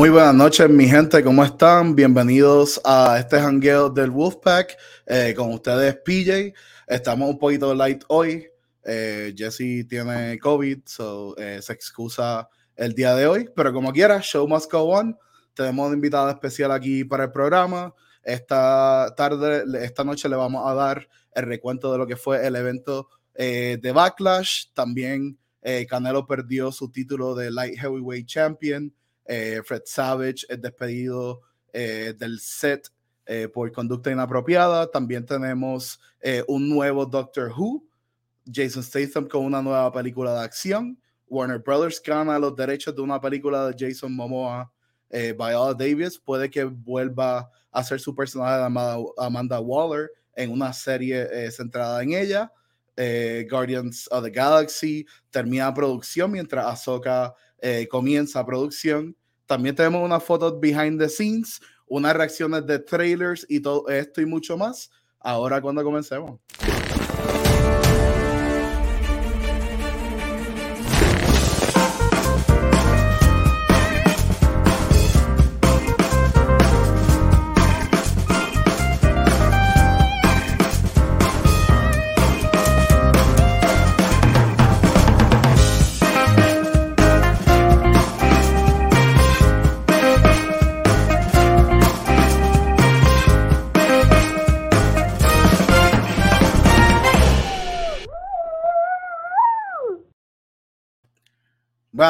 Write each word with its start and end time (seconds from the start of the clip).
Muy 0.00 0.08
buenas 0.08 0.34
noches, 0.34 0.70
mi 0.70 0.88
gente, 0.88 1.22
¿cómo 1.22 1.44
están? 1.44 1.94
Bienvenidos 1.94 2.80
a 2.86 3.18
este 3.18 3.38
hangueo 3.38 3.90
del 3.90 4.10
Wolfpack. 4.10 4.74
Eh, 5.04 5.34
con 5.36 5.52
ustedes, 5.52 5.94
PJ. 6.02 6.54
Estamos 6.86 7.28
un 7.28 7.38
poquito 7.38 7.74
light 7.74 8.02
hoy. 8.08 8.46
Eh, 8.82 9.34
Jesse 9.36 9.86
tiene 9.86 10.38
COVID, 10.38 10.78
so 10.86 11.36
eh, 11.36 11.60
se 11.60 11.74
excusa 11.74 12.48
el 12.76 12.94
día 12.94 13.14
de 13.14 13.26
hoy, 13.26 13.50
pero 13.54 13.74
como 13.74 13.92
quiera, 13.92 14.22
show 14.22 14.48
must 14.48 14.72
go 14.72 14.84
on. 14.84 15.18
Tenemos 15.52 15.88
una 15.88 15.96
invitada 15.96 16.30
especial 16.30 16.72
aquí 16.72 17.04
para 17.04 17.24
el 17.24 17.30
programa. 17.30 17.94
Esta 18.22 19.12
tarde, 19.14 19.64
esta 19.84 20.02
noche 20.02 20.30
le 20.30 20.36
vamos 20.36 20.66
a 20.66 20.72
dar 20.72 21.06
el 21.34 21.44
recuento 21.44 21.92
de 21.92 21.98
lo 21.98 22.06
que 22.06 22.16
fue 22.16 22.46
el 22.46 22.56
evento 22.56 23.10
de 23.34 23.92
Backlash. 23.94 24.68
También 24.72 25.38
Canelo 25.90 26.26
perdió 26.26 26.72
su 26.72 26.90
título 26.90 27.34
de 27.34 27.50
Light 27.50 27.78
Heavyweight 27.78 28.26
Champion. 28.26 28.94
Eh, 29.32 29.62
Fred 29.62 29.82
Savage 29.84 30.44
es 30.48 30.60
despedido 30.60 31.42
eh, 31.72 32.14
del 32.18 32.40
set 32.40 32.88
eh, 33.24 33.46
por 33.46 33.70
conducta 33.70 34.10
inapropiada. 34.10 34.90
También 34.90 35.24
tenemos 35.24 36.00
un 36.48 36.68
nuevo 36.68 37.06
Doctor 37.06 37.52
Who, 37.56 37.84
Jason 38.44 38.82
Statham 38.82 39.28
con 39.28 39.44
una 39.44 39.62
nueva 39.62 39.92
película 39.92 40.34
de 40.34 40.40
acción. 40.40 40.98
Warner 41.28 41.60
Brothers 41.60 42.02
gana 42.04 42.40
los 42.40 42.56
derechos 42.56 42.94
de 42.94 43.02
una 43.02 43.20
película 43.20 43.70
de 43.70 43.76
Jason 43.78 44.14
Momoa. 44.14 44.70
Viola 45.08 45.74
Davis 45.74 46.18
puede 46.18 46.50
que 46.50 46.64
vuelva 46.64 47.48
a 47.70 47.84
ser 47.84 48.00
su 48.00 48.14
personaje 48.14 48.58
de 48.58 49.06
Amanda, 49.16 49.60
Waller 49.60 50.10
en 50.34 50.50
una 50.50 50.72
serie 50.72 51.50
centrada 51.52 52.02
en 52.02 52.12
ella. 52.14 52.52
Guardians 53.48 54.08
of 54.10 54.24
the 54.24 54.30
Galaxy 54.30 55.06
termina 55.30 55.72
producción 55.72 56.32
mientras 56.32 56.66
Ahsoka 56.66 57.32
comienza 57.88 58.44
producción. 58.44 59.16
También 59.50 59.74
tenemos 59.74 60.04
unas 60.04 60.22
fotos 60.22 60.60
behind 60.60 61.00
the 61.00 61.08
scenes, 61.08 61.60
unas 61.88 62.14
reacciones 62.14 62.64
de 62.66 62.78
trailers 62.78 63.44
y 63.48 63.58
todo 63.58 63.88
esto 63.88 64.20
y 64.20 64.24
mucho 64.24 64.56
más. 64.56 64.92
Ahora 65.18 65.60
cuando 65.60 65.82
comencemos. 65.82 66.38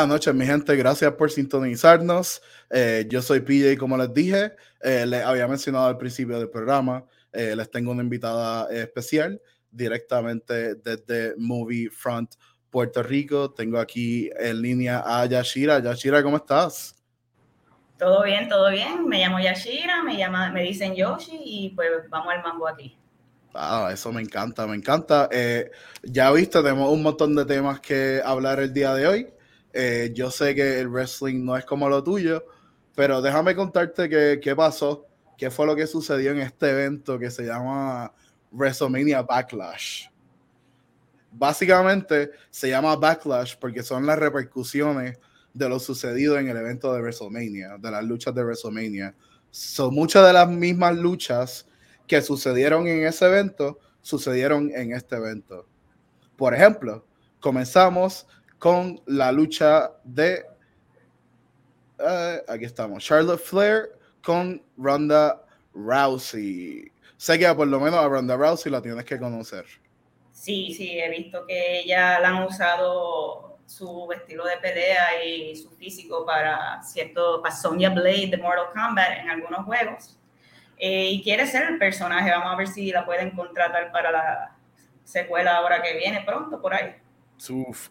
Buenas 0.01 0.15
noches, 0.15 0.34
mi 0.34 0.47
gente. 0.47 0.75
Gracias 0.77 1.12
por 1.12 1.31
sintonizarnos. 1.31 2.41
Eh, 2.70 3.06
yo 3.11 3.20
soy 3.20 3.41
PJ, 3.41 3.77
como 3.77 3.98
les 3.98 4.15
dije. 4.15 4.53
Eh, 4.81 5.05
les 5.05 5.23
había 5.23 5.47
mencionado 5.47 5.89
al 5.89 5.98
principio 5.98 6.39
del 6.39 6.48
programa. 6.48 7.05
Eh, 7.34 7.55
les 7.55 7.70
tengo 7.70 7.91
una 7.91 8.03
invitada 8.03 8.73
especial 8.73 9.39
directamente 9.70 10.77
desde 10.77 11.34
Movie 11.37 11.91
Front, 11.91 12.37
Puerto 12.70 13.02
Rico. 13.02 13.51
Tengo 13.51 13.79
aquí 13.79 14.30
en 14.39 14.63
línea 14.63 15.02
a 15.05 15.27
Yashira. 15.27 15.80
Yashira, 15.80 16.23
¿cómo 16.23 16.39
estás? 16.39 16.97
Todo 17.98 18.24
bien, 18.24 18.48
todo 18.48 18.70
bien. 18.70 19.07
Me 19.07 19.19
llamo 19.19 19.39
Yashira, 19.39 20.03
me, 20.03 20.17
llama, 20.17 20.51
me 20.51 20.63
dicen 20.63 20.95
Yoshi 20.95 21.42
y 21.45 21.69
pues 21.77 21.91
vamos 22.08 22.33
al 22.33 22.42
mambo 22.42 22.67
aquí. 22.67 22.97
Ah, 23.53 23.91
eso 23.92 24.11
me 24.11 24.23
encanta, 24.23 24.67
me 24.67 24.77
encanta. 24.77 25.29
ya 26.05 26.33
viste, 26.33 26.63
tenemos 26.63 26.89
un 26.89 27.03
montón 27.03 27.35
de 27.36 27.45
temas 27.45 27.80
que 27.80 28.23
hablar 28.24 28.61
el 28.61 28.73
día 28.73 28.95
de 28.95 29.07
hoy. 29.07 29.35
Eh, 29.73 30.11
yo 30.14 30.31
sé 30.31 30.55
que 30.55 30.81
el 30.81 30.89
wrestling 30.89 31.45
no 31.45 31.57
es 31.57 31.64
como 31.64 31.89
lo 31.89 32.03
tuyo, 32.03 32.45
pero 32.95 33.23
déjame 33.23 33.55
contarte 33.55 34.08
qué, 34.08 34.57
pasó, 34.57 35.07
qué 35.39 35.51
fue 35.51 35.67
lo 35.67 35.77
que 35.77 35.86
sucedió 35.86 36.33
en 36.33 36.41
este 36.41 36.70
evento 36.70 37.19
que 37.19 37.31
se 37.31 37.45
llama 37.45 38.13
WrestleMania 38.51 39.23
Backlash. 39.23 40.09
Básicamente 41.33 42.33
se 42.51 42.69
llama 42.69 42.97
Backlash 42.97 43.57
porque 43.57 43.83
son 43.83 44.05
las 44.05 44.19
repercusiones 44.19 45.19
de 45.55 45.69
lo 45.69 45.79
sucedido 45.79 46.39
en 46.39 46.48
el 46.48 46.57
evento 46.57 46.92
de 46.92 47.01
WrestleMania, 47.01 47.77
de 47.79 47.91
las 47.91 48.05
luchas 48.05 48.35
de 48.35 48.42
WrestleMania. 48.42 49.14
Son 49.51 49.95
muchas 49.95 50.27
de 50.27 50.33
las 50.33 50.48
mismas 50.48 50.97
luchas 50.97 51.67
que 52.07 52.20
sucedieron 52.23 52.89
en 52.89 53.05
ese 53.07 53.27
evento, 53.27 53.79
sucedieron 54.03 54.70
en 54.75 54.92
este 54.92 55.17
evento. 55.17 55.67
Por 56.36 56.55
ejemplo, 56.55 57.07
comenzamos 57.39 58.27
con 58.61 59.01
la 59.07 59.33
lucha 59.33 59.91
de. 60.05 60.45
Uh, 61.98 62.53
aquí 62.53 62.67
estamos. 62.67 63.03
Charlotte 63.03 63.41
Flair 63.41 63.89
con 64.23 64.63
Ronda 64.77 65.43
Rousey. 65.75 66.93
Sé 67.17 67.39
que 67.39 67.53
por 67.55 67.67
lo 67.67 67.81
menos 67.81 67.98
a 67.98 68.07
Ronda 68.07 68.37
Rousey 68.37 68.71
la 68.71 68.81
tienes 68.81 69.05
que 69.05 69.19
conocer. 69.19 69.65
Sí, 70.31 70.73
sí, 70.75 71.01
he 71.01 71.09
visto 71.09 71.47
que 71.47 71.81
ella 71.81 72.21
la 72.21 72.29
han 72.29 72.43
usado 72.45 73.59
su 73.67 74.11
estilo 74.13 74.45
de 74.45 74.59
pelea 74.59 75.25
y 75.25 75.57
su 75.57 75.71
físico 75.71 76.27
para 76.27 76.83
cierto, 76.83 77.41
para 77.42 77.55
Sonya 77.55 77.89
Blade 77.89 78.29
de 78.29 78.37
Mortal 78.37 78.67
Kombat 78.75 79.21
en 79.21 79.31
algunos 79.31 79.65
juegos. 79.65 80.19
Eh, 80.77 81.11
y 81.13 81.23
quiere 81.23 81.47
ser 81.47 81.63
el 81.65 81.79
personaje. 81.79 82.31
Vamos 82.31 82.53
a 82.53 82.57
ver 82.57 82.69
si 82.69 82.91
la 82.91 83.07
pueden 83.07 83.31
contratar 83.31 83.91
para 83.91 84.11
la 84.11 84.57
secuela 85.05 85.57
ahora 85.57 85.83
que 85.83 85.97
viene 85.97 86.23
pronto 86.27 86.61
por 86.61 86.75
ahí 86.75 86.95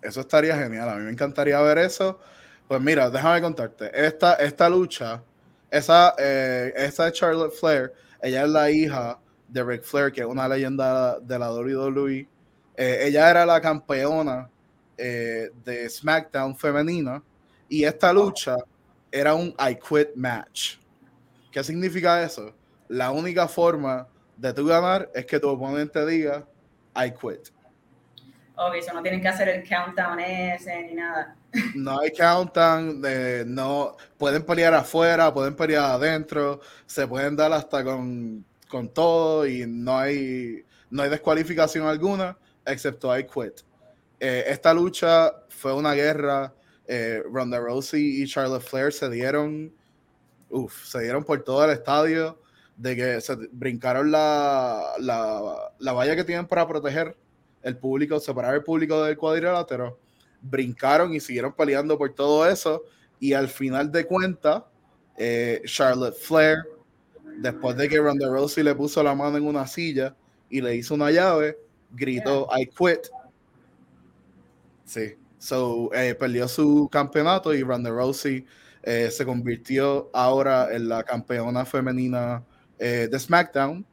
eso 0.02 0.22
estaría 0.22 0.56
genial. 0.58 0.90
A 0.90 0.96
mí 0.96 1.04
me 1.04 1.12
encantaría 1.12 1.60
ver 1.62 1.80
eso. 1.80 2.20
Pues 2.68 2.82
mira, 2.82 3.10
déjame 3.10 3.42
contarte. 3.42 3.90
Esta, 3.94 4.36
esta 4.36 4.70
lucha, 4.70 5.24
esa, 5.72 6.14
eh, 6.20 6.72
esa 6.76 7.12
Charlotte 7.12 7.54
Flair, 7.54 7.94
ella 8.22 8.44
es 8.44 8.50
la 8.50 8.70
hija 8.70 9.20
de 9.48 9.64
Ric 9.64 9.84
Flair, 9.84 10.12
que 10.12 10.22
es 10.22 10.28
una 10.28 10.48
leyenda 10.48 11.20
de 11.20 11.40
la 11.40 11.52
WWE. 11.52 12.28
Eh, 12.78 13.00
ella 13.08 13.30
era 13.30 13.46
la 13.46 13.60
campeona 13.60 14.50
eh, 14.98 15.50
de 15.66 15.90
SmackDown 15.90 16.56
femenina. 16.56 17.24
Y 17.68 17.84
esta 17.84 18.14
lucha 18.14 18.58
era 19.12 19.34
un 19.34 19.56
I 19.60 19.76
quit 19.76 20.10
match. 20.16 20.78
¿Qué 21.52 21.64
significa 21.64 22.22
eso? 22.22 22.54
La 22.88 23.12
única 23.12 23.48
forma 23.48 24.08
de 24.38 24.54
tú 24.54 24.66
ganar 24.68 25.10
es 25.14 25.26
que 25.26 25.40
tu 25.40 25.50
oponente 25.50 26.06
diga 26.06 26.46
I 26.96 27.12
quit. 27.12 27.50
Ok, 28.62 28.76
eso 28.76 28.94
no 28.94 29.02
tienen 29.02 29.22
que 29.22 29.30
hacer 29.30 29.48
el 29.48 29.68
countdown 29.68 30.20
ese 30.20 30.84
ni 30.84 30.96
nada. 30.96 31.34
No 31.76 32.00
hay 32.00 32.12
countdown, 32.12 33.02
de, 33.02 33.46
no, 33.48 33.96
pueden 34.18 34.44
pelear 34.44 34.74
afuera, 34.74 35.34
pueden 35.34 35.56
pelear 35.56 35.92
adentro, 35.92 36.60
se 36.86 37.08
pueden 37.08 37.38
dar 37.38 37.54
hasta 37.54 37.86
con, 37.86 38.46
todo 38.94 39.48
y 39.48 39.66
no 39.66 39.98
hay, 39.98 40.66
no 40.90 41.04
hay 41.04 41.10
descualificación 41.10 41.88
alguna, 41.88 42.38
excepto 42.66 43.18
I 43.18 43.24
quit. 43.24 43.62
Eh, 44.20 44.44
esta 44.48 44.74
lucha 44.74 45.34
fue 45.48 45.74
una 45.74 45.94
guerra. 45.94 46.54
Eh, 46.86 47.24
Ronda 47.32 47.60
Rousey 47.60 48.22
y 48.22 48.28
Charlotte 48.28 48.64
Flair 48.64 48.92
se 48.92 49.10
dieron, 49.10 49.74
uf, 50.50 50.86
se 50.86 51.00
dieron 51.00 51.24
por 51.24 51.42
todo 51.44 51.64
el 51.64 51.72
estadio, 51.72 52.42
de 52.76 52.96
que 52.96 53.22
se 53.22 53.36
brincaron 53.52 54.12
la, 54.12 54.96
la, 55.00 55.72
la 55.78 55.94
valla 55.94 56.16
que 56.16 56.26
tienen 56.26 56.46
para 56.46 56.68
proteger 56.68 57.16
el 57.64 57.78
público, 57.78 58.20
separar 58.20 58.56
el 58.56 58.64
público 58.64 59.04
del 59.04 59.18
cuadrilátero, 59.18 60.00
brincaron 60.42 61.14
y 61.14 61.20
siguieron 61.20 61.54
peleando 61.54 61.98
por 61.98 62.14
todo 62.14 62.48
eso. 62.48 62.84
Y 63.20 63.34
al 63.34 63.50
final 63.50 63.92
de 63.92 64.06
cuentas, 64.06 64.64
eh, 65.18 65.62
Charlotte 65.66 66.16
Flair, 66.16 66.60
después 67.38 67.76
de 67.76 67.90
que 67.90 68.00
Ronda 68.00 68.30
Rousey 68.30 68.64
le 68.64 68.76
puso 68.76 69.04
la 69.04 69.14
mano 69.14 69.38
en 69.38 69.46
una 69.46 69.68
silla 69.68 70.16
y 70.50 70.62
le 70.62 70.76
hizo 70.76 70.94
una 70.94 71.12
llave, 71.12 71.58
gritó 71.92 72.48
I 72.58 72.66
quit. 72.68 73.08
Sí, 74.86 75.16
so 75.38 75.94
eh, 75.94 76.16
perdió 76.16 76.48
su 76.48 76.90
campeonato 76.92 77.54
y 77.54 77.62
Ronda 77.62 77.90
Rousey 77.90 78.46
eh, 78.82 79.12
se 79.12 79.26
convirtió 79.26 80.10
ahora 80.14 80.74
en 80.74 80.88
la 80.88 81.04
campeona 81.04 81.66
femenina 81.66 82.44
de 82.78 83.20
SmackDown. 83.20 83.86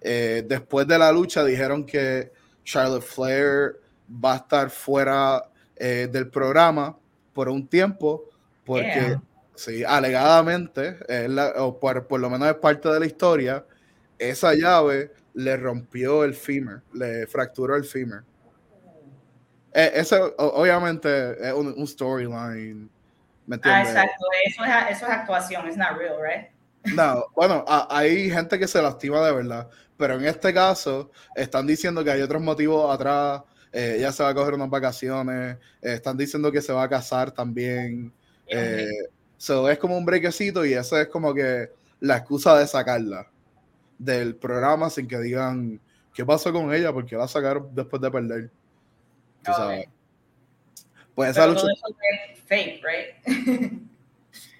después 0.00 0.86
de 0.86 0.96
la 0.96 1.10
lucha 1.10 1.44
dijeron 1.44 1.84
que 1.84 2.30
Charlotte 2.68 3.02
Flair 3.02 3.80
va 4.22 4.34
a 4.34 4.36
estar 4.36 4.68
fuera 4.68 5.42
eh, 5.74 6.06
del 6.12 6.28
programa 6.28 6.94
por 7.32 7.48
un 7.48 7.66
tiempo, 7.66 8.24
porque 8.66 9.16
sí, 9.54 9.82
alegadamente, 9.84 10.98
o 11.56 11.80
por, 11.80 12.20
lo 12.20 12.28
menos 12.28 12.48
es 12.48 12.56
parte 12.56 12.90
de 12.90 13.00
la 13.00 13.06
historia, 13.06 13.64
esa 14.18 14.52
llave 14.52 15.12
le 15.32 15.56
rompió 15.56 16.24
el 16.24 16.34
femur, 16.34 16.82
le 16.92 17.26
fracturó 17.26 17.74
el 17.74 17.84
femur. 17.84 18.22
Eh, 19.72 19.92
eso 19.94 20.34
obviamente 20.36 21.48
es 21.48 21.54
un, 21.54 21.86
storyline 21.86 22.90
¿Me 23.46 23.58
Ah, 23.62 23.82
exacto. 23.82 24.26
Eso 24.44 24.62
es, 24.64 24.70
eso 24.90 25.06
es 25.06 25.12
actuación. 25.12 25.66
It's 25.68 25.76
not 25.78 25.96
real, 25.96 26.18
right? 26.20 26.50
No, 26.94 27.24
bueno, 27.34 27.64
a- 27.66 27.88
hay 27.90 28.30
gente 28.30 28.58
que 28.58 28.68
se 28.68 28.82
lastima 28.82 29.24
de 29.24 29.32
verdad, 29.32 29.68
pero 29.98 30.14
en 30.14 30.24
este 30.24 30.54
caso 30.54 31.10
están 31.34 31.66
diciendo 31.66 32.02
que 32.02 32.10
hay 32.10 32.22
otros 32.22 32.40
motivos 32.40 32.94
atrás. 32.94 33.42
eh, 33.72 33.96
ella 33.98 34.12
se 34.12 34.22
va 34.22 34.30
a 34.30 34.34
coger 34.34 34.54
unas 34.54 34.70
vacaciones, 34.70 35.56
eh, 35.82 35.92
están 35.94 36.16
diciendo 36.16 36.50
que 36.50 36.62
se 36.62 36.72
va 36.72 36.84
a 36.84 36.88
casar 36.88 37.32
también. 37.32 38.10
eh, 38.46 38.88
so, 39.36 39.68
es 39.68 39.78
como 39.78 39.98
un 39.98 40.06
brequecito 40.06 40.64
y 40.64 40.72
eso 40.72 40.98
es 40.98 41.08
como 41.08 41.34
que 41.34 41.70
la 42.00 42.16
excusa 42.16 42.58
de 42.58 42.66
sacarla 42.66 43.28
del 43.98 44.36
programa 44.36 44.88
sin 44.88 45.06
que 45.06 45.18
digan 45.18 45.80
qué 46.14 46.24
pasó 46.24 46.52
con 46.52 46.72
ella, 46.72 46.92
porque 46.92 47.16
la 47.16 47.28
sacaron 47.28 47.68
después 47.74 48.00
de 48.00 48.10
perder. 48.10 48.50
Tú 49.44 49.52
sabes. 49.52 49.86
Pues 51.14 51.30
esa 51.30 51.46
lucha, 51.48 51.62
eso 51.62 51.96
es 52.32 52.40
fake, 52.46 52.82
right? 52.84 53.82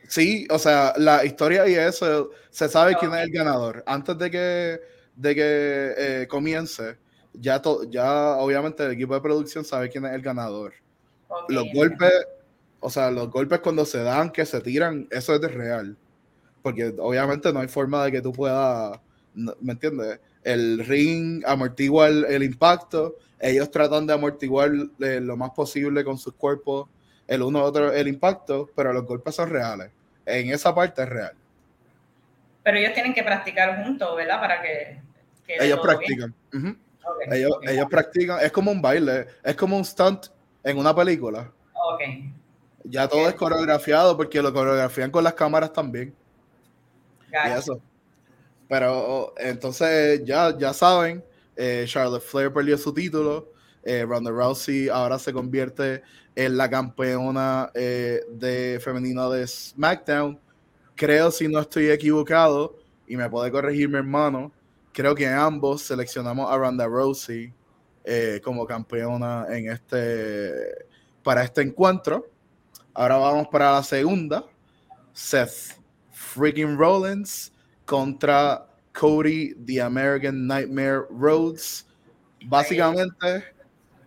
Sí, 0.08 0.49
o 0.50 0.58
sea, 0.58 0.94
la 0.96 1.23
historia 1.25 1.69
y 1.69 1.75
eso, 1.75 2.31
se 2.49 2.67
sabe 2.69 2.96
quién 2.99 3.12
es 3.14 3.25
el 3.25 3.31
ganador. 3.31 3.85
Antes 3.87 4.17
de 4.17 4.31
que, 4.31 4.81
de 5.19 5.35
que 5.35 5.94
eh, 6.23 6.26
comience, 6.29 6.97
ya, 7.35 7.61
to- 7.61 7.85
ya 7.91 8.37
obviamente 8.37 8.85
el 8.85 8.93
equipo 8.93 9.15
de 9.15 9.20
producción 9.20 9.65
sabe 9.65 9.91
quién 9.91 10.05
es 10.06 10.12
el 10.12 10.23
ganador. 10.23 10.73
Los 11.49 11.65
golpes, 11.75 12.12
o 12.81 12.88
sea, 12.88 13.11
los 13.11 13.29
golpes 13.31 13.59
cuando 13.61 13.85
se 13.85 14.03
dan, 14.03 14.31
que 14.31 14.47
se 14.47 14.61
tiran, 14.61 15.06
eso 15.11 15.35
es 15.35 15.41
de 15.41 15.49
real. 15.49 15.97
Porque 16.62 16.94
obviamente 16.99 17.53
no 17.53 17.61
hay 17.61 17.69
forma 17.69 18.05
de 18.05 18.12
que 18.12 18.20
tú 18.23 18.32
puedas, 18.32 18.99
¿me 19.35 19.73
entiendes? 19.73 20.20
El 20.44 20.85
ring 20.87 21.43
amortigua 21.47 22.06
el, 22.06 22.25
el 22.26 22.43
impacto, 22.43 23.17
ellos 23.41 23.71
tratan 23.71 24.06
de 24.06 24.14
amortiguar 24.14 24.71
eh, 25.00 25.21
lo 25.21 25.37
más 25.37 25.50
posible 25.50 26.05
con 26.05 26.17
sus 26.17 26.35
cuerpos, 26.35 26.88
el 27.26 27.43
uno 27.43 27.62
otro 27.62 27.93
el 27.93 28.09
impacto, 28.09 28.71
pero 28.75 28.93
los 28.93 29.05
golpes 29.05 29.35
son 29.35 29.50
reales. 29.50 29.91
En 30.25 30.50
esa 30.50 30.75
parte 30.75 31.03
es 31.03 31.09
real. 31.09 31.32
Pero 32.62 32.79
ellos 32.79 32.93
tienen 32.94 33.14
que 33.14 33.23
practicar 33.23 33.82
juntos, 33.82 34.14
¿verdad? 34.17 34.41
Para 34.41 34.61
que. 34.62 35.00
Ellos 35.49 35.81
practican. 35.81 36.35
Ellos, 37.31 37.87
practican, 37.91 38.41
es 38.41 38.53
como 38.53 38.71
un 38.71 38.83
baile, 38.83 39.27
es 39.43 39.56
como 39.56 39.77
un 39.77 39.85
stunt 39.85 40.27
en 40.62 40.79
una 40.79 40.95
película. 40.95 41.50
Ok. 41.73 42.00
Ya 42.85 43.09
todo 43.09 43.29
es 43.29 43.35
coreografiado 43.35 44.17
porque 44.17 44.41
lo 44.41 44.53
coreografían 44.53 45.11
con 45.11 45.25
las 45.25 45.35
cámaras 45.35 45.73
también. 45.73 46.15
y 47.33 47.50
eso. 47.50 47.81
Pero 48.69 49.35
entonces 49.39 50.23
ya, 50.25 50.56
ya 50.56 50.73
saben, 50.75 51.25
eh, 51.56 51.85
Charlotte 51.87 52.23
Flair 52.23 52.53
perdió 52.53 52.77
su 52.77 52.93
título, 52.93 53.53
eh, 53.83 54.05
Ronda 54.06 54.31
Rousey 54.31 54.89
ahora 54.89 55.19
se 55.19 55.33
convierte 55.33 56.03
en 56.37 56.56
la 56.56 56.69
campeona 56.69 57.71
eh, 57.75 58.21
de 58.31 58.79
femenina 58.83 59.29
de 59.29 59.47
SmackDown. 59.47 60.39
Creo, 60.95 61.31
si 61.31 61.49
no 61.49 61.61
estoy 61.61 61.91
equivocado, 61.91 62.77
y 63.06 63.17
me 63.17 63.29
puede 63.31 63.50
corregir 63.50 63.89
mi 63.89 63.97
hermano, 63.97 64.53
creo 64.99 65.15
que 65.15 65.29
ambos 65.29 65.83
seleccionamos 65.83 66.50
a 66.50 66.56
Ronda 66.56 66.85
Rousey 66.85 67.55
eh, 68.03 68.41
como 68.43 68.67
campeona 68.67 69.47
en 69.49 69.71
este 69.71 70.87
para 71.23 71.45
este 71.45 71.62
encuentro. 71.62 72.29
Ahora 72.95 73.17
vamos 73.17 73.47
para 73.47 73.71
la 73.71 73.85
segunda. 73.85 74.45
Seth 75.12 75.81
freaking 76.11 76.77
Rollins 76.77 77.53
contra 77.87 78.67
Cody 78.93 79.55
the 79.65 79.81
American 79.81 80.49
Nightmare 80.49 81.03
Rhodes. 81.11 81.87
Básicamente, 82.47 83.45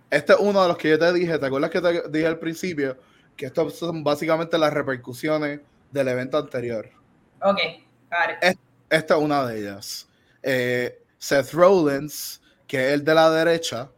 este 0.10 0.34
es 0.34 0.40
uno 0.42 0.62
de 0.62 0.68
los 0.68 0.78
que 0.78 0.90
yo 0.90 1.00
te 1.00 1.14
dije. 1.14 1.40
¿Te 1.40 1.46
acuerdas 1.46 1.70
que 1.70 1.80
te 1.80 2.10
dije 2.10 2.28
al 2.28 2.38
principio? 2.38 2.98
Que 3.38 3.46
estos 3.46 3.78
son 3.78 4.04
básicamente 4.04 4.58
las 4.58 4.74
repercusiones 4.74 5.62
del 5.90 6.10
evento 6.10 6.38
anterior. 6.38 6.90
Ok. 7.42 7.60
Got 8.10 8.52
it. 8.52 8.60
Esta 8.90 9.16
es 9.16 9.22
una 9.22 9.46
de 9.46 9.58
ellas. 9.58 10.11
Eh, 10.44 11.04
Seth 11.18 11.54
Rollins, 11.54 12.42
que 12.68 12.88
es 12.88 12.94
el 12.94 13.04
de 13.04 13.14
la 13.14 13.30
derecha, 13.30 13.92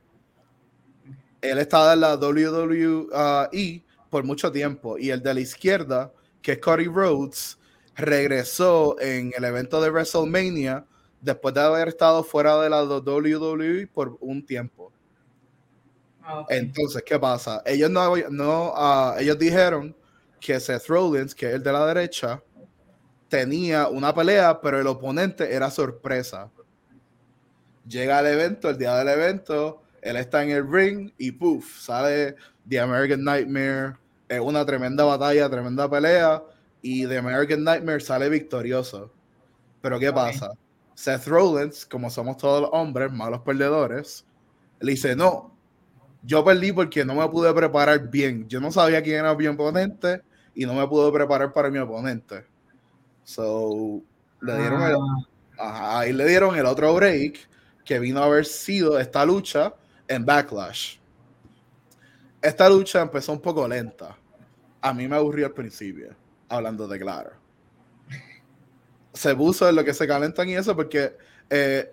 él 1.42 1.58
estaba 1.58 1.94
en 1.94 2.02
la 2.02 2.16
WWE 2.16 3.84
por 4.10 4.24
mucho 4.24 4.52
tiempo. 4.52 4.98
Y 4.98 5.10
el 5.10 5.22
de 5.22 5.34
la 5.34 5.40
izquierda, 5.40 6.12
que 6.42 6.54
es 6.54 6.60
Cody 6.60 6.88
Rhodes, 6.88 7.58
regresó 7.96 9.00
en 9.00 9.34
el 9.38 9.44
evento 9.44 9.82
de 9.82 9.90
WrestleMania 9.90 10.86
después 11.22 11.54
de 11.54 11.62
haber 11.62 11.88
estado 11.90 12.24
fuera 12.24 12.62
de 12.62 12.70
la 12.70 12.84
WWE 12.84 13.88
por 13.88 14.18
un 14.20 14.46
tiempo. 14.46 14.92
Ok. 16.30 16.52
Entonces, 16.52 17.04
¿qué 17.06 17.20
pasa? 17.20 17.62
Ellos 17.66 17.90
no, 17.90 18.16
no 18.30 18.74
ah, 18.76 19.16
ellos 19.20 19.38
dijeron 19.38 19.96
que 20.40 20.60
Seth 20.60 20.88
Rollins, 20.88 21.34
que 21.34 21.48
es 21.48 21.56
el 21.56 21.64
de 21.64 21.72
la 21.72 21.86
derecha, 21.86 22.42
tenía 23.34 23.88
una 23.88 24.14
pelea, 24.14 24.62
pero 24.62 24.80
el 24.80 24.86
oponente 24.86 25.56
era 25.56 25.72
sorpresa. 25.72 26.52
Llega 27.88 28.20
al 28.20 28.28
evento, 28.28 28.70
el 28.70 28.78
día 28.78 28.96
del 28.96 29.08
evento, 29.08 29.82
él 30.04 30.18
está 30.18 30.44
en 30.44 30.52
el 30.52 30.72
ring 30.72 31.12
y 31.18 31.32
puff, 31.32 31.80
sale 31.80 32.36
The 32.70 32.80
American 32.80 33.24
Nightmare. 33.24 33.96
Es 34.30 34.40
una 34.40 34.64
tremenda 34.64 35.04
batalla, 35.04 35.50
tremenda 35.50 35.90
pelea. 35.90 36.44
Y 36.84 37.08
The 37.08 37.18
American 37.18 37.64
Nightmare 37.64 38.02
sale 38.02 38.30
victorioso. 38.30 39.12
Pero 39.82 39.98
¿qué 39.98 40.14
pasa? 40.14 40.52
Seth 40.94 41.26
Rollins, 41.26 41.88
como 41.88 42.12
somos 42.12 42.38
todos 42.38 42.62
los 42.62 42.70
hombres, 42.72 43.12
malos 43.12 43.42
perdedores, 43.42 44.28
le 44.80 44.92
dice, 44.92 45.16
no, 45.16 45.58
yo 46.22 46.46
perdí 46.46 46.72
porque 46.72 47.04
no 47.04 47.16
me 47.16 47.28
pude 47.30 47.52
preparar 47.52 48.12
bien. 48.12 48.48
Yo 48.48 48.62
no 48.62 48.72
sabía 48.72 49.02
quién 49.02 49.22
era 49.22 49.34
mi 49.34 49.48
oponente 49.48 50.22
y 50.54 50.68
no 50.68 50.76
me 50.76 50.88
pude 50.88 51.12
preparar 51.12 51.52
para 51.52 51.72
mi 51.72 51.80
oponente. 51.80 52.53
So, 53.24 54.02
le 54.42 54.58
dieron 54.58 54.82
el, 54.84 54.96
Ah, 55.58 55.70
ajá, 55.70 56.00
ahí 56.00 56.14
le 56.14 56.26
dieron 56.28 56.56
el 56.56 56.66
otro 56.66 56.94
break 56.96 57.48
que 57.86 58.00
vino 58.00 58.22
a 58.22 58.26
haber 58.26 58.46
sido 58.46 59.00
esta 59.00 59.26
lucha 59.26 59.74
en 60.08 60.26
Backlash. 60.26 60.98
Esta 62.42 62.70
lucha 62.70 63.02
empezó 63.02 63.32
un 63.32 63.40
poco 63.42 63.68
lenta. 63.68 64.18
A 64.82 64.94
mí 64.94 65.08
me 65.08 65.16
aburrió 65.16 65.46
al 65.46 65.54
principio, 65.54 66.14
hablando 66.50 66.88
de 66.88 67.00
claro. 67.00 67.32
Se 69.14 69.36
puso 69.36 69.70
en 69.70 69.76
lo 69.76 69.84
que 69.86 69.94
se 69.94 70.08
calentan 70.08 70.50
y 70.50 70.56
eso 70.56 70.76
porque 70.76 71.16
eh, 71.50 71.90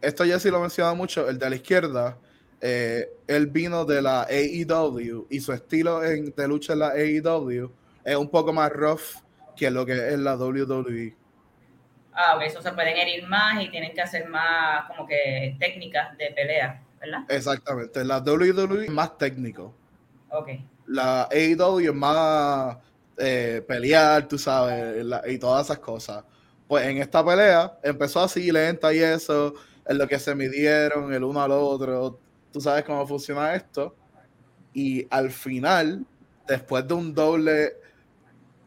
esto 0.00 0.24
ya 0.24 0.38
sí 0.38 0.50
lo 0.50 0.60
menciona 0.60 0.92
mucho, 0.94 1.28
el 1.28 1.38
de 1.38 1.48
la 1.48 1.56
izquierda, 1.56 2.18
eh, 2.60 3.08
él 3.26 3.46
vino 3.46 3.84
de 3.84 4.02
la 4.02 4.22
AEW 4.28 5.26
y 5.30 5.40
su 5.40 5.52
estilo 5.52 6.04
en- 6.04 6.34
de 6.36 6.48
lucha 6.48 6.72
en 6.72 6.78
la 6.80 6.88
AEW 6.88 7.70
es 8.04 8.16
un 8.16 8.28
poco 8.28 8.52
más 8.52 8.70
rough 8.72 9.22
que 9.56 9.70
lo 9.70 9.86
que 9.86 9.92
es 10.14 10.18
la 10.18 10.36
WWE. 10.36 11.16
Ah, 12.12 12.36
ok, 12.36 12.42
eso 12.42 12.62
se 12.62 12.72
pueden 12.72 12.96
herir 12.96 13.26
más 13.26 13.62
y 13.62 13.68
tienen 13.70 13.92
que 13.94 14.00
hacer 14.00 14.28
más 14.28 14.86
como 14.86 15.06
que 15.06 15.56
técnicas 15.58 16.16
de 16.16 16.30
pelea, 16.30 16.82
¿verdad? 17.00 17.24
Exactamente, 17.28 18.02
la 18.04 18.20
WWE 18.22 18.84
es 18.86 18.90
más 18.90 19.18
técnico. 19.18 19.78
Ok. 20.28 20.48
La 20.86 21.24
AEW 21.30 21.90
es 21.90 21.94
más 21.94 22.78
eh, 23.16 23.64
pelear, 23.66 24.28
tú 24.28 24.38
sabes, 24.38 25.04
la- 25.04 25.22
y 25.28 25.38
todas 25.38 25.66
esas 25.66 25.78
cosas. 25.78 26.24
Pues 26.66 26.86
en 26.86 26.98
esta 26.98 27.24
pelea 27.24 27.78
empezó 27.82 28.20
así 28.22 28.50
lenta 28.52 28.92
y 28.92 28.98
eso, 28.98 29.54
en 29.86 29.98
lo 29.98 30.08
que 30.08 30.18
se 30.18 30.34
midieron 30.34 31.12
el 31.12 31.24
uno 31.24 31.42
al 31.42 31.52
otro. 31.52 32.20
Tú 32.50 32.60
sabes 32.60 32.84
cómo 32.84 33.06
funciona 33.06 33.54
esto. 33.54 33.96
Y 34.72 35.06
al 35.10 35.30
final, 35.32 36.06
después 36.46 36.86
de 36.88 36.94
un 36.94 37.14
doble, 37.14 37.74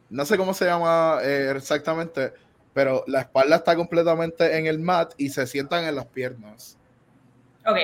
no 0.10 0.26
sé 0.26 0.38
cómo 0.38 0.54
se 0.54 0.66
llama 0.66 1.20
eh, 1.24 1.54
exactamente, 1.56 2.34
pero 2.74 3.04
la 3.08 3.22
espalda 3.22 3.58
está 3.58 3.76
completamente 3.76 4.58
en 4.58 4.68
el 4.68 4.80
mat 4.80 5.14
y 5.18 5.30
se 5.30 5.46
sientan 5.48 5.86
en 5.86 5.96
las 5.96 6.06
piernas. 6.06 6.78
Ok. 7.66 7.78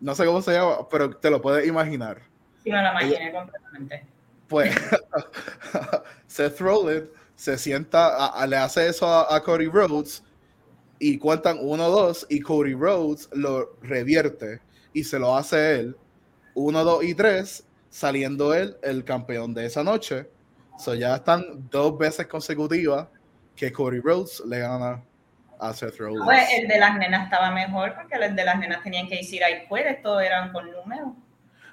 No 0.00 0.14
sé 0.14 0.26
cómo 0.26 0.42
se 0.42 0.52
llama, 0.52 0.88
pero 0.88 1.16
te 1.16 1.30
lo 1.30 1.40
puedes 1.40 1.66
imaginar. 1.66 2.20
Sí, 2.62 2.70
me 2.70 2.82
lo 2.82 2.90
imaginé 2.90 3.32
completamente. 3.32 4.06
Pues 4.48 4.74
Seth 6.26 6.60
Rollins 6.60 7.08
se 7.36 7.56
sienta, 7.58 8.08
a- 8.08 8.26
a- 8.42 8.46
le 8.46 8.56
hace 8.56 8.88
eso 8.88 9.06
a, 9.06 9.34
a 9.34 9.40
Cody 9.42 9.66
Rhodes 9.66 10.22
y 10.98 11.18
cuentan 11.18 11.58
uno, 11.60 11.88
dos, 11.90 12.26
y 12.28 12.40
Cody 12.40 12.74
Rhodes 12.74 13.28
lo 13.32 13.76
revierte 13.82 14.60
y 14.92 15.04
se 15.04 15.18
lo 15.18 15.36
hace 15.36 15.80
él. 15.80 15.96
Uno, 16.54 16.84
dos 16.84 17.02
y 17.04 17.14
tres, 17.14 17.64
saliendo 17.90 18.54
él 18.54 18.76
el 18.82 19.04
campeón 19.04 19.54
de 19.54 19.66
esa 19.66 19.82
noche. 19.82 20.28
So 20.78 20.94
ya 20.94 21.16
están 21.16 21.68
dos 21.70 21.96
veces 21.98 22.26
consecutivas 22.26 23.08
que 23.56 23.72
Cody 23.72 24.00
Rhodes 24.00 24.42
le 24.46 24.58
gana 24.58 25.02
a 25.58 25.72
Seth 25.72 25.96
Rollins. 25.98 26.24
Pues 26.24 26.48
el 26.58 26.68
de 26.68 26.78
las 26.78 26.98
nenas 26.98 27.24
estaba 27.24 27.50
mejor 27.52 27.94
porque 27.94 28.16
el 28.16 28.34
de 28.34 28.44
las 28.44 28.58
nenas 28.58 28.82
tenían 28.82 29.08
que 29.08 29.16
decir 29.16 29.42
ahí 29.44 29.66
puedes, 29.68 30.02
todo 30.02 30.20
eran 30.20 30.52
con 30.52 30.70
números. 30.70 31.10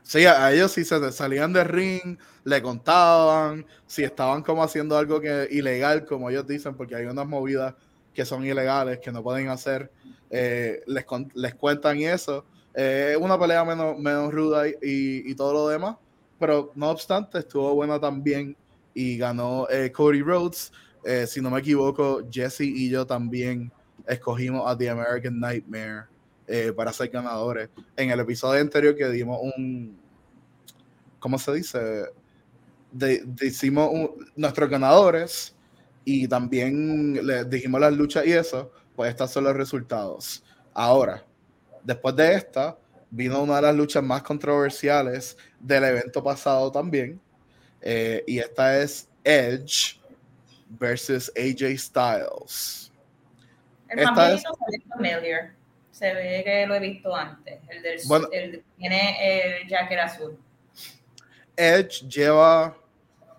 Sí, 0.03 0.25
a 0.25 0.51
ellos 0.51 0.71
si 0.71 0.83
se 0.83 1.11
salían 1.11 1.53
del 1.53 1.65
ring, 1.65 2.17
le 2.43 2.61
contaban, 2.61 3.65
si 3.85 4.03
estaban 4.03 4.41
como 4.41 4.63
haciendo 4.63 4.97
algo 4.97 5.19
que 5.21 5.47
ilegal, 5.51 6.05
como 6.05 6.29
ellos 6.29 6.47
dicen, 6.47 6.75
porque 6.75 6.95
hay 6.95 7.05
unas 7.05 7.27
movidas 7.27 7.75
que 8.13 8.25
son 8.25 8.43
ilegales, 8.45 8.99
que 8.99 9.11
no 9.11 9.21
pueden 9.21 9.49
hacer, 9.49 9.91
eh, 10.29 10.81
les, 10.87 11.05
les 11.35 11.53
cuentan 11.55 11.97
y 11.99 12.05
eso. 12.05 12.45
Eh, 12.73 13.15
una 13.19 13.37
pelea 13.39 13.63
menos, 13.63 13.97
menos 13.99 14.33
ruda 14.33 14.67
y, 14.67 14.71
y- 14.81 15.31
y 15.31 15.35
todo 15.35 15.53
lo 15.53 15.67
demás, 15.67 15.97
pero 16.39 16.71
no 16.75 16.89
obstante 16.89 17.37
estuvo 17.39 17.73
buena 17.75 17.99
también 17.99 18.57
y 18.93 19.17
ganó 19.17 19.67
eh, 19.69 19.91
Cody 19.91 20.21
Rhodes. 20.21 20.71
Eh, 21.03 21.25
si 21.27 21.41
no 21.41 21.49
me 21.49 21.59
equivoco, 21.59 22.21
Jesse 22.29 22.61
y 22.61 22.89
yo 22.89 23.05
también 23.05 23.71
escogimos 24.07 24.69
a 24.69 24.77
The 24.77 24.89
American 24.89 25.39
Nightmare 25.39 26.05
eh, 26.47 26.73
para 26.75 26.93
ser 26.93 27.09
ganadores. 27.09 27.69
En 27.95 28.11
el 28.11 28.19
episodio 28.19 28.61
anterior 28.61 28.95
que 28.95 29.09
dimos 29.09 29.39
un, 29.41 29.97
¿cómo 31.19 31.37
se 31.39 31.53
dice? 31.53 31.79
De, 32.91 33.23
decimos 33.25 33.89
nuestros 34.35 34.69
ganadores 34.69 35.55
y 36.03 36.27
también 36.27 37.25
le 37.25 37.45
dijimos 37.45 37.79
las 37.79 37.93
luchas 37.93 38.25
y 38.25 38.33
eso, 38.33 38.71
pues 38.95 39.11
estos 39.11 39.31
son 39.31 39.45
los 39.45 39.55
resultados. 39.55 40.43
Ahora, 40.73 41.25
después 41.83 42.15
de 42.15 42.33
esta, 42.33 42.77
vino 43.09 43.41
una 43.41 43.57
de 43.57 43.61
las 43.63 43.75
luchas 43.75 44.03
más 44.03 44.23
controversiales 44.23 45.37
del 45.59 45.83
evento 45.83 46.23
pasado 46.23 46.71
también, 46.71 47.19
eh, 47.81 48.23
y 48.27 48.39
esta 48.39 48.79
es 48.79 49.09
Edge 49.23 49.99
versus 50.79 51.31
AJ 51.35 51.77
Styles. 51.77 52.91
El 53.89 53.99
esta 53.99 54.33
es... 54.33 54.43
familiar. 54.89 55.53
Se 55.91 56.13
ve 56.13 56.41
que 56.43 56.65
lo 56.65 56.75
he 56.75 56.79
visto 56.79 57.15
antes. 57.15 57.59
El 57.69 57.83
del 57.83 57.99
bueno, 58.07 58.27
el, 58.31 58.63
tiene 58.77 59.61
el 59.61 59.67
jacket 59.67 59.99
azul. 59.99 60.37
Edge 61.55 62.07
lleva 62.07 62.75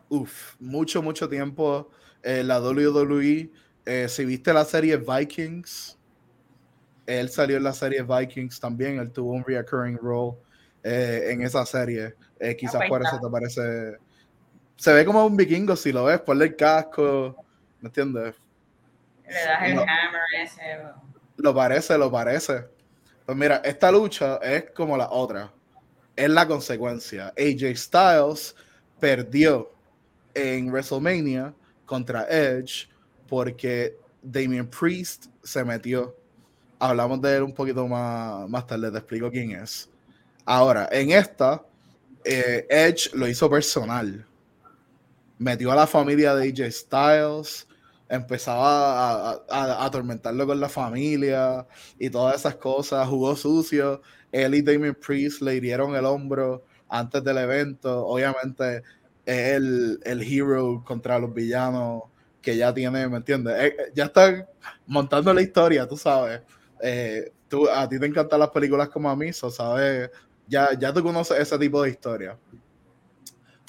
uf, 0.09 0.55
mucho, 0.61 1.03
mucho 1.03 1.29
tiempo 1.29 1.91
en 2.23 2.47
la 2.49 2.61
WWE. 2.61 3.51
Eh, 3.85 4.09
si 4.09 4.25
viste 4.25 4.53
la 4.53 4.65
serie 4.65 4.97
Vikings, 4.97 5.99
él 7.07 7.29
salió 7.31 7.57
en 7.57 7.65
la 7.65 7.73
serie 7.73 8.03
Vikings 8.03 8.61
también. 8.61 8.99
Él 8.99 9.11
tuvo 9.11 9.33
un 9.33 9.45
recurring 9.45 9.99
role 9.99 10.37
eh, 10.83 11.31
en 11.31 11.43
esa 11.43 11.65
serie. 11.65 12.15
Eh, 12.39 12.57
quizás 12.57 12.83
por 12.89 13.03
eso 13.03 13.19
te 13.21 13.29
parece 13.31 13.97
se 14.83 14.93
ve 14.93 15.05
como 15.05 15.25
un 15.25 15.37
vikingo 15.37 15.77
si 15.77 15.93
lo 15.93 16.07
ves, 16.07 16.19
ponle 16.23 16.47
el 16.47 16.57
casco, 16.57 17.37
¿me 17.81 17.87
entiendes? 17.87 18.35
Le 19.25 19.33
das 19.33 19.63
el 19.63 19.79
hammer 19.79 20.21
ese. 20.43 20.61
Lo 21.37 21.55
parece, 21.55 21.97
lo 21.97 22.11
parece. 22.11 22.65
Pues 23.25 23.39
mira, 23.39 23.63
esta 23.65 23.93
lucha 23.93 24.39
es 24.43 24.73
como 24.73 24.97
la 24.97 25.09
otra. 25.09 25.53
Es 26.17 26.29
la 26.29 26.49
consecuencia. 26.49 27.33
AJ 27.39 27.77
Styles 27.77 28.57
perdió 28.99 29.71
en 30.35 30.67
WrestleMania 30.73 31.55
contra 31.87 32.27
Edge 32.29 32.89
porque 33.29 33.97
Damien 34.21 34.67
Priest 34.67 35.27
se 35.45 35.63
metió. 35.63 36.17
Hablamos 36.81 37.23
de 37.23 37.37
él 37.37 37.45
un 37.45 37.55
poquito 37.55 37.87
más, 37.87 38.49
más 38.49 38.67
tarde, 38.67 38.91
te 38.91 38.99
explico 38.99 39.31
quién 39.31 39.53
es. 39.53 39.89
Ahora, 40.45 40.89
en 40.91 41.13
esta, 41.13 41.63
eh, 42.25 42.67
Edge 42.69 43.11
lo 43.15 43.29
hizo 43.29 43.49
personal 43.49 44.27
metió 45.39 45.73
a 45.73 45.77
la 45.77 45.87
familia 45.87 46.35
de 46.35 46.49
AJ 46.49 46.73
Styles, 46.73 47.69
empezaba 48.09 49.33
a, 49.49 49.85
atormentarlo 49.85 50.47
con 50.47 50.61
la 50.61 50.69
familia 50.69 51.67
y 51.99 52.11
todas 52.11 52.37
esas 52.37 52.57
cosas, 52.57 53.09
jugó 53.09 53.35
sucio. 53.37 54.03
Él 54.31 54.55
y 54.55 54.63
Damien 54.63 54.95
Priest 54.95 55.43
le 55.43 55.57
hirieron 55.57 55.95
el 55.97 56.05
hombro 56.05 56.65
antes 56.89 57.25
del 57.25 57.39
evento. 57.39 58.07
Obviamente 58.07 58.83
es 59.25 59.53
el, 59.55 60.01
el 60.05 60.23
hero 60.23 60.83
contra 60.87 61.19
los 61.19 61.33
villanos 61.33 62.03
que 62.43 62.57
ya 62.57 62.75
tiene, 62.75 63.09
¿me 63.09 63.19
entiendes? 63.19 63.55
Eh, 63.59 63.67
eh, 63.67 63.93
ya 63.95 64.05
están 64.05 64.47
montando 64.87 65.33
la 65.33 65.41
historia, 65.41 65.87
tú 65.87 65.97
sabes. 65.97 66.43
Eh, 66.83 67.33
tú, 67.49 67.69
a 67.71 67.89
ti 67.89 67.99
te 67.99 68.05
encantan 68.05 68.41
las 68.41 68.51
películas 68.51 68.89
como 68.89 69.09
a 69.09 69.17
mí, 69.17 69.33
¿sabes? 69.33 70.11
Ya, 70.47 70.77
ya 70.79 70.93
tú 70.93 71.03
conoces 71.03 71.39
ese 71.39 71.59
tipo 71.59 71.83
de 71.83 71.91
historia. 71.91 72.37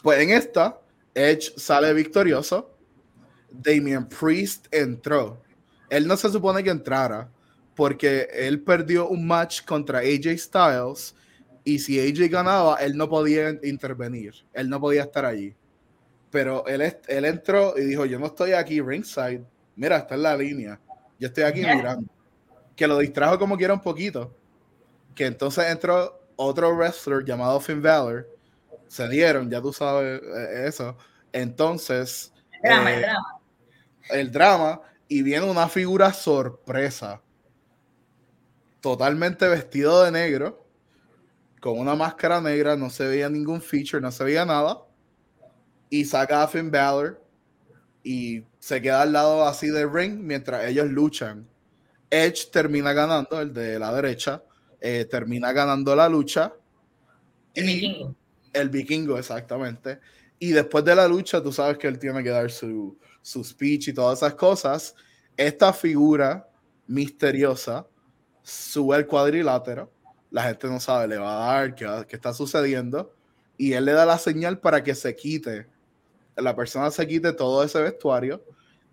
Pues 0.02 0.20
en 0.20 0.32
esta, 0.32 0.78
Edge 1.14 1.54
sale 1.58 1.94
victorioso. 1.94 2.78
Damian 3.52 4.08
Priest 4.08 4.68
entró. 4.72 5.42
Él 5.90 6.08
no 6.08 6.18
se 6.18 6.30
supone 6.30 6.64
que 6.64 6.72
entrara 6.72 7.30
porque 7.76 8.28
él 8.34 8.62
perdió 8.62 9.08
un 9.08 9.26
match 9.26 9.64
contra 9.64 10.00
AJ 10.00 10.38
Styles 10.38 11.16
y 11.64 11.80
si 11.80 12.00
AJ 12.00 12.30
ganaba, 12.30 12.76
él 12.78 12.98
no 12.98 13.08
podía 13.08 13.58
intervenir. 13.64 14.34
Él 14.54 14.70
no 14.70 14.80
podía 14.80 15.04
estar 15.04 15.26
allí. 15.26 15.56
Pero 16.30 16.66
él, 16.68 16.82
él 17.08 17.26
entró 17.26 17.76
y 17.78 17.82
dijo, 17.82 18.06
yo 18.06 18.20
no 18.20 18.26
estoy 18.26 18.54
aquí 18.54 18.82
ringside. 18.82 19.46
Mira, 19.76 19.98
está 19.98 20.16
en 20.16 20.24
la 20.24 20.36
línea. 20.36 20.80
Yo 21.20 21.28
estoy 21.28 21.44
aquí 21.44 21.62
mirando. 21.62 22.12
Que 22.76 22.88
lo 22.88 22.98
distrajo 22.98 23.38
como 23.38 23.56
quiera 23.56 23.74
un 23.74 23.82
poquito. 23.82 24.36
Que 25.16 25.28
entonces 25.28 25.66
entró 25.70 26.20
otro 26.36 26.76
wrestler 26.76 27.24
llamado 27.24 27.60
Finn 27.60 27.82
Balor 27.82 28.28
se 28.94 29.10
dieron, 29.10 29.50
ya 29.50 29.60
tú 29.60 29.74
sabes 29.74 30.22
eh, 30.22 30.68
eso. 30.68 30.96
Entonces, 31.32 32.32
el 32.52 32.70
drama, 32.70 32.92
el 32.92 33.00
eh, 33.00 33.02
drama. 33.02 33.42
El 34.12 34.32
drama, 34.32 34.82
y 35.08 35.24
viene 35.24 35.50
una 35.50 35.68
figura 35.68 36.14
sorpresa, 36.14 37.20
totalmente 38.82 39.48
vestido 39.48 40.04
de 40.04 40.12
negro, 40.12 40.64
con 41.60 41.80
una 41.80 41.96
máscara 41.96 42.40
negra, 42.40 42.76
no 42.76 42.92
se 42.92 43.08
veía 43.08 43.30
ningún 43.30 43.64
feature, 43.64 44.00
no 44.00 44.12
se 44.12 44.26
veía 44.26 44.46
nada, 44.46 44.84
y 45.90 46.06
saca 46.06 46.44
a 46.44 46.48
Finn 46.48 46.70
Balor 46.70 47.20
y 48.04 48.44
se 48.60 48.80
queda 48.80 49.02
al 49.02 49.14
lado 49.14 49.48
así 49.48 49.70
del 49.70 49.92
ring 49.92 50.20
mientras 50.20 50.66
ellos 50.66 50.88
luchan. 50.88 51.48
Edge 52.12 52.52
termina 52.52 52.94
ganando, 52.94 53.42
el 53.42 53.52
de 53.56 53.80
la 53.80 53.92
derecha, 53.92 54.44
eh, 54.80 55.06
termina 55.10 55.52
ganando 55.52 55.96
la 55.96 56.08
lucha. 56.08 56.54
El 57.56 57.66
vikingo. 57.66 58.16
El 58.54 58.70
vikingo, 58.70 59.18
exactamente. 59.18 60.00
Y 60.40 60.52
después 60.52 60.86
de 60.86 60.96
la 60.96 61.08
lucha, 61.08 61.42
tú 61.42 61.52
sabes 61.52 61.78
que 61.78 61.88
él 61.88 62.00
tiene 62.00 62.24
que 62.24 62.30
dar 62.30 62.52
su, 62.52 62.98
su 63.22 63.44
speech 63.44 63.90
y 63.90 63.94
todas 63.94 64.20
esas 64.20 64.36
cosas. 64.36 64.96
Esta 65.36 65.74
figura 65.74 66.48
misteriosa 66.88 67.88
sube 68.44 68.96
al 68.96 69.08
cuadrilátero. 69.08 69.92
La 70.30 70.44
gente 70.44 70.68
no 70.68 70.80
sabe, 70.80 71.08
le 71.08 71.18
va 71.18 71.52
a 71.52 71.54
dar 71.54 71.76
qué, 71.76 71.88
qué 72.08 72.16
está 72.16 72.34
sucediendo. 72.34 73.16
Y 73.58 73.74
él 73.74 73.86
le 73.86 73.94
da 73.94 74.06
la 74.06 74.18
señal 74.18 74.60
para 74.60 74.84
que 74.84 74.96
se 74.96 75.16
quite. 75.16 75.68
La 76.36 76.56
persona 76.56 76.92
se 76.92 77.08
quite 77.08 77.34
todo 77.34 77.64
ese 77.64 77.82
vestuario. 77.82 78.44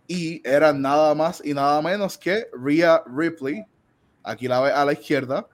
Y 0.07 0.47
era 0.49 0.73
nada 0.73 1.15
más 1.15 1.43
y 1.45 1.55
nada 1.55 1.81
menos 1.83 2.19
que 2.19 2.49
Rhea 2.53 3.03
Ripley. 3.07 3.65
Aquí 4.23 4.49
la 4.49 4.61
ve 4.61 4.71
a 4.71 4.85
la 4.85 4.93
izquierda. 4.93 5.49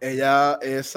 Ella 0.00 0.58
es 0.62 0.96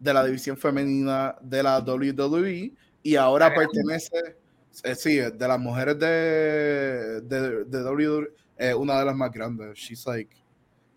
de 0.00 0.14
la 0.14 0.24
división 0.24 0.56
femenina 0.56 1.36
de 1.42 1.62
la 1.62 1.78
WWE 1.78 2.72
y 3.02 3.16
ahora 3.16 3.54
pertenece, 3.54 4.36
eh, 4.82 4.94
sí, 4.94 5.16
de 5.16 5.48
las 5.48 5.60
mujeres 5.60 5.98
de, 5.98 7.20
de, 7.20 7.64
de 7.64 7.82
WWE, 7.82 8.74
una 8.74 8.98
de 8.98 9.04
las 9.04 9.14
más 9.14 9.30
grandes. 9.30 9.78
She's 9.78 10.06
like, 10.06 10.34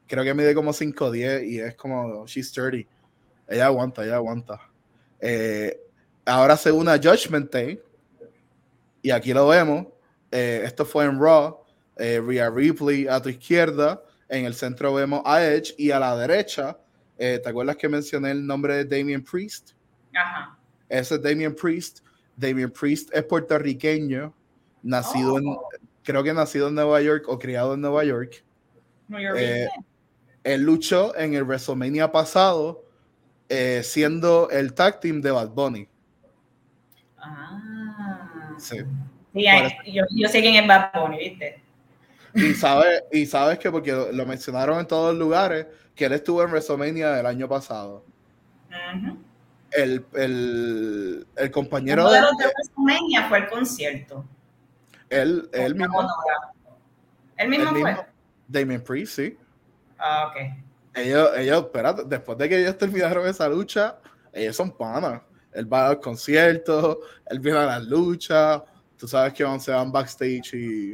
creo 0.07 0.24
que 0.24 0.33
mide 0.33 0.55
como 0.55 0.72
5'10 0.72 1.48
y 1.48 1.60
es 1.60 1.75
como, 1.75 2.25
she's 2.25 2.51
30. 2.51 2.89
Ella 3.48 3.65
aguanta, 3.65 4.05
ella 4.05 4.15
aguanta. 4.15 4.60
Eh, 5.19 5.77
ahora 6.25 6.55
se 6.55 6.72
une 6.72 6.91
a 6.91 6.98
Judgment 6.98 7.51
Day 7.51 7.81
y 9.01 9.12
aquí 9.12 9.33
lo 9.33 9.48
vemos. 9.48 9.88
Eh, 10.31 10.62
esto 10.65 10.86
fue 10.86 11.05
en 11.05 11.19
Raw. 11.19 11.60
Rhea 11.95 12.50
Ripley 12.50 13.07
a 13.07 13.22
tu 13.22 13.29
izquierda. 13.29 14.01
En 14.27 14.45
el 14.45 14.55
centro 14.55 14.93
vemos 14.93 15.22
a 15.25 15.45
Edge 15.45 15.75
y 15.77 15.91
a 15.91 16.00
la 16.00 16.17
derecha 16.17 16.77
eh, 17.17 17.39
¿Te 17.41 17.50
acuerdas 17.50 17.75
que 17.77 17.88
mencioné 17.88 18.32
el 18.32 18.46
nombre 18.46 18.84
de 18.84 18.98
Damien 18.98 19.24
Priest? 19.24 19.72
Ajá. 20.15 20.58
Ese 20.89 21.15
es 21.15 21.22
Damien 21.22 21.55
Priest. 21.55 22.00
Damien 22.36 22.72
Priest 22.72 23.10
es 23.13 23.24
puertorriqueño, 23.24 24.34
nacido 24.82 25.38
en, 25.38 25.48
oh. 25.48 25.70
creo 26.03 26.24
que 26.24 26.34
nacido 26.34 26.67
en 26.67 26.75
Nueva 26.75 27.01
York 27.01 27.25
o 27.27 27.38
criado 27.38 27.74
en 27.75 27.82
Nueva 27.82 28.03
York. 28.03 28.43
Eh, 29.38 29.67
él 30.43 30.62
luchó 30.63 31.15
en 31.15 31.34
el 31.36 31.43
WrestleMania 31.43 32.12
pasado 32.12 32.84
eh, 33.50 33.82
siendo 33.84 34.50
el 34.50 34.74
tag 34.74 35.00
team 35.00 35.22
de 35.22 35.32
Bad 35.32 35.50
Bunny. 35.50 35.88
Ah. 37.17 38.55
Sí. 38.58 38.77
yo, 39.34 40.03
yo, 40.10 40.27
sé 40.29 40.41
quién 40.41 40.55
es 40.55 40.67
Bad 40.67 40.91
Bunny, 40.93 41.17
¿viste? 41.17 41.62
Y 42.35 42.53
sabes, 42.53 43.03
y 43.11 43.25
sabes 43.25 43.59
que 43.59 43.71
porque 43.71 43.91
lo 44.11 44.25
mencionaron 44.25 44.79
en 44.79 44.87
todos 44.87 45.13
los 45.13 45.19
lugares, 45.19 45.67
que 45.95 46.05
él 46.05 46.13
estuvo 46.13 46.41
en 46.41 46.49
WrestleMania 46.49 47.11
del 47.11 47.25
año 47.25 47.47
pasado. 47.47 48.03
el, 49.71 50.05
el, 50.13 51.27
el, 51.35 51.51
compañero 51.51 52.09
de, 52.09 52.17
de 52.17 52.23
WrestleMania 52.23 53.29
fue 53.29 53.37
el 53.39 53.49
concierto. 53.49 54.25
Él, 55.09 55.49
él 55.53 55.75
mismo. 55.75 56.07
¿Él 57.37 57.49
mismo 57.49 57.71
fue? 57.71 57.97
Damien 58.47 58.83
Priest, 58.83 59.15
sí. 59.15 59.37
Ah, 59.97 60.29
ok. 60.29 60.63
Ellos, 60.95 61.29
ellos, 61.37 61.63
espérate, 61.63 62.03
después 62.05 62.37
de 62.37 62.49
que 62.49 62.61
ellos 62.61 62.77
terminaron 62.77 63.27
esa 63.27 63.47
lucha, 63.47 63.97
ellos 64.31 64.55
son 64.55 64.71
panas. 64.71 65.21
Él 65.51 65.71
va 65.71 65.89
al 65.89 65.99
concierto, 65.99 66.99
él 67.27 67.39
viene 67.39 67.59
a 67.59 67.65
las 67.65 67.83
luchas, 67.83 68.61
tú 68.97 69.07
sabes 69.07 69.33
que 69.33 69.43
van, 69.43 69.59
se 69.59 69.71
van 69.71 69.91
backstage 69.91 70.53
y 70.55 70.93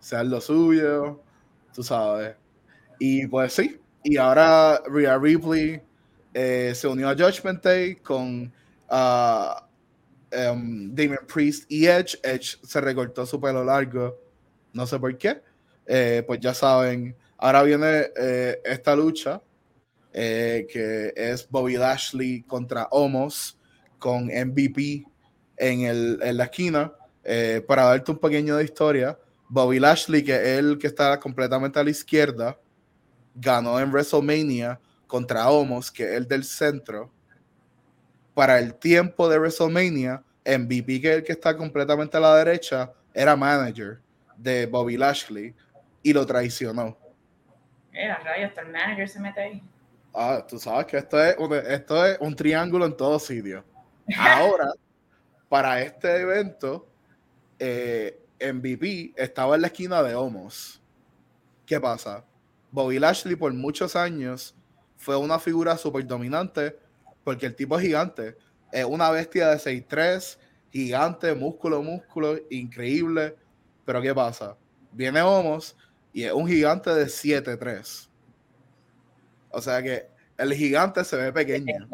sean 0.00 0.30
lo 0.30 0.40
suyo, 0.40 1.22
tú 1.72 1.82
sabes. 1.82 2.34
Y 2.98 3.26
pues 3.26 3.52
sí, 3.52 3.80
y 4.02 4.16
ahora 4.16 4.82
Rhea 4.86 5.18
Ripley 5.18 5.80
eh, 6.34 6.72
se 6.74 6.88
unió 6.88 7.08
a 7.08 7.14
Judgment 7.14 7.62
Day 7.62 7.96
con 7.96 8.52
uh, 8.90 10.50
um, 10.52 10.94
Priest 11.32 11.70
y 11.70 11.86
Edge. 11.86 12.18
Edge 12.22 12.58
se 12.62 12.80
recortó 12.80 13.26
su 13.26 13.40
pelo 13.40 13.64
largo, 13.64 14.18
no 14.72 14.86
sé 14.86 14.98
por 14.98 15.16
qué. 15.16 15.42
Eh, 15.86 16.22
pues 16.26 16.40
ya 16.40 16.54
saben, 16.54 17.16
ahora 17.36 17.62
viene 17.62 18.10
eh, 18.16 18.60
esta 18.64 18.94
lucha 18.94 19.42
eh, 20.12 20.66
que 20.70 21.12
es 21.16 21.48
Bobby 21.48 21.76
Lashley 21.76 22.42
contra 22.42 22.86
Homos 22.90 23.58
con 23.98 24.26
MVP 24.26 25.04
en, 25.56 25.80
el, 25.82 26.20
en 26.22 26.36
la 26.36 26.44
esquina. 26.44 26.92
para 27.66 27.84
darte 27.84 28.12
un 28.12 28.18
pequeño 28.18 28.56
de 28.56 28.64
historia, 28.64 29.18
Bobby 29.50 29.80
Lashley, 29.80 30.22
que 30.22 30.32
es 30.36 30.58
el 30.60 30.78
que 30.78 30.86
está 30.86 31.18
completamente 31.18 31.80
a 31.80 31.82
la 31.82 31.90
izquierda, 31.90 32.56
ganó 33.34 33.80
en 33.80 33.90
WrestleMania 33.90 34.78
contra 35.08 35.50
Homos, 35.50 35.90
que 35.90 36.04
es 36.04 36.12
el 36.12 36.28
del 36.28 36.44
centro. 36.44 37.12
Para 38.32 38.60
el 38.60 38.74
tiempo 38.74 39.28
de 39.28 39.40
WrestleMania, 39.40 40.22
MVP, 40.46 41.00
que 41.00 41.10
es 41.10 41.16
el 41.16 41.24
que 41.24 41.32
está 41.32 41.56
completamente 41.56 42.16
a 42.16 42.20
la 42.20 42.36
derecha, 42.36 42.92
era 43.12 43.34
manager 43.34 44.00
de 44.36 44.66
Bobby 44.66 44.96
Lashley 44.96 45.52
y 46.00 46.12
lo 46.12 46.24
traicionó. 46.24 46.96
Era 47.92 48.18
rayo, 48.18 48.46
hasta 48.46 48.60
el 48.60 48.68
manager 48.68 49.08
se 49.08 49.18
mete 49.18 49.40
ahí. 49.40 49.62
Ah, 50.14 50.46
tú 50.48 50.60
sabes 50.60 50.86
que 50.86 50.96
esto 50.96 51.20
es, 51.22 51.36
un, 51.36 51.52
esto 51.54 52.06
es 52.06 52.16
un 52.20 52.36
triángulo 52.36 52.86
en 52.86 52.96
todo 52.96 53.18
sitio. 53.18 53.64
Ahora, 54.16 54.72
para 55.48 55.82
este 55.82 56.20
evento, 56.20 56.86
eh, 57.58 58.19
MVP 58.40 59.14
estaba 59.16 59.56
en 59.56 59.62
la 59.62 59.66
esquina 59.68 60.02
de 60.02 60.14
Homos. 60.14 60.80
¿Qué 61.66 61.80
pasa? 61.80 62.24
Bobby 62.72 62.98
Lashley 62.98 63.36
por 63.36 63.52
muchos 63.52 63.96
años 63.96 64.54
fue 64.96 65.16
una 65.16 65.38
figura 65.38 65.76
súper 65.76 66.06
dominante 66.06 66.78
porque 67.24 67.46
el 67.46 67.54
tipo 67.54 67.78
es 67.78 67.82
gigante. 67.82 68.36
Es 68.72 68.84
una 68.84 69.10
bestia 69.10 69.48
de 69.48 69.56
6'3, 69.56 70.38
gigante, 70.70 71.34
músculo, 71.34 71.82
músculo, 71.82 72.36
increíble. 72.50 73.36
Pero 73.84 74.00
¿qué 74.02 74.14
pasa? 74.14 74.56
Viene 74.92 75.22
Homos 75.22 75.76
y 76.12 76.24
es 76.24 76.32
un 76.32 76.46
gigante 76.46 76.90
de 76.90 77.06
7'3. 77.06 78.08
O 79.50 79.60
sea 79.60 79.82
que 79.82 80.08
el 80.36 80.54
gigante 80.54 81.04
se 81.04 81.16
ve 81.16 81.32
pequeño. 81.32 81.88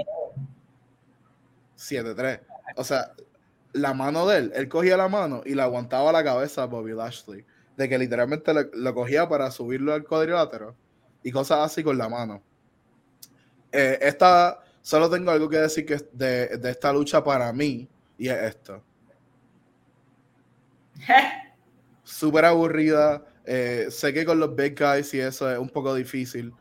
7'3. 1.77 2.41
O 2.77 2.85
sea, 2.85 3.13
la 3.77 3.95
mano 3.95 4.27
de 4.27 4.39
él, 4.39 4.53
él 4.55 4.69
cogía 4.69 4.97
la 4.97 5.09
mano 5.09 5.43
y 5.45 5.55
le 5.55 5.63
aguantaba 5.63 6.13
la 6.13 6.25
cabeza 6.25 6.63
a 6.63 6.67
Bobby 6.67 6.93
Lashley. 6.93 7.45
De 7.77 7.89
que 7.89 7.99
literalmente 7.99 8.53
lo, 8.73 8.95
cogía 8.95 9.29
para 9.29 9.51
subirlo 9.51 9.93
al 9.93 10.05
cuadrilátero 10.05 10.75
y 11.23 11.31
cosas 11.31 11.59
así 11.61 11.85
con 11.85 11.99
la 11.99 12.09
mano. 12.09 12.43
Eh, 13.71 13.99
esta, 14.01 14.61
solo 14.81 15.11
tengo 15.11 15.31
algo 15.31 15.49
que 15.49 15.59
decir 15.59 15.85
que 15.85 15.99
de, 16.13 16.57
de 16.57 16.71
esta 16.71 16.91
lucha 16.93 17.23
para 17.23 17.53
mí 17.53 17.87
y 18.17 18.29
es 18.29 18.43
esto. 18.43 18.83
Súper 22.03 22.47
aburrida. 22.47 23.27
Eh, 23.45 23.89
sé 23.91 24.15
que 24.15 24.25
con 24.25 24.41
los 24.41 24.57
big 24.57 24.79
guys 24.79 25.13
y 25.13 25.21
eso 25.21 25.51
es 25.51 25.59
un 25.59 25.69
poco 25.69 25.95
difícil 25.95 26.53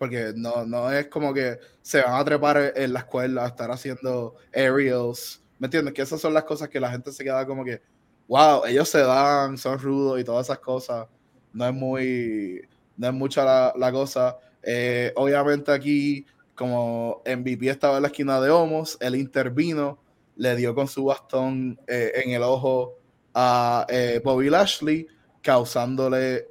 porque 0.00 0.32
no, 0.34 0.64
no 0.64 0.90
es 0.90 1.08
como 1.08 1.34
que 1.34 1.60
se 1.82 2.00
van 2.00 2.14
a 2.14 2.24
trepar 2.24 2.72
en 2.74 2.94
la 2.94 3.00
escuela 3.00 3.44
a 3.44 3.48
estar 3.48 3.70
haciendo 3.70 4.34
aerials. 4.50 5.39
¿Me 5.60 5.66
entiendes? 5.66 5.92
Que 5.92 6.02
esas 6.02 6.20
son 6.20 6.32
las 6.32 6.44
cosas 6.44 6.70
que 6.70 6.80
la 6.80 6.90
gente 6.90 7.12
se 7.12 7.22
queda 7.22 7.46
como 7.46 7.64
que, 7.64 7.82
wow, 8.26 8.64
ellos 8.66 8.88
se 8.88 9.00
dan, 9.00 9.58
son 9.58 9.78
rudos 9.78 10.18
y 10.18 10.24
todas 10.24 10.46
esas 10.46 10.58
cosas. 10.58 11.06
No 11.52 11.66
es 11.66 11.74
muy, 11.74 12.62
no 12.96 13.08
es 13.08 13.12
mucha 13.12 13.44
la, 13.44 13.74
la 13.76 13.92
cosa. 13.92 14.38
Eh, 14.62 15.12
obviamente 15.16 15.70
aquí, 15.70 16.24
como 16.54 17.22
MVP 17.26 17.68
estaba 17.68 17.96
en 17.96 18.02
la 18.02 18.08
esquina 18.08 18.40
de 18.40 18.48
Homos, 18.48 18.96
él 19.00 19.16
intervino, 19.16 20.02
le 20.36 20.56
dio 20.56 20.74
con 20.74 20.88
su 20.88 21.04
bastón 21.04 21.78
eh, 21.86 22.12
en 22.24 22.30
el 22.30 22.42
ojo 22.42 22.96
a 23.34 23.86
eh, 23.90 24.22
Bobby 24.24 24.48
Lashley, 24.48 25.06
causándole 25.42 26.48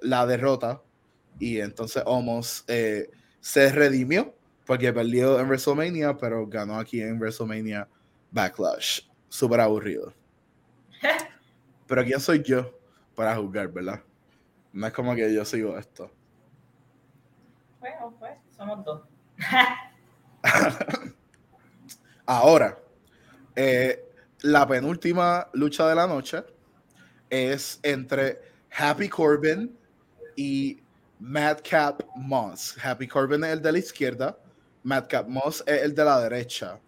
la 0.00 0.24
derrota 0.24 0.80
y 1.38 1.58
entonces 1.58 2.02
Homos 2.06 2.64
se 2.66 3.72
redimió 3.72 4.34
porque 4.64 4.94
perdió 4.94 5.38
en 5.38 5.46
WrestleMania, 5.46 6.16
pero 6.16 6.46
ganó 6.46 6.78
aquí 6.78 7.02
en 7.02 7.18
WrestleMania 7.18 7.86
Backlash. 8.30 9.00
Súper 9.28 9.60
aburrido. 9.60 10.12
pero 11.86 12.04
¿quién 12.04 12.20
soy 12.20 12.42
yo 12.42 12.72
para 13.14 13.36
juzgar, 13.36 13.68
verdad? 13.68 14.02
No 14.72 14.86
es 14.86 14.92
como 14.92 15.14
que 15.14 15.32
yo 15.32 15.44
sigo 15.44 15.76
esto. 15.78 16.10
Bueno, 17.80 18.14
pues, 18.18 18.32
somos 18.56 18.84
dos. 18.84 19.02
Ahora, 22.26 22.78
eh, 23.54 24.04
la 24.42 24.66
penúltima 24.66 25.48
lucha 25.52 25.88
de 25.88 25.94
la 25.94 26.06
noche 26.06 26.42
es 27.30 27.78
entre 27.82 28.40
Happy 28.76 29.08
Corbin 29.08 29.76
y 30.34 30.82
Madcap 31.18 32.02
Moss. 32.16 32.76
Happy 32.82 33.08
Corbin 33.08 33.44
es 33.44 33.52
el 33.52 33.62
de 33.62 33.72
la 33.72 33.78
izquierda, 33.78 34.38
Madcap 34.82 35.28
Moss 35.28 35.62
es 35.66 35.82
el 35.82 35.94
de 35.94 36.04
la 36.04 36.20
derecha. 36.20 36.78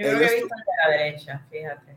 Yo 0.00 0.06
creo 0.06 0.18
que 0.18 0.24
he 0.24 0.40
visto 0.40 0.54
el 0.54 0.64
de 0.64 0.72
la 0.82 0.90
derecha, 0.90 1.46
fíjate. 1.50 1.96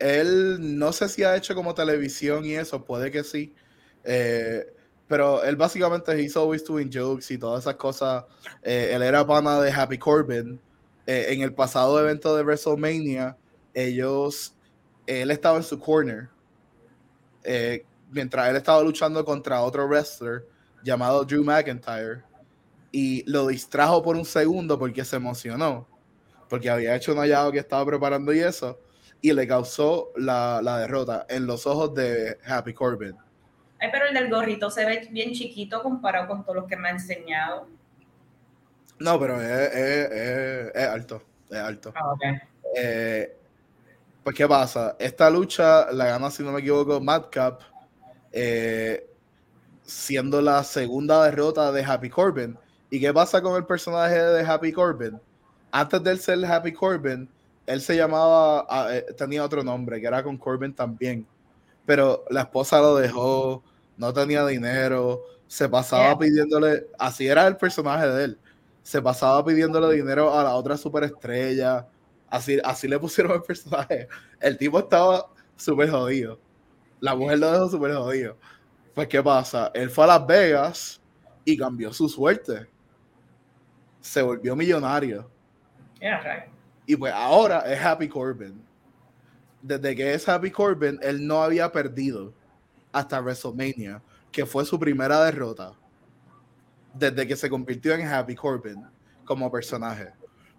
Él 0.00 0.76
no 0.76 0.92
sé 0.92 1.08
si 1.08 1.22
ha 1.22 1.36
hecho 1.36 1.54
como 1.54 1.72
televisión 1.72 2.44
y 2.44 2.54
eso, 2.54 2.84
puede 2.84 3.12
que 3.12 3.22
sí. 3.22 3.54
Eh, 4.02 4.66
pero 5.06 5.44
él 5.44 5.54
básicamente 5.54 6.20
hizo 6.20 6.42
always 6.42 6.64
doing 6.64 6.90
jokes 6.92 7.32
y 7.32 7.38
todas 7.38 7.62
esas 7.62 7.76
cosas. 7.76 8.24
Eh, 8.60 8.90
él 8.92 9.02
era 9.02 9.24
pana 9.24 9.60
de 9.60 9.70
Happy 9.70 9.98
Corbin. 9.98 10.60
Eh, 11.06 11.26
en 11.28 11.42
el 11.42 11.54
pasado 11.54 12.00
evento 12.00 12.36
de 12.36 12.42
WrestleMania, 12.42 13.36
ellos, 13.72 14.56
él 15.06 15.30
estaba 15.30 15.58
en 15.58 15.62
su 15.62 15.78
corner 15.78 16.28
mientras 18.10 18.48
él 18.48 18.56
estaba 18.56 18.82
luchando 18.82 19.24
contra 19.24 19.62
otro 19.62 19.86
wrestler 19.86 20.44
llamado 20.82 21.24
Drew 21.24 21.44
McIntyre 21.44 22.24
y 22.90 23.22
lo 23.30 23.46
distrajo 23.46 24.02
por 24.02 24.16
un 24.16 24.24
segundo 24.24 24.76
porque 24.76 25.04
se 25.04 25.14
emocionó, 25.14 25.86
porque 26.48 26.70
había 26.70 26.94
hecho 26.94 27.12
un 27.12 27.18
hallado 27.18 27.52
que 27.52 27.58
estaba 27.58 27.84
preparando 27.84 28.32
y 28.32 28.40
eso, 28.40 28.80
y 29.20 29.32
le 29.32 29.46
causó 29.46 30.12
la, 30.16 30.60
derrota 30.78 31.26
en 31.28 31.46
los 31.46 31.66
ojos 31.66 31.94
de 31.94 32.38
Happy 32.46 32.74
Corbin. 32.74 33.16
Ay, 33.78 33.88
pero 33.92 34.06
el 34.06 34.14
del 34.14 34.30
gorrito 34.30 34.70
se 34.70 34.84
ve 34.84 35.08
bien 35.10 35.32
chiquito 35.32 35.82
comparado 35.82 36.28
con 36.28 36.42
todos 36.42 36.56
los 36.56 36.66
que 36.66 36.76
me 36.76 36.88
ha 36.88 36.92
enseñado. 36.92 37.68
No, 38.98 39.18
pero 39.20 39.40
es, 39.40 40.76
alto, 40.88 41.22
es 41.50 41.58
alto. 41.58 41.92
Ah, 41.94 42.14
eh, 42.74 43.36
pues, 44.22 44.34
¿qué 44.34 44.48
pasa? 44.48 44.96
Esta 44.98 45.28
lucha 45.28 45.92
la 45.92 46.06
gana, 46.06 46.30
si 46.30 46.42
no 46.42 46.52
me 46.52 46.60
equivoco, 46.60 47.00
Madcap 47.00 47.60
eh, 48.32 49.08
siendo 49.82 50.42
la 50.42 50.62
segunda 50.62 51.24
derrota 51.24 51.72
de 51.72 51.84
Happy 51.84 52.10
Corbin. 52.10 52.58
¿Y 52.90 53.00
qué 53.00 53.12
pasa 53.14 53.40
con 53.40 53.56
el 53.56 53.64
personaje 53.64 54.20
de 54.20 54.44
Happy 54.44 54.72
Corbin? 54.72 55.20
Antes 55.70 56.02
de 56.02 56.10
él 56.10 56.18
ser 56.18 56.44
Happy 56.44 56.72
Corbin, 56.72 57.28
él 57.66 57.80
se 57.80 57.96
llamaba, 57.96 58.66
ah, 58.68 58.88
eh, 58.94 59.06
tenía 59.16 59.44
otro 59.44 59.62
nombre, 59.62 60.00
que 60.00 60.06
era 60.06 60.22
con 60.22 60.36
Corbin 60.36 60.74
también. 60.74 61.26
Pero 61.84 62.24
la 62.30 62.42
esposa 62.42 62.80
lo 62.80 62.96
dejó, 62.96 63.62
no 63.96 64.12
tenía 64.12 64.46
dinero, 64.46 65.22
se 65.46 65.68
pasaba 65.68 66.18
pidiéndole, 66.18 66.86
así 66.98 67.26
era 67.26 67.46
el 67.46 67.56
personaje 67.56 68.08
de 68.08 68.24
él, 68.24 68.38
se 68.82 69.00
pasaba 69.00 69.44
pidiéndole 69.44 69.94
dinero 69.94 70.36
a 70.36 70.42
la 70.44 70.54
otra 70.54 70.76
superestrella, 70.76 71.86
así, 72.28 72.58
así 72.64 72.88
le 72.88 72.98
pusieron 72.98 73.32
el 73.32 73.42
personaje. 73.42 74.08
El 74.40 74.56
tipo 74.58 74.78
estaba 74.78 75.28
súper 75.56 75.90
jodido. 75.90 76.38
La 77.00 77.14
mujer 77.14 77.38
lo 77.38 77.52
dejó 77.52 77.68
súper 77.68 77.94
jodido. 77.94 78.36
Pues, 78.94 79.08
¿qué 79.08 79.22
pasa? 79.22 79.70
Él 79.74 79.90
fue 79.90 80.04
a 80.04 80.08
Las 80.08 80.26
Vegas 80.26 81.00
y 81.44 81.56
cambió 81.56 81.92
su 81.92 82.08
suerte. 82.08 82.66
Se 84.00 84.22
volvió 84.22 84.56
millonario. 84.56 85.30
Y 86.86 86.96
pues 86.96 87.12
ahora 87.12 87.60
es 87.60 87.80
Happy 87.80 88.08
Corbin. 88.08 88.62
Desde 89.62 89.96
que 89.96 90.14
es 90.14 90.28
Happy 90.28 90.50
Corbin, 90.50 90.98
él 91.02 91.26
no 91.26 91.42
había 91.42 91.70
perdido 91.72 92.32
hasta 92.92 93.20
WrestleMania, 93.20 94.00
que 94.30 94.46
fue 94.46 94.64
su 94.64 94.78
primera 94.78 95.24
derrota. 95.24 95.72
Desde 96.94 97.26
que 97.26 97.36
se 97.36 97.50
convirtió 97.50 97.94
en 97.94 98.06
Happy 98.06 98.34
Corbin 98.34 98.86
como 99.24 99.50
personaje. 99.50 100.12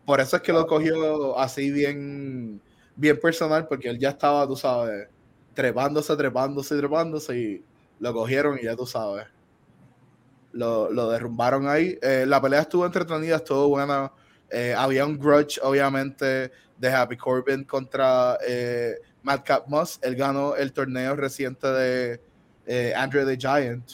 Por 0.05 0.19
eso 0.19 0.35
es 0.35 0.41
que 0.41 0.53
lo 0.53 0.67
cogió 0.67 1.37
así 1.39 1.71
bien, 1.71 2.61
bien 2.95 3.19
personal, 3.19 3.67
porque 3.67 3.89
él 3.89 3.99
ya 3.99 4.09
estaba, 4.09 4.45
tú 4.47 4.55
sabes, 4.55 5.07
trepándose, 5.53 6.15
trepándose, 6.15 6.77
trepándose 6.77 7.37
y 7.37 7.65
lo 7.99 8.13
cogieron 8.13 8.59
y 8.59 8.65
ya 8.65 8.75
tú 8.75 8.85
sabes. 8.85 9.25
Lo, 10.51 10.91
lo 10.91 11.09
derrumbaron 11.09 11.67
ahí. 11.67 11.97
Eh, 12.01 12.25
la 12.27 12.41
pelea 12.41 12.61
estuvo 12.61 12.85
entretenida, 12.85 13.37
estuvo 13.37 13.69
buena. 13.69 14.11
Eh, 14.49 14.73
había 14.75 15.05
un 15.05 15.17
grudge, 15.17 15.59
obviamente, 15.61 16.51
de 16.77 16.89
Happy 16.89 17.17
Corbin 17.17 17.63
contra 17.63 18.37
eh, 18.47 18.95
Madcap 19.23 19.67
Moss. 19.67 19.99
Él 20.01 20.15
ganó 20.15 20.55
el 20.55 20.71
torneo 20.71 21.15
reciente 21.15 21.67
de 21.67 22.21
eh, 22.65 22.93
Andrew 22.95 23.25
the 23.25 23.37
Giant. 23.37 23.91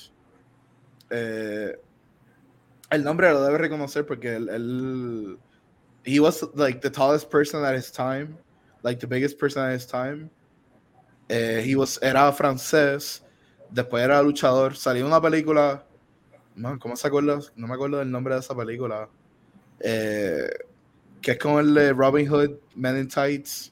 el 1.09 3.03
nombre 3.03 3.31
lo 3.31 3.43
debe 3.43 3.57
reconocer 3.57 4.05
porque 4.05 4.35
él, 4.35 5.37
he 6.03 6.19
was 6.19 6.43
like 6.55 6.79
the 6.81 6.89
tallest 6.89 7.29
person 7.29 7.63
at 7.63 7.75
his 7.75 7.91
time 7.91 8.37
like 8.83 8.99
the 8.99 9.07
biggest 9.07 9.39
person 9.39 9.63
at 9.63 9.73
his 9.73 9.87
time. 9.87 10.29
Eh, 11.29 11.61
he 11.61 11.75
was, 11.75 11.97
era 12.01 12.31
francés, 12.33 13.23
después 13.71 14.03
era 14.03 14.21
luchador. 14.21 14.75
Salió 14.75 15.05
una 15.07 15.19
película, 15.19 15.85
¿cómo 16.79 16.95
se 16.95 17.07
acuerda? 17.07 17.39
No 17.55 17.67
me 17.67 17.73
acuerdo 17.73 17.97
del 17.97 18.11
nombre 18.11 18.35
de 18.35 18.41
esa 18.41 18.55
película. 18.55 19.09
Eh, 19.83 20.49
que 21.21 21.31
es 21.31 21.37
como 21.39 21.59
el 21.59 21.73
de 21.73 21.91
Robin 21.93 22.27
Hood, 22.27 22.51
Men 22.75 22.97
in 22.97 23.07
Tights. 23.07 23.71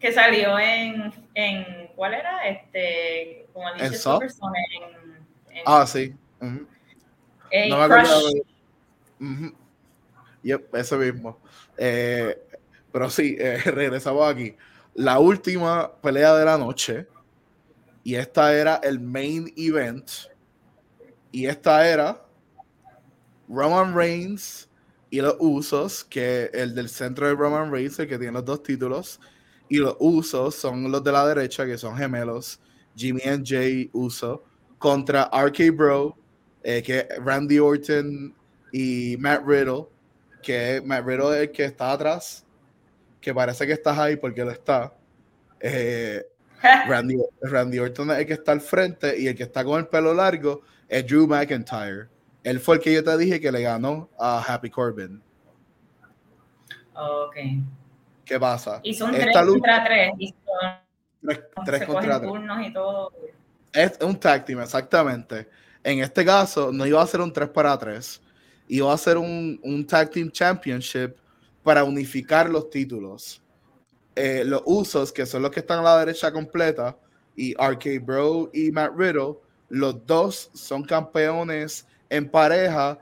que 0.00 0.12
salió 0.12 0.58
en, 0.58 1.12
en, 1.34 1.88
¿cuál 1.96 2.14
era? 2.14 2.48
Este, 2.48 3.46
como 3.52 3.68
¿En, 3.70 3.92
en, 3.92 3.92
Ah, 5.66 5.84
sí. 5.86 6.14
no 6.40 7.78
me 7.78 7.84
acuerdo. 7.84 8.30
Yep, 10.42 10.74
ese 10.76 10.96
mismo. 10.96 11.40
Eh, 11.76 12.38
pero 12.92 13.10
sí, 13.10 13.36
eh, 13.38 13.58
regresamos 13.64 14.30
aquí. 14.30 14.56
La 14.94 15.18
última 15.18 15.92
pelea 16.00 16.34
de 16.34 16.44
la 16.44 16.56
noche. 16.58 17.06
Y 18.04 18.14
esta 18.14 18.54
era 18.54 18.76
el 18.76 19.00
main 19.00 19.52
event. 19.56 20.08
Y 21.30 21.46
esta 21.46 21.86
era 21.88 22.22
Roman 23.48 23.94
Reigns 23.94 24.68
y 25.10 25.20
los 25.20 25.36
Usos, 25.38 26.04
que 26.04 26.50
el 26.52 26.74
del 26.74 26.88
centro 26.88 27.26
de 27.26 27.34
Roman 27.34 27.72
Reigns, 27.72 27.98
el 27.98 28.08
que 28.08 28.18
tiene 28.18 28.32
los 28.32 28.44
dos 28.44 28.62
títulos. 28.62 29.20
Y 29.68 29.78
los 29.78 29.96
Usos 29.98 30.54
son 30.54 30.90
los 30.90 31.02
de 31.02 31.12
la 31.12 31.26
derecha, 31.26 31.66
que 31.66 31.78
son 31.78 31.96
gemelos. 31.96 32.60
Jimmy 32.96 33.22
and 33.22 33.46
Jay 33.46 33.90
Uso. 33.92 34.44
Contra 34.78 35.30
RK 35.32 35.74
Bro, 35.74 36.16
eh, 36.62 36.82
que 36.82 37.08
Randy 37.20 37.58
Orton 37.58 38.34
y 38.72 39.16
Matt 39.18 39.42
Riddle 39.44 39.86
que 40.42 40.82
Matt 40.84 41.04
Riddle 41.04 41.36
es 41.36 41.42
el 41.42 41.50
que 41.52 41.64
está 41.64 41.92
atrás, 41.92 42.44
que 43.20 43.34
parece 43.34 43.66
que 43.66 43.72
estás 43.72 43.98
ahí 43.98 44.16
porque 44.16 44.44
lo 44.44 44.50
está. 44.50 44.94
Eh, 45.60 46.24
Randy, 46.88 47.78
Orton 47.78 48.10
es 48.10 48.18
el 48.18 48.26
que 48.26 48.32
está 48.32 48.52
al 48.52 48.60
frente 48.60 49.18
y 49.18 49.28
el 49.28 49.36
que 49.36 49.44
está 49.44 49.64
con 49.64 49.78
el 49.78 49.86
pelo 49.86 50.12
largo 50.14 50.62
es 50.88 51.06
Drew 51.06 51.26
McIntyre. 51.26 52.08
Él 52.48 52.60
fue 52.60 52.76
el 52.76 52.80
que 52.80 52.94
yo 52.94 53.04
te 53.04 53.16
dije 53.18 53.40
que 53.40 53.52
le 53.52 53.60
ganó 53.60 54.08
a 54.18 54.42
Happy 54.42 54.70
Corbin. 54.70 55.22
Ok. 56.94 57.36
¿Qué 58.24 58.40
pasa? 58.40 58.80
Y 58.82 58.94
son 58.94 59.12
tres 59.12 59.36
contra 59.36 59.84
tres. 59.84 60.12
tres, 61.64 61.86
contra 61.86 62.20
tres. 62.20 62.32
y 62.66 62.72
todo. 62.72 63.12
Es 63.70 63.98
un 64.00 64.18
tag 64.18 64.46
team, 64.46 64.60
exactamente. 64.60 65.46
En 65.84 66.00
este 66.00 66.24
caso, 66.24 66.72
no 66.72 66.86
iba 66.86 67.02
a 67.02 67.06
ser 67.06 67.20
un 67.20 67.32
3 67.32 67.50
para 67.50 67.76
3 67.78 68.20
y 68.66 68.80
va 68.80 68.94
a 68.94 68.98
ser 68.98 69.18
un, 69.18 69.60
un 69.62 69.86
Tag 69.86 70.10
Team 70.10 70.30
Championship 70.30 71.16
para 71.62 71.84
unificar 71.84 72.48
los 72.48 72.70
títulos. 72.70 73.42
Eh, 74.14 74.42
los 74.44 74.62
usos, 74.64 75.12
que 75.12 75.26
son 75.26 75.42
los 75.42 75.50
que 75.50 75.60
están 75.60 75.80
a 75.80 75.82
la 75.82 75.98
derecha 75.98 76.32
completa, 76.32 76.96
y 77.36 77.54
RK 77.54 78.04
Bro 78.04 78.50
y 78.52 78.72
Matt 78.72 78.92
Riddle, 78.96 79.36
los 79.68 80.04
dos 80.06 80.50
son 80.54 80.82
campeones 80.82 81.86
en 82.10 82.30
pareja, 82.30 82.98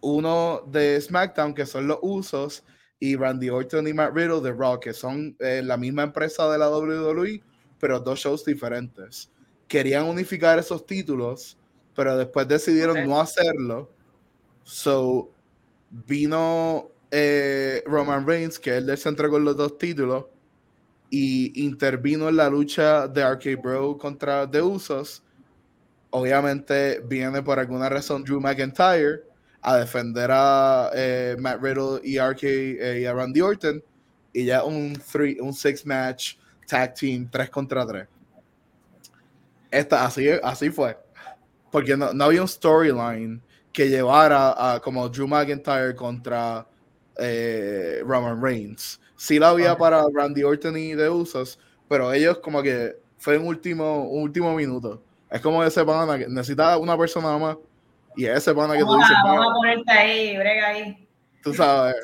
uno 0.00 0.62
de 0.66 1.00
SmackDown, 1.00 1.54
que 1.54 1.66
son 1.66 1.86
los 1.86 1.98
usos, 2.02 2.64
y 2.98 3.16
Randy 3.16 3.48
Orton 3.48 3.88
y 3.88 3.94
Matt 3.94 4.14
Riddle 4.14 4.40
de 4.40 4.52
Raw, 4.52 4.78
que 4.78 4.92
son 4.92 5.36
eh, 5.40 5.62
la 5.64 5.76
misma 5.76 6.02
empresa 6.02 6.50
de 6.50 6.58
la 6.58 6.68
WWE, 6.68 7.42
pero 7.78 7.98
dos 8.00 8.18
shows 8.18 8.44
diferentes. 8.44 9.30
Querían 9.68 10.04
unificar 10.04 10.58
esos 10.58 10.84
títulos, 10.84 11.56
pero 11.94 12.16
después 12.16 12.46
decidieron 12.46 13.06
no 13.06 13.20
hacerlo 13.20 13.90
So, 14.70 15.32
vino 15.90 16.90
eh, 17.10 17.82
Roman 17.86 18.24
Reigns, 18.24 18.58
que 18.58 18.76
él 18.76 18.96
se 18.96 19.08
entregó 19.08 19.38
los 19.38 19.56
dos 19.56 19.78
títulos, 19.78 20.26
y 21.10 21.64
intervino 21.64 22.28
en 22.28 22.36
la 22.36 22.48
lucha 22.48 23.08
de 23.08 23.24
RK 23.24 23.60
Bro 23.60 23.98
contra 23.98 24.48
The 24.48 24.62
Usos. 24.62 25.24
Obviamente 26.10 27.00
viene 27.06 27.42
por 27.42 27.58
alguna 27.58 27.88
razón 27.88 28.24
Drew 28.24 28.40
McIntyre 28.40 29.22
a 29.62 29.76
defender 29.76 30.30
a 30.32 30.90
eh, 30.94 31.36
Matt 31.38 31.62
Riddle 31.62 32.00
y 32.02 32.18
RK 32.18 32.42
eh, 32.42 33.00
y 33.02 33.04
a 33.04 33.12
Randy 33.12 33.40
Orton. 33.40 33.82
Y 34.32 34.44
ya 34.44 34.64
un, 34.64 34.94
three, 34.94 35.38
un 35.40 35.52
six 35.52 35.84
match 35.84 36.36
tag 36.66 36.94
team 36.94 37.28
3 37.30 37.50
contra 37.50 37.86
3. 37.86 38.06
Esta, 39.70 40.04
así, 40.04 40.28
así 40.42 40.70
fue. 40.70 40.96
Porque 41.70 41.96
no, 41.96 42.12
no 42.12 42.24
había 42.24 42.42
un 42.42 42.48
storyline 42.48 43.40
que 43.72 43.88
llevara 43.88 44.74
a 44.74 44.80
como 44.80 45.08
Drew 45.08 45.28
McIntyre 45.28 45.94
contra 45.94 46.66
eh, 47.16 48.02
Roman 48.04 48.42
Reigns. 48.42 49.00
Sí 49.16 49.38
la 49.38 49.50
había 49.50 49.76
para 49.76 50.04
Randy 50.12 50.42
Orton 50.42 50.76
y 50.76 50.94
de 50.94 51.08
Usos, 51.08 51.58
pero 51.88 52.12
ellos 52.12 52.38
como 52.38 52.62
que 52.62 52.96
fue 53.18 53.36
un 53.36 53.46
último, 53.46 54.08
último 54.08 54.54
minuto. 54.54 55.02
Es 55.30 55.40
como 55.40 55.62
ese 55.62 55.84
pana 55.84 56.18
que 56.18 56.28
necesita 56.28 56.76
una 56.78 56.96
persona 56.96 57.38
más 57.38 57.56
y 58.16 58.26
ese 58.26 58.54
pana 58.54 58.74
que 58.74 58.84
tú 58.84 58.94
dices. 58.96 59.16
Vamos 59.24 59.46
a 59.46 59.54
ponerte 59.54 59.92
ahí, 59.92 60.36
brega 60.36 60.66
ahí. 60.68 61.08
Tú 61.42 61.54
sabes, 61.54 61.94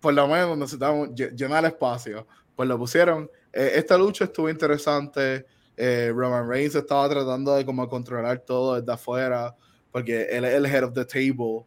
por 0.00 0.14
lo 0.14 0.28
menos 0.28 0.56
necesitamos 0.56 1.10
llenar 1.14 1.64
espacio. 1.64 2.26
Pues 2.54 2.68
lo 2.68 2.78
pusieron. 2.78 3.30
Eh, 3.52 3.72
esta 3.74 3.98
lucha 3.98 4.24
estuvo 4.24 4.48
interesante. 4.48 5.46
Eh, 5.76 6.10
Roman 6.14 6.48
Reigns 6.48 6.74
estaba 6.74 7.08
tratando 7.08 7.54
de 7.54 7.66
como 7.66 7.86
controlar 7.88 8.38
todo 8.38 8.80
desde 8.80 8.92
afuera 8.92 9.54
porque 9.96 10.24
él 10.24 10.44
es 10.44 10.52
el 10.52 10.66
head 10.66 10.84
of 10.84 10.92
the 10.92 11.06
table, 11.06 11.64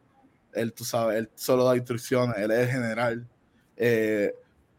él, 0.54 0.72
tú 0.72 0.86
sabes, 0.86 1.18
él 1.18 1.32
solo 1.34 1.66
da 1.66 1.76
instrucciones, 1.76 2.38
él 2.38 2.52
es 2.52 2.60
el 2.60 2.68
general. 2.68 3.28
Eh, 3.76 4.32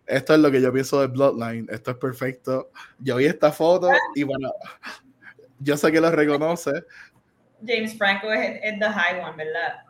esto 0.07 0.35
es 0.35 0.39
lo 0.39 0.53
que 0.53 0.63
yo 0.63 0.73
pienso 0.73 1.01
de 1.01 1.09
Bloodline, 1.09 1.67
esto 1.69 1.91
es 1.91 1.97
perfecto. 1.97 2.71
Yo 3.01 3.17
vi 3.17 3.25
esta 3.25 3.51
foto 3.51 3.91
y 4.15 4.23
bueno, 4.23 4.53
yo 5.61 5.77
sé 5.77 5.93
que 5.93 6.01
lo 6.01 6.11
reconoce. 6.11 6.85
James 7.65 7.97
Franco 7.97 8.33
es, 8.33 8.61
the 8.79 8.87
high 8.87 9.21
one, 9.23 9.37
¿verdad? 9.37 9.85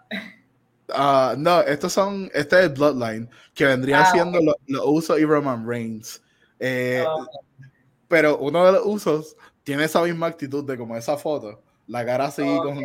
Uh, 0.92 1.38
no, 1.38 1.60
estos 1.60 1.92
son, 1.92 2.28
este 2.34 2.64
es 2.64 2.74
Bloodline, 2.74 3.30
que 3.54 3.64
vendría 3.64 4.00
ah, 4.00 4.10
siendo 4.10 4.40
los 4.40 4.56
lo 4.66 4.90
usos 4.90 5.18
y 5.20 5.24
Roman 5.24 5.66
Reigns. 5.66 6.22
Eh, 6.58 7.04
oh, 7.06 7.26
pero 8.08 8.38
uno 8.38 8.66
de 8.66 8.72
los 8.72 8.82
usos 8.84 9.36
tiene 9.62 9.84
esa 9.84 10.02
misma 10.02 10.26
actitud 10.26 10.64
de 10.64 10.76
como 10.76 10.96
esa 10.96 11.16
foto, 11.16 11.62
la 11.86 12.04
cara 12.04 12.26
así 12.26 12.42
oh, 12.42 12.62
con, 12.62 12.78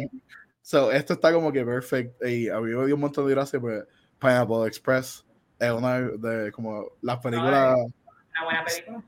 So, 0.61 0.91
esto 0.91 1.13
está 1.13 1.31
como 1.31 1.51
que 1.51 1.63
perfecto. 1.63 2.27
Y 2.27 2.49
a 2.49 2.59
mí 2.59 2.71
me 2.71 2.85
dio 2.87 2.95
un 2.95 3.01
montón 3.01 3.27
de 3.27 3.33
gracia, 3.35 3.59
pues 3.59 3.83
Pineapple 4.19 4.65
Express 4.65 5.23
es 5.59 5.71
una 5.71 5.99
de 5.99 6.51
como 6.51 6.91
las 7.01 7.19
películas. 7.19 7.75
una 7.77 8.43
buena 8.43 8.65
película. 8.65 9.03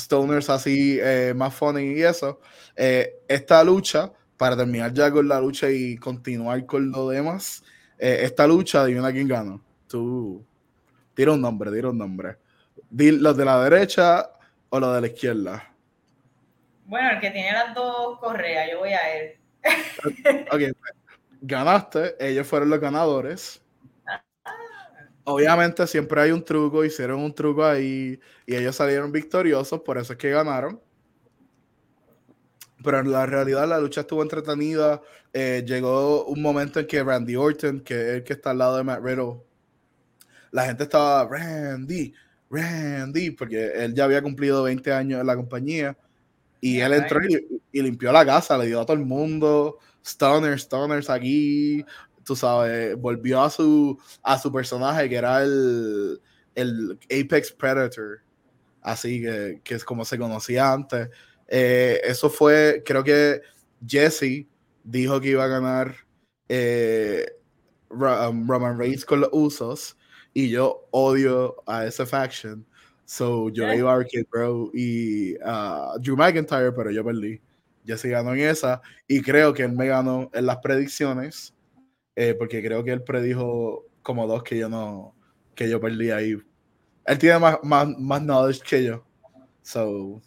Stoners 0.00 0.50
así 0.50 0.98
eh, 1.00 1.32
más 1.34 1.54
funny 1.54 1.98
y 1.98 2.02
eso. 2.02 2.40
Eh, 2.76 3.20
esta 3.28 3.62
lucha, 3.62 4.12
para 4.36 4.56
terminar 4.56 4.92
ya 4.92 5.10
con 5.10 5.28
la 5.28 5.40
lucha 5.40 5.70
y 5.70 5.96
continuar 5.96 6.64
con 6.66 6.90
lo 6.90 7.08
demás, 7.08 7.62
eh, 7.98 8.20
esta 8.22 8.46
lucha, 8.46 8.82
adivina 8.82 9.12
quién 9.12 9.28
ganó. 9.28 9.62
Tú, 9.86 10.44
tira 11.14 11.32
un 11.32 11.40
nombre, 11.40 11.70
tira 11.70 11.90
un 11.90 11.98
nombre. 11.98 12.36
¿Los 12.90 13.36
de 13.36 13.44
la 13.44 13.62
derecha 13.62 14.30
o 14.68 14.80
los 14.80 14.94
de 14.94 15.00
la 15.00 15.06
izquierda? 15.06 15.74
Bueno, 16.86 17.10
el 17.10 17.20
que 17.20 17.30
tiene 17.30 17.52
las 17.52 17.74
dos 17.74 18.18
correas, 18.18 18.68
yo 18.70 18.80
voy 18.80 18.92
a 18.92 19.16
él. 19.16 19.36
ok, 20.50 20.76
pues, 20.80 20.94
ganaste, 21.40 22.16
ellos 22.18 22.46
fueron 22.46 22.70
los 22.70 22.80
ganadores. 22.80 23.59
Obviamente 25.24 25.86
siempre 25.86 26.20
hay 26.20 26.30
un 26.30 26.44
truco, 26.44 26.84
hicieron 26.84 27.20
un 27.20 27.34
truco 27.34 27.64
ahí 27.64 28.18
y 28.46 28.54
ellos 28.54 28.76
salieron 28.76 29.12
victoriosos, 29.12 29.80
por 29.80 29.98
eso 29.98 30.14
es 30.14 30.18
que 30.18 30.30
ganaron. 30.30 30.80
Pero 32.82 33.00
en 33.00 33.12
la 33.12 33.26
realidad 33.26 33.68
la 33.68 33.78
lucha 33.78 34.00
estuvo 34.02 34.22
entretenida. 34.22 35.02
Eh, 35.32 35.62
llegó 35.66 36.24
un 36.24 36.40
momento 36.40 36.80
en 36.80 36.86
que 36.86 37.02
Randy 37.02 37.36
Orton, 37.36 37.80
que 37.80 37.94
es 37.94 38.08
el 38.16 38.24
que 38.24 38.32
está 38.32 38.50
al 38.50 38.58
lado 38.58 38.78
de 38.78 38.84
Matt 38.84 39.02
Riddle, 39.02 39.42
la 40.50 40.66
gente 40.66 40.84
estaba, 40.84 41.28
Randy, 41.28 42.12
Randy, 42.48 43.30
porque 43.32 43.66
él 43.74 43.94
ya 43.94 44.04
había 44.04 44.22
cumplido 44.22 44.62
20 44.64 44.92
años 44.92 45.20
en 45.20 45.26
la 45.26 45.36
compañía. 45.36 45.96
Y 46.60 46.80
él 46.80 46.92
entró 46.92 47.20
y, 47.26 47.62
y, 47.72 47.82
limpió 47.82 48.12
la 48.12 48.26
casa, 48.26 48.58
le 48.58 48.66
dio 48.66 48.80
a 48.80 48.86
todo 48.86 48.96
el 48.96 49.04
mundo. 49.04 49.78
Stoners, 50.04 50.62
Stoners 50.62 51.10
aquí, 51.10 51.84
tú 52.30 52.36
sabes, 52.36 52.96
volvió 52.96 53.42
a 53.42 53.50
su, 53.50 53.98
a 54.22 54.38
su 54.38 54.52
personaje 54.52 55.08
que 55.08 55.16
era 55.16 55.42
el, 55.42 56.20
el 56.54 56.96
Apex 57.06 57.50
Predator, 57.50 58.20
así 58.82 59.20
que, 59.20 59.60
que 59.64 59.74
es 59.74 59.84
como 59.84 60.04
se 60.04 60.16
conocía 60.16 60.72
antes. 60.72 61.08
Eh, 61.48 62.00
eso 62.04 62.30
fue, 62.30 62.84
creo 62.86 63.02
que 63.02 63.40
Jesse 63.84 64.46
dijo 64.84 65.20
que 65.20 65.30
iba 65.30 65.42
a 65.42 65.48
ganar 65.48 65.92
eh, 66.48 67.26
um, 67.90 68.48
Roman 68.48 68.78
Reigns 68.78 69.04
con 69.04 69.22
los 69.22 69.30
usos 69.32 69.96
y 70.32 70.50
yo 70.50 70.86
odio 70.92 71.56
a 71.66 71.84
esa 71.84 72.06
faction. 72.06 72.64
So 73.06 73.48
yo 73.48 73.66
le 73.66 73.78
iba 73.78 73.90
a 73.90 73.96
Arcade 73.96 74.28
Bro 74.30 74.70
y 74.72 75.34
a 75.44 75.94
Drew 75.98 76.16
McIntyre, 76.16 76.70
pero 76.70 76.92
yo 76.92 77.04
perdí. 77.04 77.40
Jesse 77.84 78.04
ganó 78.04 78.34
en 78.34 78.40
esa 78.42 78.80
y 79.08 79.20
creo 79.20 79.52
que 79.52 79.64
él 79.64 79.72
me 79.72 79.88
ganó 79.88 80.30
en 80.32 80.46
las 80.46 80.58
predicciones 80.58 81.54
eh, 82.16 82.34
porque 82.38 82.62
creo 82.62 82.84
que 82.84 82.92
él 82.92 83.02
predijo 83.02 83.86
como 84.02 84.26
dos 84.26 84.42
que 84.42 84.58
yo 84.58 84.68
no 84.68 85.14
que 85.54 85.68
yo 85.68 85.80
perdí 85.80 86.10
ahí 86.10 86.36
él 87.10 87.18
tiene 87.18 87.38
más, 87.38 87.58
más, 87.62 87.88
más 87.98 88.22
knowledge 88.22 88.62
que 88.62 88.84
yo. 88.84 89.04
So, 89.62 90.22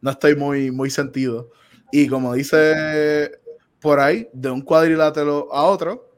no 0.00 0.10
estoy 0.10 0.36
muy, 0.36 0.70
muy 0.70 0.90
sentido. 0.90 1.50
Y 1.90 2.06
como 2.08 2.34
dice 2.34 3.40
por 3.80 4.00
ahí, 4.00 4.28
de 4.32 4.50
un 4.50 4.60
cuadrilátero 4.60 5.52
a 5.52 5.64
otro, 5.64 6.12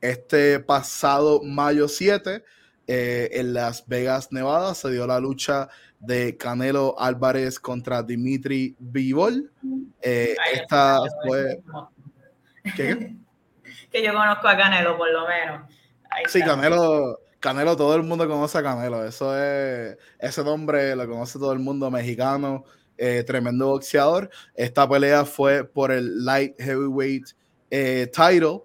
este 0.00 0.58
pasado 0.60 1.42
mayo 1.42 1.88
7, 1.88 2.44
eh, 2.86 3.28
en 3.32 3.54
Las 3.54 3.86
Vegas, 3.86 4.32
Nevada, 4.32 4.74
se 4.74 4.90
dio 4.90 5.06
la 5.06 5.20
lucha 5.20 5.68
de 6.00 6.36
Canelo 6.36 6.98
Álvarez 6.98 7.58
contra 7.60 8.02
Dimitri 8.02 8.74
Bivol. 8.78 9.50
Eh, 10.00 10.34
esta 10.54 11.00
fue... 11.26 11.60
¿Qué? 12.76 13.16
Que 13.92 14.02
yo 14.02 14.12
conozco 14.12 14.48
a 14.48 14.56
Canelo, 14.56 14.96
por 14.96 15.10
lo 15.10 15.26
menos. 15.28 15.68
sí, 16.26 16.40
Canelo, 16.40 17.20
Canelo, 17.38 17.76
todo 17.76 17.94
el 17.94 18.02
mundo 18.02 18.26
conoce 18.26 18.58
a 18.58 18.62
Canelo. 18.62 19.04
Eso 19.04 19.36
es, 19.38 19.96
ese 20.18 20.42
nombre 20.42 20.96
lo 20.96 21.06
conoce 21.06 21.38
todo 21.38 21.52
el 21.52 21.58
mundo 21.58 21.90
mexicano. 21.90 22.64
Eh, 23.04 23.24
tremendo 23.24 23.68
boxeador. 23.68 24.30
Esta 24.54 24.88
pelea 24.88 25.24
fue 25.24 25.64
por 25.64 25.90
el 25.90 26.24
Light 26.24 26.54
Heavyweight 26.60 27.30
eh, 27.70 28.10
title, 28.12 28.60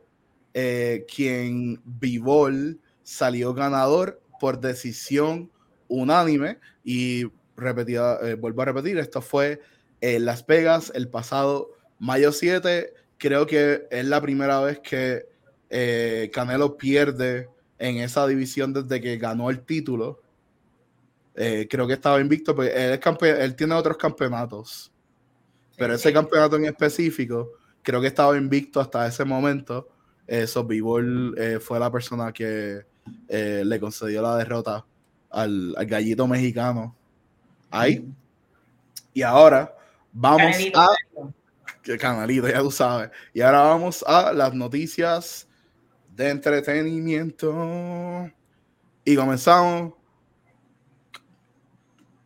eh, 0.53 1.05
quien 1.13 1.81
Bivol 1.85 2.79
salió 3.03 3.53
ganador 3.53 4.21
por 4.39 4.59
decisión 4.59 5.49
unánime 5.87 6.59
y 6.83 7.25
repetida, 7.55 8.19
vuelvo 8.35 8.61
a 8.61 8.65
repetir, 8.65 8.99
esto 8.99 9.21
fue 9.21 9.61
en 10.01 10.25
Las 10.25 10.45
Vegas 10.45 10.91
el 10.93 11.07
pasado 11.07 11.71
mayo 11.97 12.31
7 12.31 12.93
creo 13.17 13.45
que 13.45 13.87
es 13.89 14.05
la 14.05 14.21
primera 14.21 14.59
vez 14.61 14.79
que 14.79 15.25
eh, 15.69 16.29
Canelo 16.33 16.77
pierde 16.77 17.49
en 17.77 17.97
esa 17.97 18.25
división 18.27 18.73
desde 18.73 19.01
que 19.01 19.17
ganó 19.17 19.49
el 19.49 19.61
título. 19.61 20.21
Eh, 21.35 21.67
creo 21.69 21.85
que 21.87 21.93
estaba 21.93 22.19
invicto, 22.19 22.55
porque 22.55 22.71
él, 22.71 22.99
él 23.39 23.55
tiene 23.55 23.75
otros 23.75 23.97
campeonatos, 23.97 24.91
pero 25.77 25.93
ese 25.93 26.11
campeonato 26.11 26.55
en 26.55 26.65
específico, 26.65 27.51
creo 27.83 28.01
que 28.01 28.07
estaba 28.07 28.37
invicto 28.37 28.79
hasta 28.79 29.07
ese 29.07 29.23
momento. 29.23 29.89
Eh, 30.25 30.47
fue 30.47 31.79
la 31.79 31.91
persona 31.91 32.33
que 32.33 32.81
le 33.29 33.79
concedió 33.79 34.21
la 34.21 34.35
derrota 34.35 34.85
al, 35.29 35.75
gallito 35.85 36.27
mexicano. 36.27 36.95
Ahí. 37.69 38.05
Y 39.13 39.21
ahora 39.21 39.73
vamos 40.11 40.57
a 40.73 40.87
canalito, 41.95 42.47
ya 42.47 42.59
tú 42.59 42.71
sabes. 42.71 43.09
Y 43.33 43.41
ahora 43.41 43.61
vamos 43.61 44.03
a 44.05 44.33
las 44.33 44.53
noticias 44.53 45.47
de 46.15 46.29
entretenimiento. 46.29 48.29
Y 49.05 49.15
comenzamos. 49.15 49.93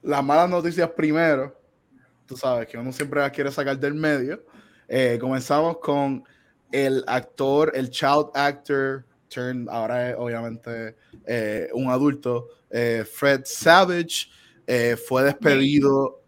Las 0.02 0.24
malas 0.24 0.50
noticias 0.50 0.90
primero. 0.90 1.56
Tú 2.26 2.36
sabes 2.36 2.68
que 2.68 2.78
uno 2.78 2.92
siempre 2.92 3.20
las 3.20 3.32
quiere 3.32 3.52
sacar 3.52 3.78
del 3.78 3.94
medio. 3.94 4.44
Eh, 4.88 5.18
comenzamos 5.22 5.78
con 5.78 6.24
el 6.72 7.04
actor, 7.08 7.72
el 7.76 7.90
child 7.90 8.30
actor, 8.34 9.06
turn, 9.30 9.68
ahora 9.70 10.10
es 10.10 10.16
obviamente 10.18 10.96
eh, 11.26 11.70
un 11.74 11.90
adulto, 11.90 12.48
eh, 12.70 13.06
Fred 13.10 13.42
Savage, 13.46 14.28
fue 15.08 15.24
despedido. 15.24 16.22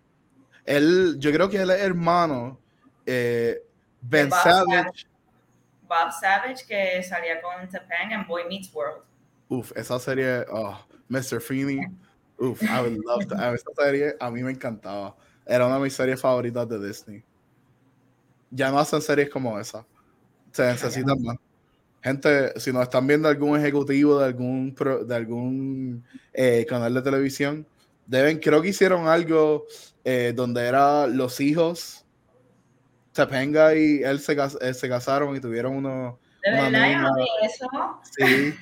Él, 0.66 1.18
yo 1.20 1.32
creo 1.32 1.50
que 1.50 1.62
él 1.62 1.72
es 1.72 1.82
hermano 1.82 2.63
eh, 3.06 3.62
ben 4.02 4.30
Savage. 4.30 5.08
Bob 5.88 6.12
Savage, 6.20 6.66
que 6.68 7.04
salía 7.04 7.42
con 7.42 7.68
Topanga 7.70 8.16
en 8.16 8.28
Boy 8.28 8.44
Meets 8.48 8.74
World. 8.74 9.04
Uf, 9.50 9.72
esa 9.76 10.00
serie, 10.00 10.46
oh, 10.52 10.80
Mr. 11.10 11.40
Feeney. 11.42 11.86
Uf, 12.38 12.62
I 12.64 12.82
would 12.82 12.98
love 13.06 13.28
to. 13.28 13.36
Esa 13.36 13.72
serie 13.78 14.16
a 14.20 14.32
mí 14.32 14.42
me 14.42 14.52
encantaba. 14.52 15.16
Era 15.46 15.66
una 15.66 15.76
de 15.76 15.82
mis 15.82 15.94
series 15.94 16.20
favoritas 16.20 16.68
de 16.68 16.80
Disney. 16.80 17.24
Ya 18.50 18.72
no 18.72 18.80
hacen 18.80 19.02
series 19.02 19.30
como 19.30 19.60
esa. 19.60 19.86
Se 20.52 20.66
necesitan 20.66 21.22
más. 21.22 21.38
Gente, 22.02 22.60
si 22.60 22.74
nos 22.74 22.84
están 22.84 23.08
viendo 23.08 23.30
algún 23.30 23.58
ejecutivo 23.58 24.20
de 24.20 24.26
algún, 24.26 24.76
de 25.08 25.16
algún 25.16 26.04
eh, 26.34 26.66
canal 26.68 26.94
de 26.94 27.02
televisión, 27.02 27.66
deben, 28.06 28.40
creo 28.40 28.62
que 28.62 28.70
hicieron 28.70 29.08
algo 29.08 29.66
eh, 30.04 30.34
donde 30.36 30.68
era 30.68 31.08
los 31.08 31.40
hijos 31.40 32.03
Topanga 33.14 33.76
y 33.76 34.04
él 34.04 34.20
se, 34.20 34.36
eh, 34.62 34.74
se 34.74 34.90
casaron 34.90 35.36
y 35.36 35.40
tuvieron 35.40 35.76
uno. 35.76 36.20
¿De 36.44 36.52
verdad? 36.52 37.12
eso? 37.44 37.68
Sí, 38.18 38.54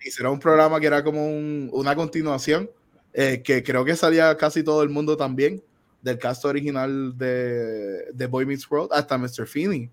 hicieron 0.00 0.32
un 0.34 0.40
programa 0.40 0.80
que 0.80 0.86
era 0.86 1.04
como 1.04 1.24
un, 1.28 1.70
una 1.72 1.94
continuación, 1.94 2.68
eh, 3.12 3.42
que 3.44 3.62
creo 3.62 3.84
que 3.84 3.94
salía 3.94 4.36
casi 4.36 4.64
todo 4.64 4.82
el 4.82 4.88
mundo 4.88 5.16
también, 5.16 5.62
del 6.02 6.18
cast 6.18 6.44
original 6.44 7.16
de, 7.16 8.12
de 8.12 8.26
Boy 8.26 8.44
Meets 8.44 8.68
World, 8.68 8.90
hasta 8.92 9.16
Mr. 9.18 9.46
Feeney. 9.46 9.90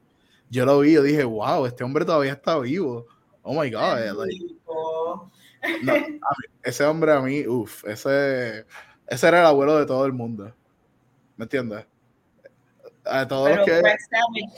Yo 0.49 0.65
lo 0.65 0.79
vi, 0.79 0.93
yo 0.93 1.03
dije, 1.03 1.23
wow, 1.23 1.65
este 1.65 1.83
hombre 1.83 2.05
todavía 2.05 2.33
está 2.33 2.57
vivo. 2.59 3.05
Oh 3.43 3.61
my 3.61 3.69
God. 3.69 4.27
ese 6.63 6.83
hombre 6.83 7.11
a 7.11 7.19
mí, 7.19 7.45
uff, 7.47 7.83
ese, 7.85 8.65
ese 9.07 9.27
era 9.27 9.41
el 9.41 9.45
abuelo 9.45 9.77
de 9.77 9.85
todo 9.85 10.05
el 10.05 10.13
mundo. 10.13 10.51
¿Me 11.37 11.43
entiendes? 11.43 11.85
A 13.05 13.27
todos 13.27 13.49
Pero 13.49 13.65
que... 13.65 13.81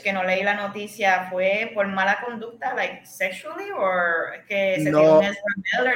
que 0.02 0.12
no 0.12 0.24
leí 0.24 0.42
la 0.42 0.54
noticia, 0.54 1.28
¿fue 1.30 1.70
por 1.74 1.86
mala 1.88 2.18
conducta, 2.24 2.74
like 2.74 3.04
sexually, 3.06 3.70
o 3.70 4.46
que 4.46 4.82
se 4.82 4.90
no, 4.90 5.20
un 5.20 5.26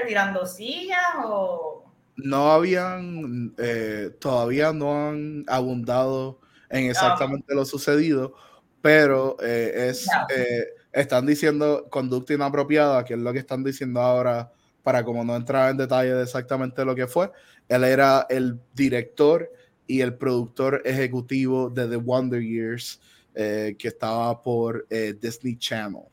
tirando 0.07 0.47
sillas, 0.47 1.01
o...? 1.25 1.85
No 2.17 2.53
habían, 2.53 3.55
eh, 3.59 4.11
todavía 4.21 4.73
no 4.73 5.09
han 5.09 5.45
abundado 5.49 6.41
en 6.69 6.91
exactamente 6.91 7.55
lo 7.55 7.65
sucedido, 7.65 8.35
pero 8.81 9.37
eh, 9.43 9.89
es, 9.89 10.07
eh, 10.37 10.69
están 10.93 11.27
diciendo 11.27 11.87
conducta 11.91 12.35
inapropiada, 12.35 13.05
que 13.05 13.15
es 13.15 13.21
lo 13.21 13.33
que 13.33 13.39
están 13.39 13.65
diciendo 13.65 14.01
ahora, 14.01 14.53
para 14.83 15.05
como 15.05 15.25
no 15.25 15.37
entrar 15.37 15.71
en 15.71 15.77
detalle 15.77 16.15
de 16.15 16.23
exactamente 16.23 16.85
lo 16.85 16.95
que 16.95 17.07
fue. 17.07 17.31
Él 17.69 17.85
era 17.85 18.27
el 18.29 18.61
director 18.75 19.51
y 19.93 20.01
el 20.01 20.15
productor 20.15 20.81
ejecutivo 20.87 21.69
de 21.69 21.87
The 21.87 21.97
Wonder 21.97 22.41
Years, 22.41 22.99
eh, 23.35 23.77
que 23.79 23.89
estaba 23.89 24.41
por 24.41 24.87
eh, 24.89 25.15
Disney 25.21 25.55
Channel. 25.57 26.05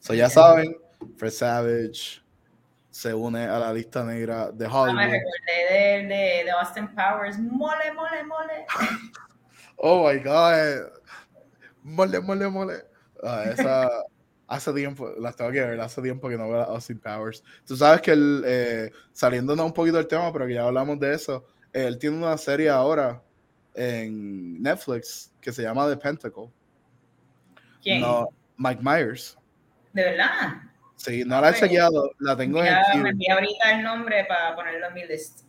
So 0.00 0.14
ya 0.14 0.28
saben, 0.28 0.76
Fred 1.16 1.30
Savage 1.30 2.20
se 2.90 3.14
une 3.14 3.46
a 3.46 3.56
la 3.60 3.72
lista 3.72 4.02
negra 4.02 4.50
de 4.50 4.66
Hollywood. 4.66 4.96
me 4.96 5.06
recordé 5.06 6.08
de, 6.08 6.44
de, 6.44 6.50
Austin 6.50 6.88
Powers. 6.88 7.38
Mole, 7.38 7.92
mole, 7.94 8.24
mole. 8.24 8.66
oh 9.76 10.08
my 10.08 10.18
God. 10.18 10.90
Mole, 11.84 12.20
mole, 12.20 12.48
mole. 12.48 12.82
Ah, 13.22 13.44
esa, 13.44 13.88
hace 14.48 14.72
tiempo, 14.72 15.08
las 15.20 15.36
tengo 15.36 15.52
que 15.52 15.60
ver, 15.60 15.80
hace 15.80 16.02
tiempo 16.02 16.28
que 16.28 16.36
no 16.36 16.48
veo 16.48 16.62
a 16.62 16.64
Austin 16.64 16.98
Powers. 16.98 17.44
Tú 17.64 17.76
sabes 17.76 18.00
que 18.00 18.10
él, 18.10 18.42
eh, 18.44 18.90
saliéndonos 19.12 19.66
un 19.66 19.72
poquito 19.72 19.98
del 19.98 20.08
tema, 20.08 20.32
pero 20.32 20.48
que 20.48 20.54
ya 20.54 20.64
hablamos 20.64 20.98
de 20.98 21.14
eso, 21.14 21.46
él 21.72 21.98
tiene 21.98 22.16
una 22.16 22.36
serie 22.36 22.68
ahora 22.68 23.22
en 23.74 24.62
Netflix 24.62 25.32
que 25.40 25.52
se 25.52 25.62
llama 25.62 25.88
The 25.88 25.96
Pentacle. 25.96 26.50
¿Quién? 27.82 28.00
No, 28.00 28.28
Mike 28.56 28.82
Myers. 28.82 29.36
¿De 29.92 30.04
verdad? 30.04 30.62
Sí, 30.96 31.24
no 31.24 31.40
la 31.40 31.50
he 31.50 31.54
chequeado, 31.54 32.12
la 32.20 32.36
tengo 32.36 32.60
en 32.62 32.66
el 32.66 33.02
Me 33.02 33.10
envía 33.10 33.34
ahorita 33.34 33.72
el 33.72 33.82
nombre 33.82 34.24
para 34.26 34.54
ponerlo 34.54 34.86
en 34.86 34.94
mi 34.94 35.06
list. 35.06 35.40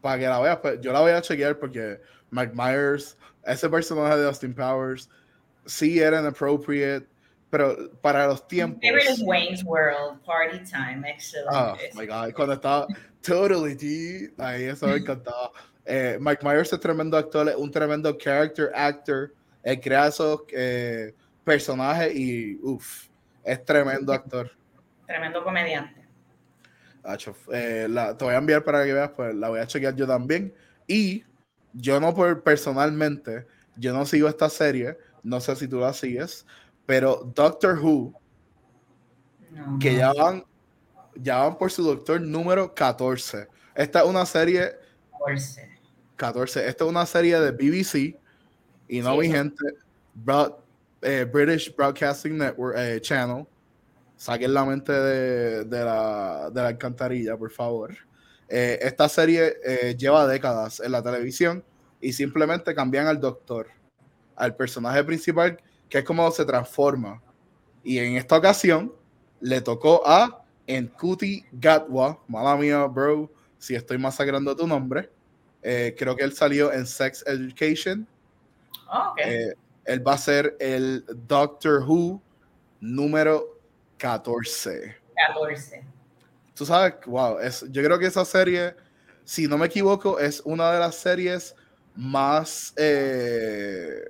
Para 0.00 0.18
que 0.18 0.26
la 0.26 0.40
veas, 0.40 0.56
pues, 0.58 0.80
yo 0.80 0.92
la 0.92 1.00
voy 1.00 1.12
a 1.12 1.22
chequear 1.22 1.58
porque 1.58 2.00
Mike 2.30 2.52
Myers, 2.54 3.16
ese 3.44 3.68
personaje 3.68 4.16
de 4.16 4.26
Austin 4.26 4.54
Powers, 4.54 5.08
sí 5.66 6.00
era 6.00 6.20
inappropriate, 6.20 7.06
pero 7.50 7.90
para 8.00 8.26
los 8.26 8.46
tiempos. 8.46 8.80
Favorite 8.82 9.22
Wayne's 9.24 9.64
World, 9.64 10.20
Party 10.24 10.58
Time, 10.64 11.08
excelente. 11.08 11.50
Oh 11.52 11.76
my 11.94 12.06
god, 12.06 12.32
cuando 12.34 12.54
estaba 12.54 12.86
totally, 13.22 13.74
G, 13.74 14.32
ahí 14.38 14.64
eso 14.64 14.86
me 14.86 14.96
encantaba. 14.96 15.50
Eh, 15.84 16.18
Mike 16.20 16.44
Myers 16.44 16.72
es 16.72 16.80
tremendo 16.80 17.16
actor, 17.16 17.52
un 17.56 17.70
tremendo 17.70 18.16
character 18.18 18.70
actor, 18.74 19.34
él 19.62 19.80
crea 19.80 20.08
esos 20.08 20.42
eh, 20.52 21.14
personajes 21.44 22.14
y 22.14 22.58
uff, 22.62 23.08
es 23.42 23.64
tremendo 23.64 24.12
actor. 24.12 24.50
Tremendo 25.06 25.42
comediante. 25.42 25.98
Eh, 27.52 27.86
la, 27.88 28.16
te 28.16 28.24
voy 28.24 28.34
a 28.34 28.38
enviar 28.38 28.62
para 28.64 28.84
que 28.84 28.92
veas, 28.92 29.10
pues 29.10 29.34
la 29.34 29.48
voy 29.48 29.60
a 29.60 29.66
chequear 29.66 29.94
yo 29.94 30.06
también. 30.06 30.52
Y 30.86 31.24
yo 31.72 32.00
no 32.00 32.14
por 32.14 32.42
personalmente, 32.42 33.46
yo 33.76 33.94
no 33.94 34.04
sigo 34.04 34.28
esta 34.28 34.50
serie, 34.50 34.98
no 35.22 35.40
sé 35.40 35.56
si 35.56 35.68
tú 35.68 35.78
la 35.78 35.92
sigues, 35.92 36.46
pero 36.88 37.30
Doctor 37.34 37.78
Who, 37.78 38.14
que 39.78 39.96
ya 39.96 40.10
van, 40.14 40.42
ya 41.16 41.36
van 41.36 41.58
por 41.58 41.70
su 41.70 41.82
doctor 41.82 42.18
número 42.18 42.74
14. 42.74 43.46
Esta 43.74 44.00
es 44.00 44.06
una 44.06 44.24
serie. 44.24 44.72
14. 45.10 45.68
14. 46.16 46.66
Esta 46.66 46.84
es 46.84 46.90
una 46.90 47.04
serie 47.04 47.38
de 47.40 47.50
BBC 47.50 48.18
y 48.88 49.02
no 49.02 49.18
mi 49.18 49.28
gente. 49.28 49.62
Eh, 51.02 51.26
British 51.30 51.76
Broadcasting 51.76 52.38
Network 52.38 52.74
eh, 52.78 52.98
Channel. 53.02 53.46
Saquen 54.16 54.54
la 54.54 54.64
mente 54.64 54.90
de, 54.90 55.64
de, 55.64 55.84
la, 55.84 56.48
de 56.50 56.62
la 56.62 56.68
alcantarilla, 56.68 57.36
por 57.36 57.50
favor. 57.50 57.94
Eh, 58.48 58.78
esta 58.80 59.10
serie 59.10 59.58
eh, 59.62 59.94
lleva 59.94 60.26
décadas 60.26 60.80
en 60.80 60.92
la 60.92 61.02
televisión 61.02 61.62
y 62.00 62.14
simplemente 62.14 62.74
cambian 62.74 63.08
al 63.08 63.20
doctor, 63.20 63.66
al 64.36 64.56
personaje 64.56 65.04
principal, 65.04 65.60
que 65.88 65.98
es 65.98 66.04
como 66.04 66.30
se 66.30 66.44
transforma. 66.44 67.22
Y 67.82 67.98
en 67.98 68.16
esta 68.16 68.36
ocasión 68.36 68.92
le 69.40 69.60
tocó 69.60 70.02
a 70.06 70.44
Enkuti 70.66 71.44
Gatwa, 71.52 72.18
mala 72.28 72.56
mía, 72.56 72.84
bro, 72.84 73.30
si 73.58 73.74
estoy 73.74 73.98
masacrando 73.98 74.54
tu 74.54 74.66
nombre. 74.66 75.10
Eh, 75.62 75.94
creo 75.98 76.14
que 76.14 76.24
él 76.24 76.32
salió 76.32 76.72
en 76.72 76.86
Sex 76.86 77.24
Education. 77.26 78.06
Oh, 78.90 79.12
okay. 79.12 79.52
él 79.84 80.06
va 80.06 80.14
a 80.14 80.18
ser 80.18 80.56
el 80.60 81.04
Doctor 81.26 81.82
Who 81.82 82.22
número 82.80 83.58
14. 83.98 84.96
14. 85.14 85.84
Tú 86.54 86.66
sabes, 86.66 86.94
wow, 87.06 87.38
es, 87.38 87.64
yo 87.70 87.82
creo 87.82 87.98
que 87.98 88.06
esa 88.06 88.24
serie, 88.24 88.74
si 89.24 89.46
no 89.46 89.58
me 89.58 89.66
equivoco, 89.66 90.18
es 90.18 90.40
una 90.44 90.72
de 90.72 90.78
las 90.80 90.96
series 90.96 91.54
más, 91.94 92.72
eh, 92.76 94.04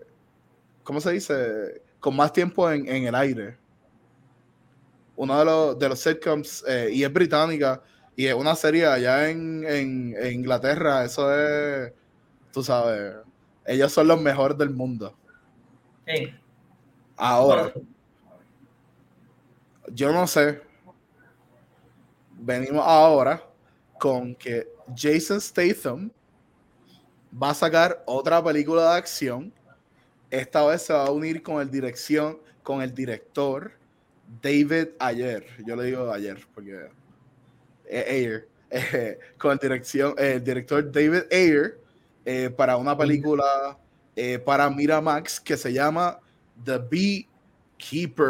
¿cómo 0.88 1.02
se 1.02 1.12
dice? 1.12 1.82
Con 2.00 2.16
más 2.16 2.32
tiempo 2.32 2.70
en, 2.70 2.88
en 2.88 3.04
el 3.04 3.14
aire. 3.14 3.58
Uno 5.16 5.38
de 5.38 5.44
los, 5.44 5.78
de 5.78 5.86
los 5.86 6.00
sitcoms, 6.00 6.64
eh, 6.66 6.88
y 6.90 7.04
es 7.04 7.12
británica, 7.12 7.82
y 8.16 8.24
es 8.24 8.32
una 8.32 8.54
serie 8.54 8.86
allá 8.86 9.28
en, 9.28 9.66
en, 9.66 10.16
en 10.18 10.32
Inglaterra, 10.32 11.04
eso 11.04 11.30
es, 11.30 11.92
tú 12.50 12.62
sabes, 12.62 13.16
ellos 13.66 13.92
son 13.92 14.08
los 14.08 14.18
mejores 14.18 14.56
del 14.56 14.70
mundo. 14.70 15.14
Sí. 16.06 16.34
Ahora, 17.18 17.70
yo 19.92 20.10
no 20.10 20.26
sé. 20.26 20.62
Venimos 22.32 22.82
ahora 22.86 23.46
con 23.98 24.34
que 24.34 24.66
Jason 24.96 25.38
Statham 25.38 26.10
va 27.30 27.50
a 27.50 27.54
sacar 27.54 28.02
otra 28.06 28.42
película 28.42 28.92
de 28.92 28.96
acción. 28.96 29.52
Esta 30.30 30.66
vez 30.66 30.82
se 30.82 30.92
va 30.92 31.06
a 31.06 31.10
unir 31.10 31.42
con 31.42 31.60
el 31.60 31.70
dirección, 31.70 32.38
con 32.62 32.82
el 32.82 32.94
director 32.94 33.72
David 34.42 34.88
Ayer. 34.98 35.46
Yo 35.66 35.74
le 35.76 35.84
digo 35.84 36.12
ayer 36.12 36.46
porque 36.54 36.88
Ayer. 37.90 38.48
Eh, 38.70 39.18
con 39.38 39.52
el 39.52 39.58
dirección, 39.58 40.14
el 40.18 40.44
director 40.44 40.92
David 40.92 41.22
Ayer 41.32 41.80
eh, 42.26 42.50
para 42.50 42.76
una 42.76 42.94
película 42.94 43.78
eh, 44.14 44.38
para 44.38 44.68
Miramax 44.68 45.40
que 45.40 45.56
se 45.56 45.72
llama 45.72 46.20
The 46.62 46.76
Beekeeper. 47.78 48.26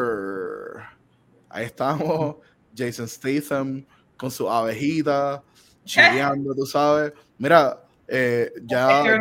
Ahí 1.49 1.65
estamos, 1.65 2.37
Jason 2.77 3.09
Statham 3.09 3.85
con 4.17 4.31
su 4.31 4.49
abejita, 4.49 5.43
chileando, 5.85 6.55
tú 6.55 6.67
sabes. 6.67 7.13
Mira, 7.39 7.83
eh, 8.07 8.53
ya, 8.63 9.03
ya, 9.05 9.21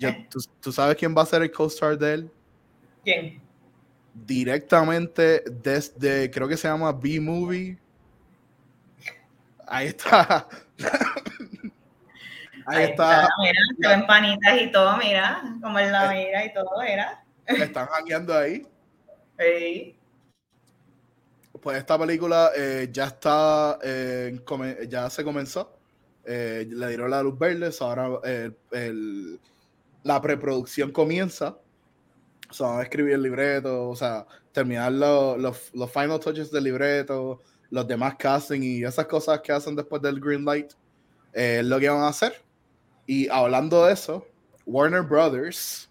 ya 0.00 0.26
¿tú, 0.28 0.40
¿tú, 0.60 0.72
sabes 0.72 0.96
quién 0.96 1.14
va 1.16 1.22
a 1.22 1.26
ser 1.26 1.42
el 1.42 1.50
co-star 1.50 1.96
de 1.98 2.14
él. 2.14 2.30
¿Quién? 3.04 3.40
Directamente 4.14 5.44
desde, 5.46 6.30
creo 6.30 6.48
que 6.48 6.56
se 6.56 6.68
llama 6.68 6.92
B-Movie. 6.92 7.78
Ahí 9.66 9.86
está. 9.88 10.48
Ahí, 12.66 12.84
Ahí 12.84 12.84
está. 12.90 13.22
está. 13.22 13.28
Mira, 13.38 13.60
se 13.80 13.88
ven 13.88 14.06
panitas 14.06 14.62
y 14.62 14.72
todo, 14.72 14.96
mira, 14.96 15.42
como 15.62 15.78
él 15.78 15.90
la 15.90 16.10
mira 16.10 16.44
y 16.44 16.52
todo, 16.52 16.82
era. 16.82 17.22
Están 17.46 17.86
hackeando 17.86 18.36
ahí. 18.36 18.66
Sí 19.38 19.96
pues 21.60 21.78
esta 21.78 21.98
película 21.98 22.52
eh, 22.56 22.88
ya 22.90 23.06
está, 23.06 23.78
eh, 23.82 24.38
ya 24.88 25.10
se 25.10 25.24
comenzó. 25.24 25.76
Eh, 26.24 26.66
le 26.68 26.88
dieron 26.88 27.10
la 27.10 27.22
luz 27.22 27.38
verde, 27.38 27.70
ahora 27.80 28.20
el, 28.72 29.40
la 30.02 30.20
preproducción 30.20 30.90
comienza. 30.90 31.58
O 32.50 32.52
sea, 32.52 32.82
escribir 32.82 33.14
el 33.14 33.22
libreto, 33.22 33.88
o 33.88 33.96
sea, 33.96 34.26
terminar 34.52 34.92
los, 34.92 35.72
los, 35.72 35.92
final 35.92 36.18
touches 36.18 36.50
del 36.50 36.64
libreto, 36.64 37.40
los 37.70 37.86
demás 37.86 38.16
casting 38.16 38.60
y 38.62 38.84
esas 38.84 39.06
cosas 39.06 39.40
que 39.40 39.52
hacen 39.52 39.76
después 39.76 40.02
del 40.02 40.20
green 40.20 40.44
light, 40.44 40.72
es 41.32 41.64
lo 41.64 41.78
que 41.78 41.88
van 41.88 42.02
a 42.02 42.08
hacer. 42.08 42.42
Y 43.06 43.28
hablando 43.28 43.84
de 43.84 43.92
eso, 43.92 44.26
Warner 44.66 45.02
Brothers 45.02 45.88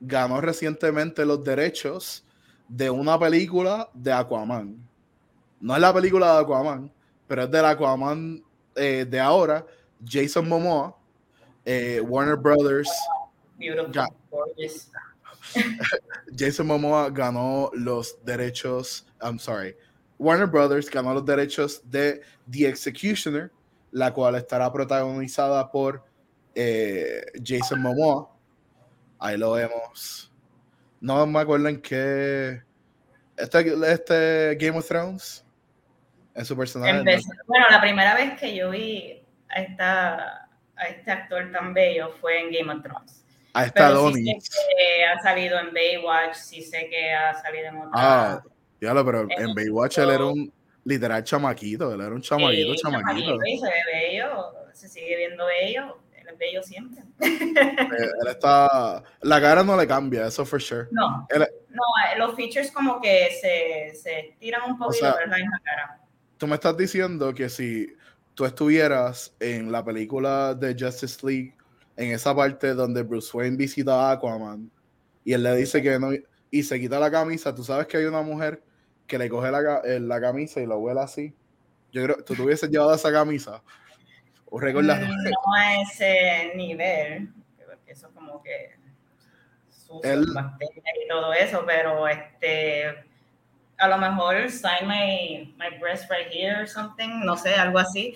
ganó 0.00 0.40
recientemente 0.40 1.24
los 1.24 1.44
derechos 1.44 2.24
de 2.68 2.90
una 2.90 3.18
película 3.18 3.88
de 3.92 4.12
Aquaman. 4.12 4.76
No 5.60 5.74
es 5.74 5.80
la 5.80 5.92
película 5.92 6.34
de 6.34 6.40
Aquaman, 6.40 6.92
pero 7.26 7.42
es 7.42 7.50
del 7.50 7.64
Aquaman 7.64 8.42
eh, 8.74 9.06
de 9.08 9.20
ahora. 9.20 9.66
Jason 10.04 10.48
Momoa, 10.48 10.96
eh, 11.64 12.00
Warner 12.00 12.36
Brothers. 12.36 12.90
Jason 16.36 16.66
Momoa 16.66 17.10
ganó 17.10 17.70
los 17.74 18.24
derechos. 18.24 19.06
I'm 19.20 19.38
sorry. 19.38 19.76
Warner 20.18 20.46
Brothers 20.46 20.90
ganó 20.90 21.14
los 21.14 21.24
derechos 21.24 21.80
de 21.84 22.22
The 22.50 22.68
Executioner, 22.68 23.52
la 23.90 24.12
cual 24.12 24.36
estará 24.36 24.72
protagonizada 24.72 25.70
por 25.70 26.04
eh, 26.54 27.24
Jason 27.44 27.82
Momoa. 27.82 28.30
Ahí 29.18 29.36
lo 29.36 29.52
vemos 29.52 30.32
no 31.02 31.26
me 31.26 31.40
acuerdo 31.40 31.68
en 31.68 31.82
qué. 31.82 32.62
Este, 33.36 33.92
este 33.92 34.54
Game 34.54 34.78
of 34.78 34.86
Thrones. 34.86 35.44
En 36.34 36.46
su 36.46 36.56
personaje. 36.56 37.02
bueno, 37.46 37.66
la 37.70 37.80
primera 37.80 38.14
vez 38.14 38.40
que 38.40 38.56
yo 38.56 38.70
vi 38.70 39.22
a, 39.50 39.60
esta, 39.60 40.41
a 40.76 40.86
este 40.86 41.10
actor 41.10 41.50
tan 41.52 41.74
bello 41.74 42.10
fue 42.20 42.40
en 42.40 42.52
Game 42.52 42.72
of 42.72 42.82
Thrones. 42.82 43.24
A 43.54 43.66
esta 43.66 43.88
pero 43.88 44.12
sí 44.12 44.24
sé 44.40 44.58
que 44.76 45.04
ha 45.04 45.18
salido 45.20 45.58
en 45.58 45.74
Baywatch, 45.74 46.34
sí 46.34 46.62
sé 46.62 46.88
que 46.88 47.12
ha 47.12 47.34
salido 47.34 47.66
en 47.66 47.76
otra. 47.76 47.90
Ah, 47.92 48.42
diablo, 48.80 49.04
pero 49.04 49.22
en, 49.22 49.48
en 49.48 49.54
Baywatch 49.54 49.98
él 49.98 50.10
era 50.10 50.24
un 50.24 50.52
literal 50.84 51.22
chamaquito, 51.22 51.92
él 51.92 52.00
era 52.00 52.14
un 52.14 52.22
chamaquito, 52.22 52.72
sí, 52.72 52.80
chamaquito. 52.80 53.38
chamaquito. 53.38 53.46
Y 53.46 53.58
se 53.58 53.66
ve 53.66 53.82
bello, 53.92 54.52
se 54.72 54.88
sigue 54.88 55.16
viendo 55.16 55.44
bello 55.46 56.02
bello 56.38 56.62
siempre. 56.62 57.02
Eh, 57.20 58.10
él 58.22 58.28
está. 58.28 59.02
La 59.20 59.40
cara 59.40 59.62
no 59.62 59.76
le 59.76 59.86
cambia, 59.86 60.26
eso 60.26 60.44
for 60.44 60.60
sure. 60.60 60.88
No, 60.90 61.26
él... 61.30 61.46
no 61.70 61.82
los 62.18 62.34
features 62.34 62.70
como 62.70 63.00
que 63.00 63.30
se, 63.40 63.96
se 63.96 64.36
tiran 64.38 64.70
un 64.70 64.78
poquito, 64.78 65.06
o 65.06 65.12
sea, 65.12 65.14
pero 65.14 65.34
es 65.34 65.42
la 65.42 65.60
cara. 65.62 66.00
Tú 66.38 66.46
me 66.46 66.54
estás 66.54 66.76
diciendo 66.76 67.32
que 67.34 67.48
si 67.48 67.94
tú 68.34 68.44
estuvieras 68.44 69.34
en 69.40 69.70
la 69.70 69.84
película 69.84 70.54
de 70.54 70.76
Justice 70.78 71.26
League, 71.26 71.54
en 71.96 72.12
esa 72.12 72.34
parte 72.34 72.74
donde 72.74 73.02
Bruce 73.02 73.36
Wayne 73.36 73.56
visita 73.56 74.08
a 74.08 74.12
Aquaman 74.12 74.70
y 75.24 75.32
él 75.32 75.42
le 75.42 75.54
dice 75.56 75.82
que 75.82 75.98
no 75.98 76.10
y 76.50 76.62
se 76.62 76.78
quita 76.78 76.98
la 77.00 77.10
camisa, 77.10 77.54
tú 77.54 77.64
sabes 77.64 77.86
que 77.86 77.96
hay 77.96 78.04
una 78.04 78.22
mujer 78.22 78.62
que 79.06 79.18
le 79.18 79.28
coge 79.28 79.50
la, 79.50 79.80
eh, 79.84 80.00
la 80.00 80.20
camisa 80.20 80.60
y 80.60 80.66
lo 80.66 80.78
vuela 80.78 81.04
así. 81.04 81.34
Yo 81.92 82.04
creo, 82.04 82.16
tú 82.24 82.34
te 82.34 82.42
hubieses 82.42 82.70
llevado 82.70 82.94
esa 82.94 83.10
camisa 83.10 83.62
o 84.50 84.60
recordando. 84.60 85.06
Mm, 85.06 85.24
no 85.24 85.54
a 85.56 85.80
ese 85.80 86.52
nivel, 86.54 87.32
porque 87.66 87.92
eso 87.92 88.10
como 88.14 88.42
que 88.42 88.76
sucio, 89.70 90.00
El... 90.02 90.22
y 90.24 91.08
todo 91.08 91.32
eso, 91.32 91.64
pero 91.66 92.06
este 92.06 93.11
a 93.82 93.88
lo 93.88 93.98
mejor 93.98 94.48
sign 94.48 94.86
my, 94.86 95.52
my 95.58 95.76
breast 95.80 96.08
right 96.08 96.28
here 96.30 96.62
or 96.62 96.68
something, 96.68 97.24
no 97.24 97.36
sé, 97.36 97.54
algo 97.54 97.78
así. 97.78 98.14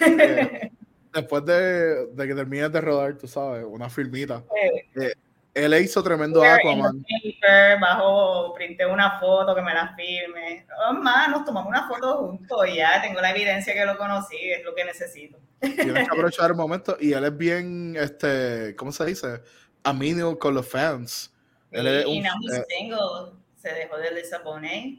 Eh, 0.00 0.70
después 1.12 1.44
de, 1.44 2.06
de, 2.06 2.26
que 2.26 2.34
termines 2.34 2.70
de 2.70 2.80
rodar, 2.80 3.18
tú 3.18 3.26
sabes, 3.26 3.64
una 3.68 3.90
filmita. 3.90 4.44
Eh, 4.62 4.88
eh, 4.94 5.14
él 5.54 5.74
hizo 5.74 6.02
tremendo 6.02 6.42
Aquaman. 6.42 7.02
Paper, 7.02 7.80
bajo, 7.80 8.54
printé 8.54 8.86
una 8.86 9.18
foto 9.18 9.54
que 9.54 9.62
me 9.62 9.74
la 9.74 9.94
firme. 9.94 10.66
Oh, 10.88 10.92
más, 10.94 11.28
nos 11.28 11.44
tomamos 11.44 11.68
una 11.68 11.88
foto 11.88 12.18
juntos 12.18 12.68
y 12.68 12.76
ya 12.76 13.02
tengo 13.02 13.20
la 13.20 13.32
evidencia 13.32 13.74
que 13.74 13.84
lo 13.84 13.98
conocí, 13.98 14.36
es 14.38 14.64
lo 14.64 14.74
que 14.74 14.84
necesito. 14.84 15.38
Tienes 15.60 16.08
que 16.08 16.12
aprovechar 16.12 16.50
el 16.50 16.56
momento 16.56 16.96
y 17.00 17.12
él 17.12 17.24
es 17.24 17.36
bien, 17.36 17.96
este, 17.96 18.76
¿cómo 18.76 18.92
se 18.92 19.06
dice? 19.06 19.42
Amigo 19.82 20.38
con 20.38 20.54
los 20.54 20.68
fans. 20.68 21.34
Él 21.72 21.86
es 21.88 22.06
un, 22.06 22.12
y 22.12 22.20
now 22.20 22.34
he's 22.40 22.64
single, 22.68 23.41
se 23.62 23.72
dejó 23.72 23.96
de 23.96 24.10
Lisa 24.12 24.40
Bonet. 24.40 24.98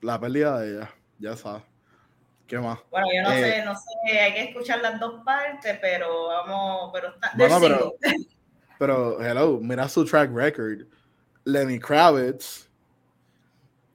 La 0.00 0.20
pérdida 0.20 0.58
de 0.58 0.70
ella, 0.74 0.94
ya 1.18 1.36
sabes. 1.36 1.62
¿Qué 2.46 2.58
más? 2.58 2.80
Bueno, 2.90 3.06
yo 3.14 3.22
no 3.22 3.32
eh, 3.32 3.40
sé, 3.40 3.64
no 3.64 3.74
sé, 3.74 4.18
hay 4.18 4.34
que 4.34 4.42
escuchar 4.42 4.80
las 4.80 4.98
dos 4.98 5.22
partes, 5.24 5.78
pero 5.80 6.26
vamos, 6.26 6.90
pero 6.92 7.14
está. 7.14 7.32
Bueno, 7.36 7.60
pero, 7.60 7.94
pero, 8.78 9.22
hello, 9.24 9.58
mira 9.62 9.88
su 9.88 10.04
track 10.04 10.30
record. 10.34 10.86
Lenny 11.44 11.78
Kravitz, 11.78 12.68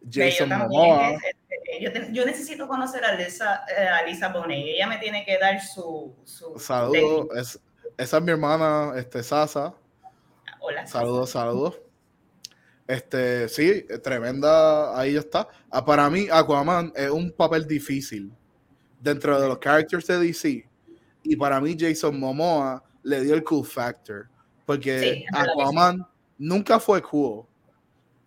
Jason 0.10 0.50
Momoa. 0.50 1.12
Este, 1.12 1.84
yo, 1.84 1.92
yo, 2.12 2.26
necesito 2.26 2.68
conocer 2.68 3.04
a 3.06 3.14
Lisa, 3.14 3.64
eh, 3.78 3.88
a 3.88 4.04
Lisa 4.04 4.30
Bonet. 4.30 4.66
Ella 4.66 4.88
me 4.88 4.98
tiene 4.98 5.24
que 5.26 5.38
dar 5.38 5.62
su. 5.62 6.16
su 6.24 6.58
saludos. 6.58 7.28
Es, 7.38 7.60
esa 7.98 8.18
es 8.18 8.24
mi 8.24 8.32
hermana, 8.32 8.94
este, 8.98 9.22
Sasa. 9.22 9.74
Hola. 10.60 10.88
Saludos, 10.88 11.30
saludos. 11.30 11.80
Este, 12.88 13.50
sí, 13.50 13.86
tremenda, 14.02 14.98
ahí 14.98 15.14
ya 15.14 15.20
está. 15.20 15.50
Ah, 15.70 15.84
para 15.84 16.10
mí, 16.10 16.28
Aquaman 16.32 16.94
es 16.96 17.10
un 17.10 17.32
papel 17.32 17.68
difícil, 17.68 18.32
dentro 19.02 19.40
de 19.40 19.48
los 19.48 19.60
characters 19.60 20.08
de 20.08 20.20
DC. 20.20 20.70
Y 21.24 21.36
para 21.36 21.60
mí 21.60 21.76
Jason 21.78 22.18
Momoa 22.18 22.82
le 23.04 23.22
dio 23.22 23.36
el 23.36 23.44
cool 23.44 23.66
factor. 23.66 24.30
Porque 24.66 25.26
Aquaman 25.34 26.08
nunca 26.38 26.80
fue 26.80 27.02
cool. 27.02 27.46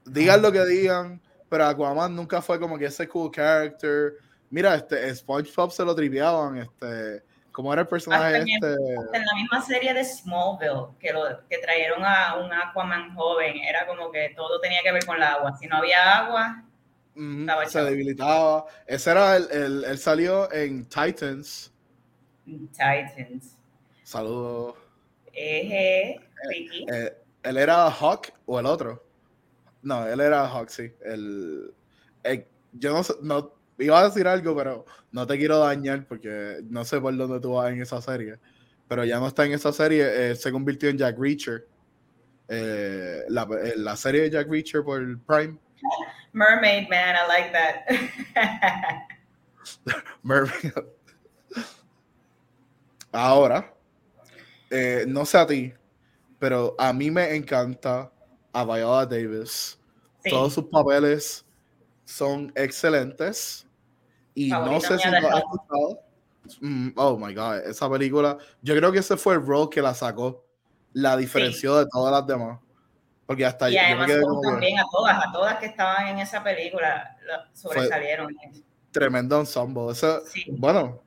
Digan 0.04 0.42
lo 0.42 0.52
que 0.52 0.64
digan, 0.66 1.20
pero 1.48 1.64
Aquaman 1.64 2.14
nunca 2.14 2.42
fue 2.42 2.60
como 2.60 2.76
que 2.78 2.86
ese 2.86 3.08
cool 3.08 3.30
character. 3.30 4.14
Mira, 4.50 4.74
este 4.74 5.14
SpongeBob 5.14 5.72
se 5.72 5.84
lo 5.84 5.94
tripeaban, 5.94 6.58
este 6.58 7.22
¿Cómo 7.52 7.72
era 7.72 7.82
el 7.82 7.88
personaje 7.88 8.38
este? 8.38 8.66
En, 8.66 9.24
la 9.24 9.34
misma 9.34 9.60
serie 9.62 9.92
de 9.92 10.04
Smallville, 10.04 10.96
que, 10.98 11.12
lo, 11.12 11.22
que 11.48 11.58
trajeron 11.58 12.04
a 12.04 12.36
un 12.36 12.52
Aquaman 12.52 13.14
joven, 13.14 13.56
era 13.58 13.86
como 13.86 14.10
que 14.10 14.32
todo 14.36 14.60
tenía 14.60 14.82
que 14.82 14.92
ver 14.92 15.04
con 15.04 15.16
el 15.16 15.22
agua. 15.22 15.56
Si 15.58 15.66
no 15.66 15.76
había 15.76 16.18
agua, 16.18 16.64
se 17.66 17.82
debilitaba. 17.82 18.66
Ese 18.86 19.10
era 19.10 19.36
el, 19.36 19.50
el, 19.50 19.84
él 19.84 19.98
salió 19.98 20.50
en 20.52 20.86
Titans. 20.86 21.72
Titans. 22.44 23.56
Saludos. 24.02 24.76
Eh, 25.32 26.16
eh, 26.50 27.16
¿Él 27.42 27.56
era 27.56 27.90
Hawk 27.90 28.32
o 28.46 28.58
el 28.58 28.66
otro? 28.66 29.04
No, 29.82 30.06
él 30.06 30.20
era 30.20 30.48
Hawk, 30.48 30.68
sí. 30.68 30.92
El, 31.04 31.74
yo 32.72 32.92
no, 32.92 33.02
no 33.22 33.59
iba 33.80 34.00
a 34.00 34.04
decir 34.04 34.28
algo, 34.28 34.54
pero 34.56 34.84
no 35.10 35.26
te 35.26 35.36
quiero 35.38 35.58
dañar 35.58 36.06
porque 36.06 36.60
no 36.68 36.84
sé 36.84 37.00
por 37.00 37.16
dónde 37.16 37.40
tú 37.40 37.52
vas 37.54 37.72
en 37.72 37.82
esa 37.82 38.00
serie. 38.00 38.38
Pero 38.88 39.04
ya 39.04 39.18
no 39.18 39.28
está 39.28 39.44
en 39.44 39.52
esa 39.52 39.72
serie, 39.72 40.30
eh, 40.30 40.36
se 40.36 40.50
convirtió 40.50 40.88
en 40.88 40.98
Jack 40.98 41.18
Reacher. 41.18 41.66
Eh, 42.48 43.22
la, 43.28 43.48
eh, 43.62 43.74
la, 43.76 43.96
serie 43.96 44.22
de 44.22 44.30
Jack 44.30 44.48
Reacher 44.48 44.82
por 44.82 45.00
Prime. 45.20 45.56
Mermaid 46.32 46.88
Man, 46.88 47.14
I 47.14 47.28
like 47.28 47.52
that. 47.52 49.06
Mermaid. 50.22 50.72
Ahora, 53.12 53.72
no 55.06 55.24
sé 55.24 55.38
a 55.38 55.46
ti, 55.46 55.72
pero 56.38 56.74
a 56.78 56.92
mí 56.92 57.10
me 57.10 57.34
encanta 57.34 58.12
a 58.52 58.64
Viola 58.64 59.06
Davis. 59.06 59.78
Todos 60.28 60.54
sus 60.54 60.64
papeles 60.66 61.44
son 62.04 62.52
excelentes. 62.54 63.66
Y 64.34 64.50
no 64.50 64.80
sé 64.80 64.98
si 64.98 65.10
lo 65.10 65.16
has 65.16 65.38
escuchado. 65.38 66.00
Mm, 66.60 66.88
oh 66.96 67.16
my 67.16 67.34
god, 67.34 67.58
esa 67.66 67.90
película. 67.90 68.38
Yo 68.62 68.74
creo 68.74 68.90
que 68.92 68.98
ese 68.98 69.16
fue 69.16 69.34
el 69.34 69.44
rol 69.44 69.68
que 69.68 69.82
la 69.82 69.94
sacó. 69.94 70.44
La 70.92 71.16
diferenció 71.16 71.76
de 71.76 71.86
todas 71.86 72.12
las 72.12 72.26
demás. 72.26 72.58
Porque 73.26 73.46
hasta 73.46 73.70
y 73.70 73.78
además 73.78 74.10
también 74.42 74.80
a 74.80 74.84
todas, 74.90 75.24
a 75.24 75.32
todas 75.32 75.58
que 75.58 75.66
estaban 75.66 76.08
en 76.08 76.18
esa 76.18 76.42
película 76.42 77.16
sobresalieron. 77.52 78.34
Tremendo 78.90 79.38
ensemble. 79.38 79.94
Bueno, 80.48 81.00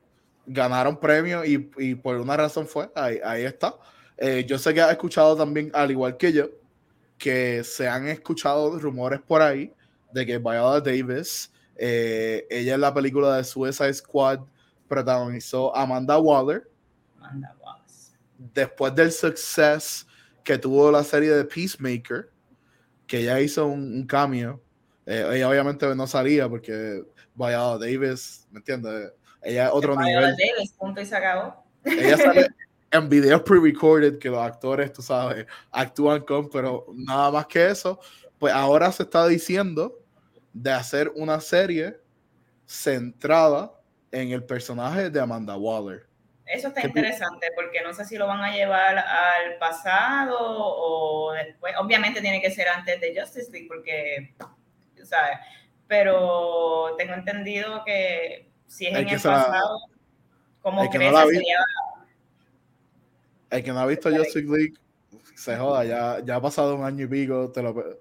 ganaron 0.46 0.98
premios 0.98 1.46
y, 1.46 1.70
y, 1.76 1.94
por 1.94 2.16
una 2.16 2.34
razón 2.34 2.66
fue. 2.66 2.90
Ahí, 2.94 3.20
ahí 3.22 3.44
está. 3.44 3.74
Eh, 4.16 4.44
yo 4.48 4.58
sé 4.58 4.72
que 4.72 4.80
has 4.80 4.92
escuchado 4.92 5.36
también, 5.36 5.70
al 5.74 5.90
igual 5.90 6.16
que 6.16 6.32
yo, 6.32 6.48
que 7.18 7.62
se 7.62 7.88
han 7.88 8.08
escuchado 8.08 8.78
rumores 8.78 9.20
por 9.20 9.42
ahí 9.42 9.72
de 10.12 10.24
que 10.24 10.38
Viola 10.38 10.80
Davis 10.80 11.52
eh, 11.76 12.46
ella 12.50 12.74
en 12.74 12.80
la 12.80 12.94
película 12.94 13.36
de 13.36 13.44
Suicide 13.44 13.94
Squad 13.94 14.40
protagonizó 14.88 15.74
Amanda 15.74 16.18
Waller. 16.18 16.70
Amanda 17.18 17.54
Wallace. 17.60 18.16
Después 18.38 18.94
del 18.94 19.12
suceso 19.12 20.06
que 20.42 20.58
tuvo 20.58 20.90
la 20.90 21.02
serie 21.02 21.30
de 21.30 21.44
Peacemaker, 21.44 22.30
que 23.06 23.20
ella 23.20 23.40
hizo 23.40 23.66
un, 23.66 24.06
cambio. 24.06 24.62
Eh, 25.06 25.26
ella 25.32 25.48
obviamente 25.48 25.94
no 25.94 26.06
salía 26.06 26.48
porque 26.48 27.02
Viola 27.34 27.78
Davis, 27.78 28.46
¿me 28.50 28.58
entiendes? 28.58 29.12
Ella 29.42 29.66
es 29.66 29.72
otro 29.72 29.96
nivel. 30.00 30.36
Davis, 30.36 30.72
punto 30.72 31.00
y 31.00 31.06
se 31.06 31.16
acabó. 31.16 31.64
Ella 31.84 32.16
sale 32.16 32.48
en 32.90 33.08
videos 33.08 33.42
pre-recorded 33.42 34.18
que 34.18 34.30
los 34.30 34.40
actores, 34.40 34.92
tú 34.92 35.02
sabes, 35.02 35.46
actúan 35.70 36.22
con, 36.22 36.48
pero 36.48 36.86
nada 36.94 37.30
más 37.30 37.46
que 37.46 37.66
eso, 37.66 37.98
pues 38.38 38.52
ahora 38.54 38.92
se 38.92 39.02
está 39.02 39.26
diciendo 39.26 40.03
de 40.54 40.70
hacer 40.72 41.12
una 41.16 41.40
serie 41.40 41.98
centrada 42.64 43.72
en 44.10 44.30
el 44.30 44.44
personaje 44.44 45.10
de 45.10 45.20
Amanda 45.20 45.56
Waller. 45.56 46.06
Eso 46.46 46.68
está 46.68 46.86
interesante 46.86 47.48
porque 47.56 47.82
no 47.82 47.92
sé 47.92 48.04
si 48.04 48.16
lo 48.16 48.26
van 48.26 48.40
a 48.42 48.54
llevar 48.54 48.96
al 48.98 49.58
pasado 49.58 50.36
o 50.40 51.32
después. 51.32 51.74
Obviamente 51.78 52.20
tiene 52.20 52.40
que 52.40 52.50
ser 52.50 52.68
antes 52.68 53.00
de 53.00 53.18
Justice 53.18 53.50
League 53.50 53.66
porque, 53.66 54.34
¿sabes? 55.02 55.38
Pero 55.88 56.94
tengo 56.96 57.14
entendido 57.14 57.82
que 57.84 58.50
si 58.66 58.86
es 58.86 58.94
en 58.94 59.08
el 59.08 59.20
pasado, 59.20 59.80
como 60.62 60.88
crees 60.88 61.12
no 61.12 61.26
sería... 61.26 61.58
El 63.50 63.62
que 63.62 63.72
no 63.72 63.80
ha 63.80 63.86
visto 63.86 64.10
Justice 64.10 64.46
League, 64.46 64.74
se 65.34 65.56
joda, 65.56 65.84
ya, 65.84 66.20
ya 66.24 66.36
ha 66.36 66.40
pasado 66.40 66.74
un 66.74 66.84
año 66.84 67.04
y 67.04 67.08
pico, 67.08 67.50
te 67.52 67.62
lo, 67.62 67.98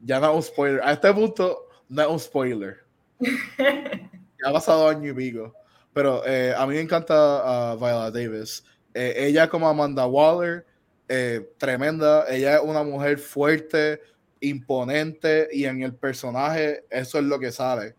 ya 0.00 0.20
no 0.20 0.34
un 0.34 0.42
spoiler. 0.42 0.80
A 0.82 0.92
este 0.92 1.12
punto, 1.12 1.69
no 1.90 2.02
es 2.02 2.08
un 2.08 2.20
spoiler. 2.20 2.78
ya 3.58 4.48
ha 4.48 4.52
pasado 4.52 4.88
año 4.88 5.10
y 5.10 5.14
pico. 5.14 5.54
Pero 5.92 6.24
eh, 6.24 6.54
a 6.56 6.66
mí 6.66 6.74
me 6.74 6.80
encanta 6.80 7.74
uh, 7.74 7.76
Viola 7.76 8.10
Davis. 8.10 8.64
Eh, 8.94 9.14
ella 9.16 9.48
como 9.48 9.68
Amanda 9.68 10.06
Waller, 10.06 10.64
eh, 11.08 11.50
tremenda. 11.58 12.24
Ella 12.28 12.56
es 12.56 12.62
una 12.62 12.84
mujer 12.84 13.18
fuerte, 13.18 14.00
imponente 14.38 15.48
y 15.52 15.64
en 15.64 15.82
el 15.82 15.94
personaje 15.94 16.84
eso 16.88 17.18
es 17.18 17.24
lo 17.24 17.38
que 17.38 17.52
sale. 17.52 17.96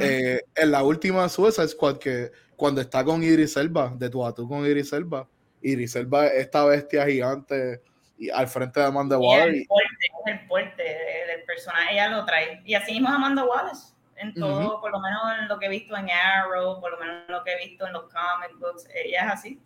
en 0.00 0.70
la 0.70 0.82
última 0.82 1.28
Suicide 1.28 1.68
Squad 1.68 1.98
que 1.98 2.32
cuando 2.56 2.80
está 2.80 3.04
con 3.04 3.22
Idris 3.22 3.56
Elba, 3.56 3.94
de 3.96 4.10
tu 4.10 4.24
a 4.24 4.34
tú 4.34 4.48
con 4.48 4.66
Idris 4.66 4.92
Elba, 4.92 5.28
Idris 5.62 5.94
Elba 5.96 6.26
esta 6.26 6.64
bestia 6.64 7.06
gigante 7.06 7.80
y 8.20 8.28
al 8.28 8.46
frente 8.46 8.78
de 8.78 8.86
Amanda 8.86 9.18
Waller. 9.18 9.54
El 9.54 9.66
fuerte, 9.66 10.06
el 10.26 10.40
fuerte 10.46 10.82
del 10.82 11.42
personaje, 11.44 11.94
ella 11.94 12.10
lo 12.10 12.24
trae. 12.26 12.60
Y 12.66 12.74
así 12.74 12.92
mismo 12.92 13.08
Amanda 13.08 13.44
Wallace, 13.44 13.94
en 14.16 14.34
todo, 14.34 14.78
por 14.82 14.92
lo 14.92 15.00
menos 15.00 15.22
en 15.40 15.48
lo 15.48 15.58
que 15.58 15.66
he 15.66 15.68
visto 15.70 15.96
en 15.96 16.10
Arrow, 16.10 16.78
por 16.82 16.92
lo 16.92 16.98
menos 16.98 17.24
en 17.26 17.32
lo 17.34 17.42
que 17.42 17.52
he 17.52 17.68
visto 17.68 17.86
en 17.86 17.94
los 17.94 18.02
comic 18.02 18.58
books, 18.58 18.86
ella 18.94 19.24
es 19.24 19.32
así. 19.32 19.60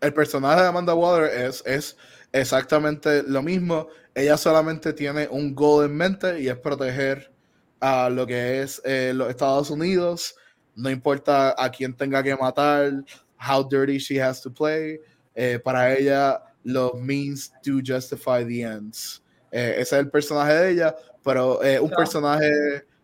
El 0.00 0.12
personaje 0.12 0.62
de 0.62 0.66
Amanda 0.66 0.92
Waller 0.92 1.30
es, 1.30 1.62
es 1.64 1.96
exactamente 2.32 3.22
lo 3.22 3.42
mismo. 3.42 3.86
Ella 4.12 4.36
solamente 4.36 4.92
tiene 4.92 5.28
un 5.30 5.54
goal 5.54 5.86
en 5.86 5.96
mente 5.96 6.40
y 6.40 6.48
es 6.48 6.56
proteger 6.56 7.32
a 7.78 8.08
lo 8.10 8.26
que 8.26 8.62
es 8.62 8.82
eh, 8.84 9.12
los 9.14 9.30
Estados 9.30 9.70
Unidos. 9.70 10.34
No 10.74 10.90
importa 10.90 11.54
a 11.56 11.70
quién 11.70 11.94
tenga 11.96 12.24
que 12.24 12.34
matar, 12.34 12.90
how 13.38 13.62
dirty 13.62 13.98
she 13.98 14.20
has 14.20 14.42
to 14.42 14.52
play. 14.52 14.98
Eh, 15.36 15.60
para 15.62 15.94
ella, 15.94 16.42
los 16.64 16.94
means 16.94 17.52
to 17.62 17.80
justify 17.84 18.44
the 18.44 18.62
ends. 18.62 19.22
Eh, 19.52 19.74
ese 19.78 19.96
es 19.96 20.00
el 20.00 20.10
personaje 20.10 20.52
de 20.52 20.70
ella, 20.72 20.96
pero 21.22 21.62
es 21.62 21.78
un 21.80 21.90
personaje 21.90 22.50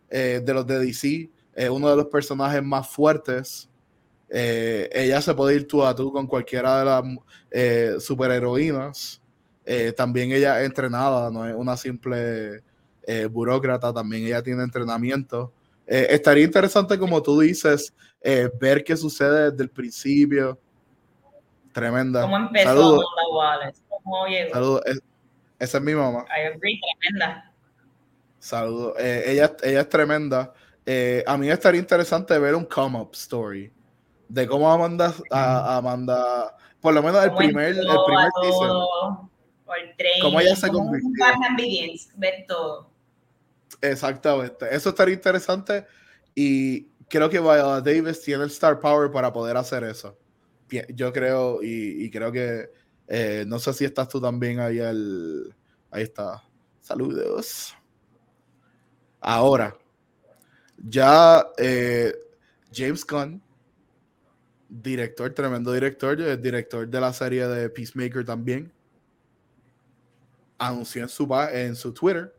eh, 0.09 0.41
de 0.43 0.53
los 0.53 0.67
de 0.67 0.79
DC, 0.79 1.29
es 1.55 1.69
uno 1.69 1.89
de 1.89 1.95
los 1.95 2.07
personajes 2.07 2.61
más 2.61 2.89
fuertes. 2.89 3.69
Eh, 4.29 4.89
ella 4.91 5.21
se 5.21 5.33
puede 5.33 5.55
ir 5.55 5.67
tú 5.67 5.83
a 5.85 5.95
tú 5.95 6.11
con 6.11 6.27
cualquiera 6.27 6.79
de 6.79 6.85
las 6.85 8.03
superheroínas. 8.03 9.21
también 9.95 10.31
ella 10.31 10.59
es 10.59 10.65
entrenada, 10.65 11.31
no 11.31 11.47
es 11.47 11.55
una 11.55 11.77
simple 11.77 12.63
burócrata, 13.29 13.93
también 13.93 14.23
ella 14.23 14.41
tiene 14.41 14.63
entrenamiento. 14.63 15.53
estaría 15.85 16.43
interesante, 16.43 16.97
como 16.97 17.21
tú 17.21 17.39
dices, 17.39 17.93
ver 18.59 18.83
qué 18.83 18.97
sucede 18.97 19.51
desde 19.51 19.63
el 19.63 19.69
principio 19.69 20.59
Tremenda. 21.71 22.21
¿Cómo 22.21 22.37
empezó 22.37 22.69
Saludos. 22.69 23.05
Wallace? 23.33 23.81
¿Cómo 23.89 24.27
llegó? 24.27 24.53
Saludos. 24.53 24.81
esa 25.59 25.77
es 25.77 25.83
mi 25.83 25.93
mamá. 25.93 26.25
I 26.29 26.47
agree, 26.47 26.79
tremenda. 26.99 27.51
Saludos. 28.39 28.95
Eh, 28.99 29.23
ella, 29.27 29.55
ella 29.63 29.81
es 29.81 29.89
tremenda. 29.89 30.53
Eh, 30.85 31.23
a 31.27 31.37
mí 31.37 31.49
estaría 31.49 31.79
interesante 31.79 32.37
ver 32.39 32.55
un 32.55 32.65
come-up 32.65 33.11
story 33.13 33.71
de 34.27 34.47
cómo 34.47 34.71
Amanda, 34.71 35.13
a, 35.29 35.77
Amanda, 35.77 36.55
por 36.79 36.93
lo 36.93 37.03
menos 37.03 37.23
el 37.23 37.33
primer, 37.33 37.67
el 37.67 37.85
primer 37.85 38.29
season, 38.41 39.29
cómo 40.21 40.39
ella 40.39 40.55
se 40.55 40.69
convirtió. 40.69 41.09
ver 42.15 42.45
todo. 42.47 42.89
Exactamente. 43.81 44.73
Eso 44.73 44.89
estaría 44.89 45.13
interesante 45.13 45.85
y 46.33 46.85
creo 47.09 47.29
que 47.29 47.39
Viola 47.39 47.81
Davis 47.81 48.21
tiene 48.21 48.43
el 48.43 48.49
star 48.49 48.79
power 48.79 49.11
para 49.11 49.31
poder 49.31 49.57
hacer 49.57 49.83
eso 49.83 50.17
yo 50.93 51.11
creo, 51.11 51.59
y, 51.61 52.09
creo 52.09 52.31
que 52.31 52.69
eh, 53.07 53.43
no 53.47 53.59
sé 53.59 53.73
si 53.73 53.85
estás 53.85 54.07
tú 54.07 54.21
también 54.21 54.59
ahí 54.59 54.79
al. 54.79 55.55
Ahí 55.89 56.03
está. 56.03 56.43
Saludos. 56.79 57.75
Ahora, 59.19 59.77
ya 60.77 61.45
eh, 61.57 62.13
James 62.73 63.05
Gunn, 63.05 63.41
director, 64.69 65.33
tremendo 65.33 65.73
director, 65.73 66.39
director 66.39 66.87
de 66.87 67.01
la 67.01 67.13
serie 67.13 67.47
de 67.47 67.69
Peacemaker 67.69 68.25
también, 68.25 68.71
anunció 70.57 71.03
en 71.03 71.09
su, 71.09 71.27
en 71.53 71.75
su 71.75 71.93
Twitter 71.93 72.33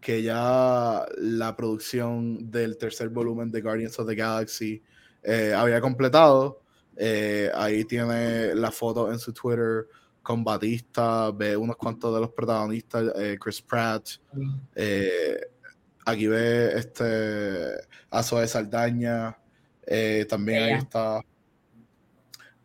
que 0.00 0.22
ya 0.22 1.06
la 1.16 1.56
producción 1.56 2.50
del 2.50 2.76
tercer 2.76 3.08
volumen 3.08 3.50
de 3.50 3.62
Guardians 3.62 3.98
of 4.00 4.08
the 4.08 4.16
Galaxy 4.16 4.82
eh, 5.22 5.54
había 5.56 5.80
completado. 5.80 6.61
Eh, 6.96 7.50
ahí 7.54 7.84
tiene 7.84 8.54
la 8.54 8.70
foto 8.70 9.10
en 9.10 9.18
su 9.18 9.32
Twitter 9.32 9.86
con 10.22 10.44
Batista, 10.44 11.30
ve 11.32 11.56
unos 11.56 11.76
cuantos 11.76 12.14
de 12.14 12.20
los 12.20 12.30
protagonistas, 12.30 13.12
Chris 13.40 13.60
Pratt. 13.62 14.08
aquí 16.04 16.26
ve 16.26 16.78
este 16.78 17.74
Azo 18.10 18.38
de 18.38 18.46
Saldaña. 18.46 19.36
también 20.28 20.62
ahí 20.62 20.72
está. 20.74 21.20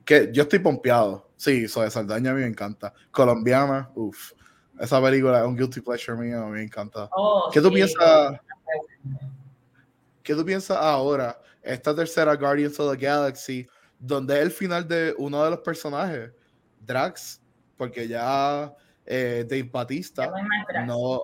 Que 0.05 0.30
yo 0.32 0.43
estoy 0.43 0.59
pompeado. 0.59 1.28
Sí, 1.36 1.61
de 1.61 1.67
Saldaña 1.91 2.32
a 2.32 2.34
mí 2.34 2.41
me 2.41 2.47
encanta. 2.47 2.93
Colombiana, 3.11 3.91
uff. 3.95 4.34
Esa 4.80 5.01
película 5.01 5.39
es 5.39 5.45
un 5.45 5.55
guilty 5.55 5.82
pleasure 5.82 6.17
mío, 6.17 6.43
a 6.43 6.45
mí 6.47 6.53
me 6.53 6.63
encanta. 6.63 7.09
Oh, 7.11 7.49
¿Qué 7.51 7.61
tú 7.61 7.71
piensas? 7.71 8.39
¿Qué 10.21 10.36
tú 10.36 10.45
piensas 10.45 10.78
ahora? 10.78 11.39
Esta 11.63 11.95
tercera 11.95 12.36
Guardians 12.36 12.80
of 12.80 12.91
the 12.91 13.05
Galaxy, 13.05 13.67
donde 14.00 14.36
es 14.36 14.41
el 14.41 14.52
final 14.52 14.88
de 14.88 15.14
uno 15.18 15.43
de 15.43 15.50
los 15.52 15.60
personajes, 15.60 16.32
Drax, 16.86 17.41
porque 17.76 18.08
ya 18.08 18.74
eh, 19.06 19.45
Dave 19.48 19.70
Batista 19.72 20.32
no, 20.86 21.24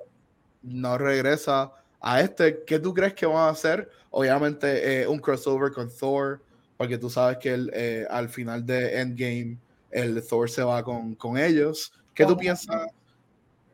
no 0.62 0.98
regresa 0.98 1.72
a 2.00 2.22
este. 2.22 2.64
¿Qué 2.66 2.80
tú 2.80 2.94
crees 2.94 3.14
que 3.14 3.26
van 3.26 3.48
a 3.48 3.50
hacer? 3.50 3.90
Obviamente 4.10 5.02
eh, 5.02 5.08
un 5.08 5.20
crossover 5.20 5.72
con 5.72 5.90
Thor, 5.90 6.42
porque 6.78 6.98
tú 6.98 7.10
sabes 7.10 7.38
que 7.38 7.54
el, 7.54 7.72
eh, 7.74 8.06
al 8.10 8.30
final 8.30 8.66
de 8.66 9.00
Endgame 9.00 9.58
el 9.92 10.26
Thor 10.28 10.50
se 10.50 10.64
va 10.64 10.84
con, 10.84 11.16
con 11.16 11.38
ellos. 11.38 11.94
¿Qué 12.14 12.26
tú 12.26 12.36
piensas? 12.36 12.88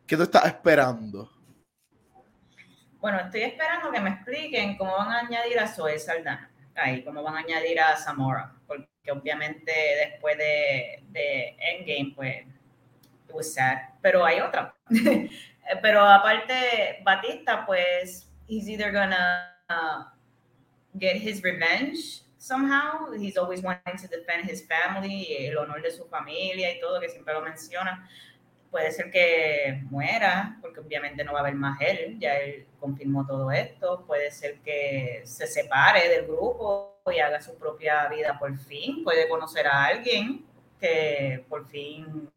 ¿Qué 0.05 0.17
tú 0.17 0.23
estás 0.23 0.45
esperando? 0.45 1.31
Bueno, 2.99 3.19
estoy 3.19 3.43
esperando 3.43 3.91
que 3.91 4.01
me 4.01 4.09
expliquen 4.09 4.77
cómo 4.77 4.91
van 4.97 5.09
a 5.09 5.19
añadir 5.19 5.57
a 5.59 5.67
Zoe 5.67 5.97
Saldana 5.97 6.48
ahí, 6.75 7.03
cómo 7.03 7.23
van 7.23 7.35
a 7.35 7.39
añadir 7.39 7.79
a 7.79 7.95
Zamora, 7.97 8.53
porque 8.67 8.87
obviamente 9.11 9.71
después 9.71 10.37
de, 10.37 11.03
de 11.09 11.55
Endgame, 11.59 12.13
pues, 12.15 12.37
it 13.27 13.33
was 13.33 13.53
sad, 13.53 13.77
pero 14.01 14.25
hay 14.25 14.39
otra. 14.39 14.73
pero 15.81 16.01
aparte, 16.01 17.01
Batista, 17.03 17.65
pues, 17.65 18.29
he's 18.47 18.67
either 18.67 18.91
gonna 18.91 19.55
uh, 19.69 20.03
get 20.97 21.15
his 21.15 21.41
revenge 21.43 22.23
somehow, 22.39 23.11
he's 23.11 23.37
always 23.37 23.61
wanting 23.61 23.97
to 23.97 24.07
defend 24.07 24.49
his 24.49 24.61
family, 24.61 25.27
el 25.45 25.57
honor 25.57 25.81
de 25.81 25.91
su 25.91 26.05
familia 26.05 26.71
y 26.71 26.79
todo, 26.79 26.99
que 26.99 27.09
siempre 27.09 27.33
lo 27.33 27.41
menciona, 27.41 28.07
puede 28.71 28.91
ser 28.91 29.09
que 29.11 29.81
muera, 29.89 30.57
porque 30.61 30.79
obviamente 30.79 31.23
no 31.23 31.33
va 31.33 31.39
a 31.39 31.41
haber 31.41 31.55
más 31.55 31.79
él, 31.81 32.17
ya 32.19 32.35
él 32.37 32.67
confirmó 32.79 33.25
todo 33.25 33.51
esto, 33.51 34.03
puede 34.05 34.31
ser 34.31 34.59
que 34.59 35.21
se 35.25 35.47
separe 35.47 36.07
del 36.09 36.25
grupo 36.25 37.01
y 37.11 37.19
haga 37.19 37.41
su 37.41 37.57
propia 37.57 38.07
vida 38.07 38.37
por 38.37 38.57
fin, 38.57 39.03
puede 39.03 39.27
conocer 39.27 39.67
a 39.67 39.85
alguien 39.85 40.45
que 40.79 41.43
por 41.49 41.67
fin 41.67 42.29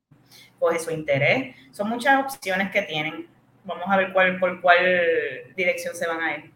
coge 0.59 0.78
su 0.78 0.91
interés. 0.91 1.55
Son 1.72 1.89
muchas 1.89 2.24
opciones 2.24 2.70
que 2.70 2.83
tienen. 2.83 3.28
Vamos 3.64 3.85
a 3.87 3.97
ver 3.97 4.12
cuál, 4.12 4.39
por 4.41 4.61
cuál 4.61 4.78
dirección 5.57 5.95
se 5.95 6.07
van 6.07 6.20
a 6.20 6.37
ir. 6.37 6.53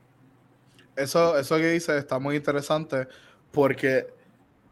Eso, 0.96 1.38
eso 1.38 1.56
que 1.56 1.70
dice 1.70 1.98
está 1.98 2.18
muy 2.18 2.36
interesante 2.36 3.06
porque 3.52 4.06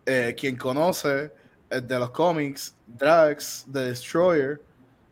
eh, 0.07 0.35
quien 0.39 0.57
conoce 0.57 1.31
de 1.71 1.99
los 1.99 2.11
cómics, 2.11 2.77
Drax, 2.87 3.67
The 3.73 3.81
Destroyer, 3.81 4.61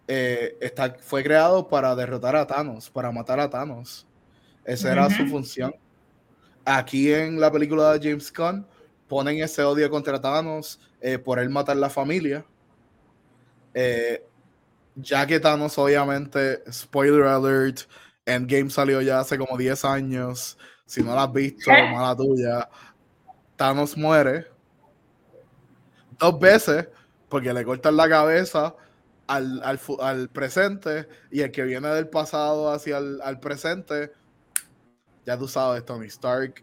eh, 0.09 0.57
está, 0.61 0.97
fue 1.01 1.23
creado 1.23 1.69
para 1.69 1.95
derrotar 1.95 2.37
a 2.37 2.47
Thanos, 2.47 2.91
para 2.91 3.11
matar 3.13 3.41
a 3.41 3.49
Thanos. 3.49 4.07
Esa 4.65 4.93
era 4.93 5.11
su 5.11 5.27
función. 5.27 5.75
Aquí 6.65 7.13
en 7.13 7.41
la 7.41 7.51
película 7.51 7.93
de 7.93 8.11
James 8.11 8.33
Gunn 8.33 8.67
ponen 9.09 9.43
ese 9.43 9.63
odio 9.63 9.91
contra 9.91 10.21
Thanos 10.21 10.81
eh, 11.01 11.19
por 11.19 11.39
él 11.39 11.51
matar 11.51 11.77
la 11.77 11.91
familia. 11.91 12.45
Eh, 13.75 14.25
ya 14.95 15.27
que 15.27 15.41
Thanos, 15.41 15.77
obviamente, 15.79 16.63
spoiler 16.71 17.25
alert, 17.25 17.81
Endgame 18.25 18.71
salió 18.71 19.01
ya 19.01 19.21
hace 19.21 19.39
como 19.39 19.57
10 19.57 19.85
años. 19.85 20.59
Si 20.87 21.03
no 21.03 21.15
la 21.15 21.25
has 21.25 21.33
visto, 21.33 21.71
mala 21.71 22.15
tuya. 22.15 22.69
Thanos 23.57 23.97
muere 23.97 24.47
dos 26.19 26.39
veces 26.39 26.89
porque 27.29 27.53
le 27.53 27.65
cortan 27.65 27.97
la 27.97 28.09
cabeza 28.09 28.77
al, 29.33 29.63
al, 29.65 29.81
al, 30.01 30.29
presente 30.29 31.09
y 31.31 31.41
el 31.41 31.51
que 31.51 31.63
viene 31.65 31.89
del 31.89 32.09
pasado 32.09 32.71
hacia 32.71 32.99
el 32.99 33.21
al 33.23 33.41
presente, 33.41 34.13
ya 35.25 35.39
tú 35.39 35.49
sabes, 35.49 35.85
Tony 35.85 36.07
Stark, 36.07 36.63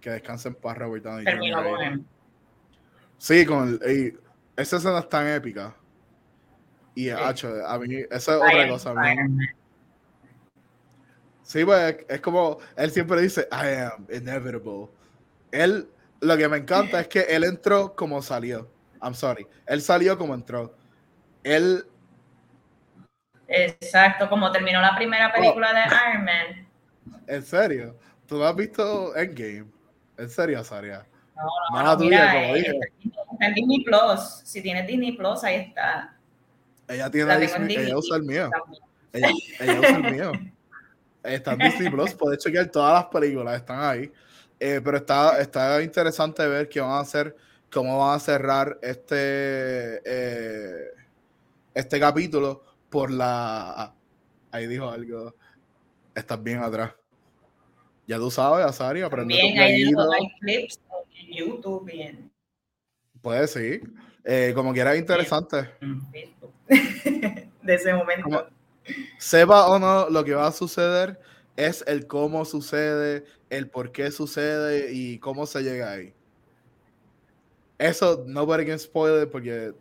que 0.00 0.10
descansen 0.10 0.54
en 0.54 0.60
paz, 0.60 0.78
Robert 0.78 1.04
Downey 1.04 2.04
Sí, 3.18 3.44
con 3.46 3.78
el, 3.82 4.20
esa 4.56 4.76
escena 4.76 4.98
es 5.00 5.08
tan 5.08 5.26
épica. 5.28 5.74
Y 6.94 7.04
sí. 7.04 7.10
a 7.10 7.78
mí, 7.78 7.96
esa 8.10 8.16
es 8.16 8.28
otra 8.28 8.68
cosa. 8.68 8.90
A 8.90 8.94
mí. 8.94 9.46
Sí, 11.42 11.64
pues 11.64 11.96
es 12.08 12.20
como, 12.20 12.58
él 12.76 12.90
siempre 12.90 13.20
dice, 13.20 13.48
I 13.50 13.82
am 13.82 14.06
inevitable. 14.10 14.88
Él, 15.50 15.88
lo 16.20 16.36
que 16.36 16.48
me 16.48 16.56
encanta 16.58 17.00
es 17.00 17.08
que 17.08 17.20
él 17.20 17.44
entró 17.44 17.94
como 17.94 18.22
salió. 18.22 18.70
I'm 19.02 19.14
sorry. 19.14 19.46
Él 19.66 19.82
salió 19.82 20.16
como 20.16 20.34
entró 20.34 20.74
él... 21.44 21.86
Exacto, 23.46 24.28
como 24.28 24.50
terminó 24.50 24.80
la 24.80 24.96
primera 24.96 25.32
película 25.32 25.72
de 25.72 25.80
oh. 25.80 26.10
Iron 26.10 26.24
Man. 26.24 26.68
¿En 27.26 27.42
serio? 27.42 27.96
¿Tú 28.26 28.38
no 28.38 28.44
has 28.44 28.56
visto 28.56 29.14
Endgame? 29.14 29.66
¿En 30.16 30.30
serio, 30.30 30.64
Saria? 30.64 31.06
No, 31.72 31.82
no, 31.82 31.98
tuya, 31.98 32.32
como 32.32 32.54
dije. 32.54 32.78
Está 33.32 33.46
en 33.46 33.54
Disney 33.54 33.84
Plus. 33.84 34.40
Si 34.44 34.62
tienes 34.62 34.86
Disney 34.86 35.12
Plus, 35.12 35.44
ahí 35.44 35.56
está. 35.56 36.16
Ella 36.88 37.10
tiene 37.10 37.38
Disney, 37.38 37.76
ella 37.76 37.96
usa 37.96 38.16
el 38.16 38.22
mío. 38.22 38.50
Ella, 39.12 39.30
usa 39.80 39.96
el 39.96 40.12
mío. 40.12 40.32
Está 41.22 41.52
en 41.52 41.58
Disney 41.58 41.90
Plus, 41.90 42.14
puedes 42.14 42.42
chequear 42.42 42.66
todas 42.66 42.94
las 42.94 43.06
películas, 43.06 43.56
están 43.56 43.82
ahí. 43.82 44.12
Eh, 44.60 44.80
pero 44.84 44.98
está, 44.98 45.40
está 45.40 45.82
interesante 45.82 46.46
ver 46.46 46.68
qué 46.68 46.80
van 46.80 46.92
a 46.92 47.00
hacer, 47.00 47.34
cómo 47.72 47.98
van 47.98 48.16
a 48.16 48.20
cerrar 48.20 48.78
este 48.82 50.00
eh, 50.04 50.90
este 51.74 52.00
capítulo 52.00 52.62
por 52.88 53.10
la. 53.10 53.94
Ahí 54.50 54.66
dijo 54.66 54.88
algo. 54.88 55.34
Estás 56.14 56.42
bien 56.42 56.60
atrás. 56.60 56.92
Ya 58.06 58.18
tú 58.18 58.30
sabes, 58.30 58.64
Azari, 58.64 59.02
aprende 59.02 59.34
Bien, 59.34 59.58
hay, 59.58 59.92
clips 60.40 60.78
en 61.18 61.32
YouTube 61.32 61.84
bien. 61.86 62.30
Puede 63.20 63.48
sí. 63.48 63.80
Eh, 64.24 64.52
como 64.54 64.72
quiera, 64.72 64.96
interesante. 64.96 65.70
De 66.68 67.74
ese 67.74 67.94
momento. 67.94 68.48
sepa 69.18 69.68
o 69.68 69.78
no, 69.78 70.08
lo 70.10 70.24
que 70.24 70.34
va 70.34 70.46
a 70.46 70.52
suceder 70.52 71.18
es 71.56 71.82
el 71.86 72.06
cómo 72.06 72.44
sucede, 72.44 73.24
el 73.48 73.68
por 73.68 73.90
qué 73.92 74.10
sucede 74.10 74.92
y 74.92 75.18
cómo 75.18 75.46
se 75.46 75.62
llega 75.62 75.92
ahí. 75.92 76.12
Eso 77.78 78.24
no 78.26 78.46
can 78.46 78.78
spoiler 78.78 79.30
porque 79.30 79.72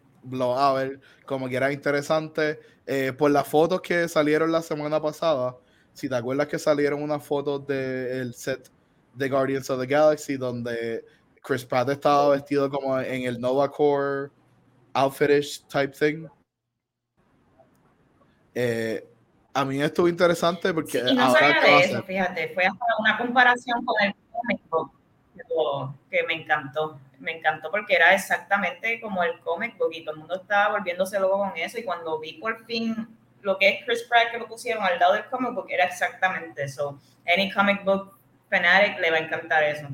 como 1.25 1.49
que 1.49 1.55
era 1.55 1.71
interesante. 1.71 2.59
Eh, 2.85 3.13
por 3.17 3.31
las 3.31 3.47
fotos 3.47 3.81
que 3.81 4.07
salieron 4.09 4.51
la 4.51 4.61
semana 4.61 5.01
pasada, 5.01 5.55
si 5.93 6.09
te 6.09 6.15
acuerdas 6.15 6.47
que 6.47 6.59
salieron 6.59 7.01
unas 7.01 7.23
fotos 7.23 7.65
del 7.65 8.33
set 8.33 8.69
de 9.13 9.29
Guardians 9.29 9.69
of 9.69 9.79
the 9.79 9.87
Galaxy 9.87 10.37
donde 10.37 11.05
Chris 11.41 11.65
Pratt 11.65 11.89
estaba 11.89 12.29
vestido 12.29 12.69
como 12.69 12.99
en 12.99 13.23
el 13.23 13.39
Nova 13.39 13.69
Core 13.69 14.31
outfitish 14.93 15.65
type 15.67 15.93
thing. 15.93 16.27
Eh, 18.55 19.07
a 19.53 19.65
mí 19.65 19.81
estuvo 19.81 20.07
interesante 20.07 20.73
porque 20.73 20.99
y 20.99 21.15
no 21.15 21.31
sabía 21.31 21.61
de 21.61 21.79
eso, 21.79 22.03
fíjate, 22.03 22.53
fue 22.53 22.65
hasta 22.65 22.85
una 22.99 23.17
comparación 23.17 23.85
con 23.85 23.95
el 24.03 24.13
cómic 24.31 24.93
que 26.09 26.23
me 26.27 26.33
encantó 26.41 26.99
me 27.23 27.37
encantó 27.37 27.71
porque 27.71 27.95
era 27.95 28.13
exactamente 28.13 28.99
como 29.01 29.23
el 29.23 29.39
comic 29.39 29.77
book 29.77 29.91
y 29.93 30.03
todo 30.03 30.13
el 30.13 30.19
mundo 30.19 30.35
estaba 30.35 30.77
volviéndose 30.77 31.19
loco 31.19 31.39
con 31.39 31.57
eso 31.57 31.79
y 31.79 31.83
cuando 31.83 32.19
vi 32.19 32.33
por 32.33 32.65
fin 32.65 33.07
lo 33.41 33.57
que 33.57 33.69
es 33.69 33.85
Chris 33.85 34.03
Pratt 34.03 34.31
que 34.31 34.37
lo 34.37 34.47
pusieron 34.47 34.83
al 34.83 34.99
lado 34.99 35.13
del 35.13 35.25
comic 35.25 35.53
book 35.53 35.67
era 35.69 35.85
exactamente 35.85 36.63
eso. 36.63 36.99
Any 37.25 37.51
comic 37.51 37.83
book 37.83 38.17
fanatic 38.49 38.99
le 38.99 39.11
va 39.11 39.17
a 39.17 39.19
encantar 39.19 39.63
eso. 39.63 39.87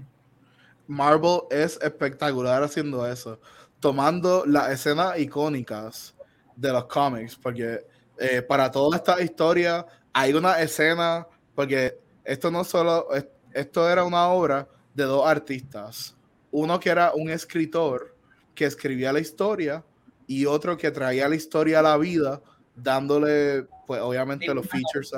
Marvel 0.87 1.41
es 1.51 1.79
espectacular 1.81 2.63
haciendo 2.63 3.07
eso, 3.07 3.39
tomando 3.79 4.43
las 4.45 4.71
escenas 4.71 5.19
icónicas 5.19 6.15
de 6.55 6.71
los 6.71 6.85
cómics, 6.85 7.35
porque 7.35 7.85
eh, 8.17 8.41
para 8.41 8.71
toda 8.71 8.97
esta 8.97 9.21
historia 9.21 9.85
hay 10.11 10.33
una 10.33 10.59
escena, 10.59 11.27
porque 11.53 11.97
esto 12.23 12.49
no 12.49 12.63
solo, 12.63 13.07
esto 13.53 13.89
era 13.89 14.03
una 14.03 14.27
obra 14.29 14.67
de 14.93 15.03
dos 15.03 15.27
artistas, 15.27 16.17
uno 16.51 16.79
que 16.79 16.89
era 16.89 17.13
un 17.13 17.29
escritor 17.29 18.15
que 18.55 18.65
escribía 18.65 19.13
la 19.13 19.19
historia 19.19 19.83
y 20.27 20.45
otro 20.45 20.77
que 20.77 20.91
traía 20.91 21.27
la 21.27 21.35
historia 21.35 21.79
a 21.79 21.83
la 21.83 21.97
vida, 21.97 22.41
dándole, 22.75 23.65
pues 23.87 24.01
obviamente, 24.01 24.53
los 24.53 24.67
features 24.67 25.11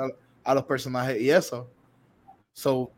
a, 0.44 0.54
los 0.54 0.64
personajes 0.64 1.20
y 1.20 1.30
eso. 1.30 1.70
So, 2.52 2.90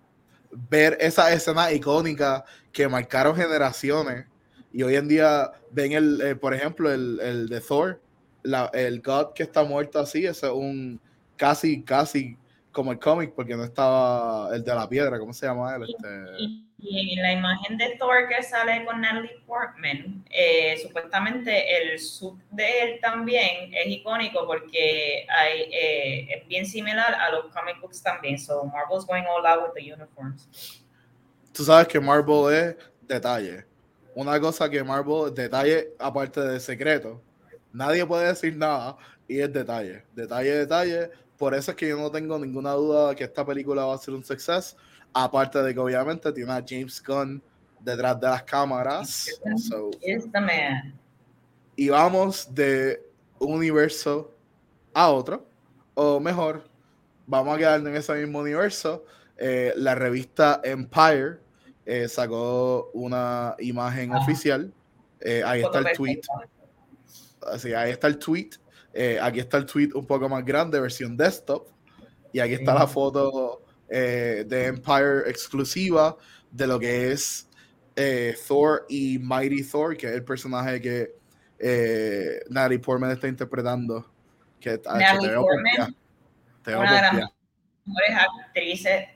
ver 0.70 0.96
esa 1.00 1.32
escena 1.32 1.72
icónica 1.72 2.44
que 2.72 2.88
marcaron 2.88 3.36
generaciones 3.36 4.26
y 4.72 4.82
hoy 4.82 4.96
en 4.96 5.08
día 5.08 5.52
ven 5.70 5.92
el, 5.92 6.20
eh, 6.20 6.36
por 6.36 6.54
ejemplo, 6.54 6.92
el, 6.92 7.20
el 7.20 7.48
de 7.48 7.60
Thor, 7.60 8.00
la, 8.42 8.70
el 8.74 9.00
God 9.00 9.32
que 9.34 9.42
está 9.42 9.64
muerto 9.64 9.98
así, 9.98 10.26
ese 10.26 10.46
es 10.46 10.52
un 10.52 11.00
casi, 11.36 11.82
casi 11.82 12.36
como 12.74 12.92
el 12.92 12.98
cómic, 12.98 13.32
porque 13.34 13.56
no 13.56 13.64
estaba 13.64 14.54
el 14.54 14.62
de 14.62 14.74
la 14.74 14.88
piedra, 14.88 15.18
¿cómo 15.18 15.32
se 15.32 15.46
llama 15.46 15.76
él? 15.76 15.84
Este... 15.84 16.42
Y, 16.42 16.66
y, 17.12 17.16
la 17.16 17.32
imagen 17.32 17.78
de 17.78 17.96
Thor 17.98 18.28
que 18.28 18.42
sale 18.42 18.84
con 18.84 19.00
Natalie 19.00 19.40
Portman, 19.46 20.24
eh, 20.28 20.76
supuestamente 20.82 21.52
el 21.78 21.98
sub 22.00 22.38
de 22.50 22.82
él 22.82 23.00
también 23.00 23.72
es 23.72 23.86
icónico 23.86 24.44
porque 24.46 25.24
hay, 25.28 25.60
eh, 25.72 26.26
es 26.34 26.48
bien 26.48 26.66
similar 26.66 27.14
a 27.14 27.30
los 27.30 27.46
comic 27.54 27.80
books 27.80 28.02
también. 28.02 28.38
So 28.38 28.64
Marvel's 28.64 29.06
going 29.06 29.24
all 29.24 29.46
out 29.46 29.62
with 29.62 29.80
the 29.80 29.92
uniforms. 29.92 30.82
Tú 31.52 31.64
sabes 31.64 31.86
que 31.86 32.00
Marvel 32.00 32.52
es 32.52 32.76
detalle. 33.02 33.64
Una 34.16 34.38
cosa 34.40 34.68
que 34.68 34.82
Marvel, 34.82 35.32
detalle 35.32 35.94
aparte 35.98 36.40
de 36.40 36.58
secreto. 36.58 37.22
Nadie 37.72 38.04
puede 38.04 38.26
decir 38.26 38.56
nada 38.56 38.96
y 39.28 39.38
es 39.38 39.52
detalle. 39.52 40.02
Detalle, 40.12 40.50
detalle 40.50 41.23
por 41.38 41.54
eso 41.54 41.72
es 41.72 41.76
que 41.76 41.88
yo 41.88 41.98
no 41.98 42.10
tengo 42.10 42.38
ninguna 42.38 42.72
duda 42.72 43.14
que 43.14 43.24
esta 43.24 43.44
película 43.44 43.84
va 43.84 43.94
a 43.94 43.98
ser 43.98 44.14
un 44.14 44.24
suceso. 44.24 44.76
Aparte 45.12 45.62
de 45.62 45.74
que 45.74 45.80
obviamente 45.80 46.32
tiene 46.32 46.52
a 46.52 46.64
James 46.66 47.02
Gunn 47.02 47.42
detrás 47.80 48.20
de 48.20 48.26
las 48.26 48.42
cámaras. 48.42 49.40
So, 49.56 49.90
y 51.76 51.88
vamos 51.88 52.52
de 52.52 53.02
un 53.38 53.54
universo 53.54 54.32
a 54.92 55.10
otro. 55.10 55.46
O 55.94 56.18
mejor, 56.20 56.64
vamos 57.26 57.54
a 57.54 57.58
quedarnos 57.58 57.90
en 57.90 57.96
ese 57.96 58.14
mismo 58.14 58.40
universo. 58.40 59.04
Eh, 59.36 59.72
la 59.76 59.94
revista 59.94 60.60
Empire 60.62 61.38
eh, 61.84 62.08
sacó 62.08 62.90
una 62.94 63.54
imagen 63.58 64.12
ah. 64.12 64.20
oficial. 64.20 64.72
Eh, 65.20 65.42
ahí 65.44 65.62
está 65.62 65.78
el 65.80 65.96
tweet. 65.96 66.20
Así, 67.52 67.74
ahí 67.74 67.90
está 67.90 68.06
el 68.06 68.18
tweet 68.18 68.50
eh, 68.94 69.18
aquí 69.20 69.40
está 69.40 69.56
el 69.58 69.66
tweet 69.66 69.90
un 69.94 70.06
poco 70.06 70.28
más 70.28 70.44
grande, 70.44 70.80
versión 70.80 71.16
desktop. 71.16 71.68
Y 72.32 72.40
aquí 72.40 72.54
está 72.54 72.74
la 72.74 72.86
foto 72.86 73.64
eh, 73.88 74.44
de 74.46 74.66
Empire 74.66 75.28
exclusiva 75.28 76.16
de 76.50 76.66
lo 76.66 76.80
que 76.80 77.12
es 77.12 77.48
eh, 77.96 78.34
Thor 78.48 78.86
y 78.88 79.18
Mighty 79.18 79.62
Thor, 79.62 79.96
que 79.96 80.08
es 80.08 80.14
el 80.14 80.24
personaje 80.24 80.80
que 80.80 81.14
eh, 81.58 82.40
Natalie 82.48 82.78
Portman 82.78 83.10
está 83.10 83.28
interpretando. 83.28 84.10
Que, 84.60 84.80
Natalie 84.84 85.34
Portman, 85.34 85.96
una 86.66 86.96
de 86.96 87.02
las 87.02 87.12
mejores 87.84 88.26
actrices 88.46 89.08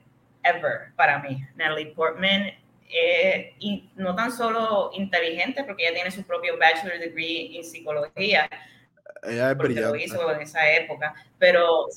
ever 0.43 0.93
para 0.95 1.19
mí. 1.19 1.43
Natalie 1.55 1.87
Portman 1.87 2.51
y 3.59 3.89
no 3.95 4.15
tan 4.15 4.31
solo 4.31 4.91
inteligente, 4.93 5.63
porque 5.63 5.83
ella 5.83 5.95
tiene 5.95 6.11
su 6.11 6.23
propio 6.23 6.57
bachelor 6.57 6.99
degree 6.99 7.57
en 7.57 7.63
psicología, 7.63 8.49
ella 9.23 9.51
es 9.51 9.57
brillante. 9.57 9.89
Lo 9.89 9.95
hizo 9.95 10.31
en 10.31 10.41
esa 10.41 10.71
época, 10.71 11.13
pero 11.37 11.87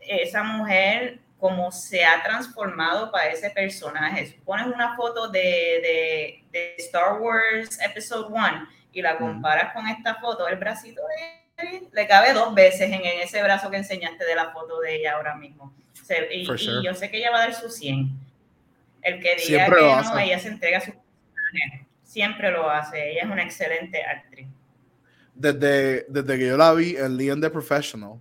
esa 0.00 0.42
mujer 0.42 1.18
como 1.38 1.72
se 1.72 2.04
ha 2.04 2.22
transformado 2.22 3.10
para 3.10 3.30
ese 3.30 3.50
personaje. 3.50 4.26
Si 4.26 4.34
pones 4.34 4.66
una 4.66 4.94
foto 4.94 5.28
de, 5.28 6.40
de, 6.52 6.74
Star 6.78 7.20
Wars 7.20 7.80
Episode 7.80 8.28
1 8.28 8.68
y 8.92 9.02
la 9.02 9.18
comparas 9.18 9.72
con 9.72 9.88
esta 9.88 10.14
foto, 10.16 10.46
el 10.46 10.56
bracito 10.56 11.02
de 11.02 11.42
le 11.92 12.06
cabe 12.06 12.32
dos 12.32 12.54
veces 12.54 12.90
en, 12.90 13.02
ese 13.04 13.42
brazo 13.42 13.70
que 13.70 13.76
enseñaste 13.76 14.24
de 14.24 14.34
la 14.34 14.50
foto 14.50 14.80
de 14.80 14.96
ella 14.96 15.14
ahora 15.14 15.34
mismo. 15.34 15.72
y, 16.30 16.44
yo 16.44 16.94
sé 16.94 17.10
que 17.10 17.18
ella 17.18 17.30
va 17.30 17.38
a 17.38 17.40
dar 17.42 17.54
su 17.54 17.68
100. 17.68 18.10
El 19.02 19.20
que 19.20 19.36
diga 19.36 19.66
que 19.66 19.70
no, 19.70 20.18
ella 20.18 20.38
se 20.38 20.48
entrega 20.48 20.78
a 20.78 20.80
su. 20.80 20.92
Siempre 22.04 22.50
lo 22.52 22.70
hace. 22.70 23.10
Ella 23.12 23.22
es 23.22 23.30
una 23.30 23.42
excelente 23.42 24.02
actriz 24.04 24.46
desde, 25.34 26.06
desde 26.08 26.38
que 26.38 26.46
yo 26.46 26.56
la 26.56 26.72
vi 26.74 26.96
en 26.96 27.16
Leon 27.16 27.40
the 27.40 27.50
Professional, 27.50 28.18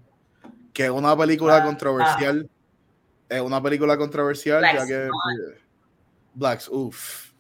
que 0.73 0.85
es 0.85 0.91
una 0.91 1.15
película 1.17 1.57
ah, 1.57 1.63
controversial, 1.63 2.49
ah. 2.49 3.25
es 3.29 3.41
una 3.41 3.61
película 3.61 3.97
controversial, 3.97 4.61
ya 4.61 4.85
que 4.85 5.09
Blacks, 6.33 6.69
uff. 6.69 7.31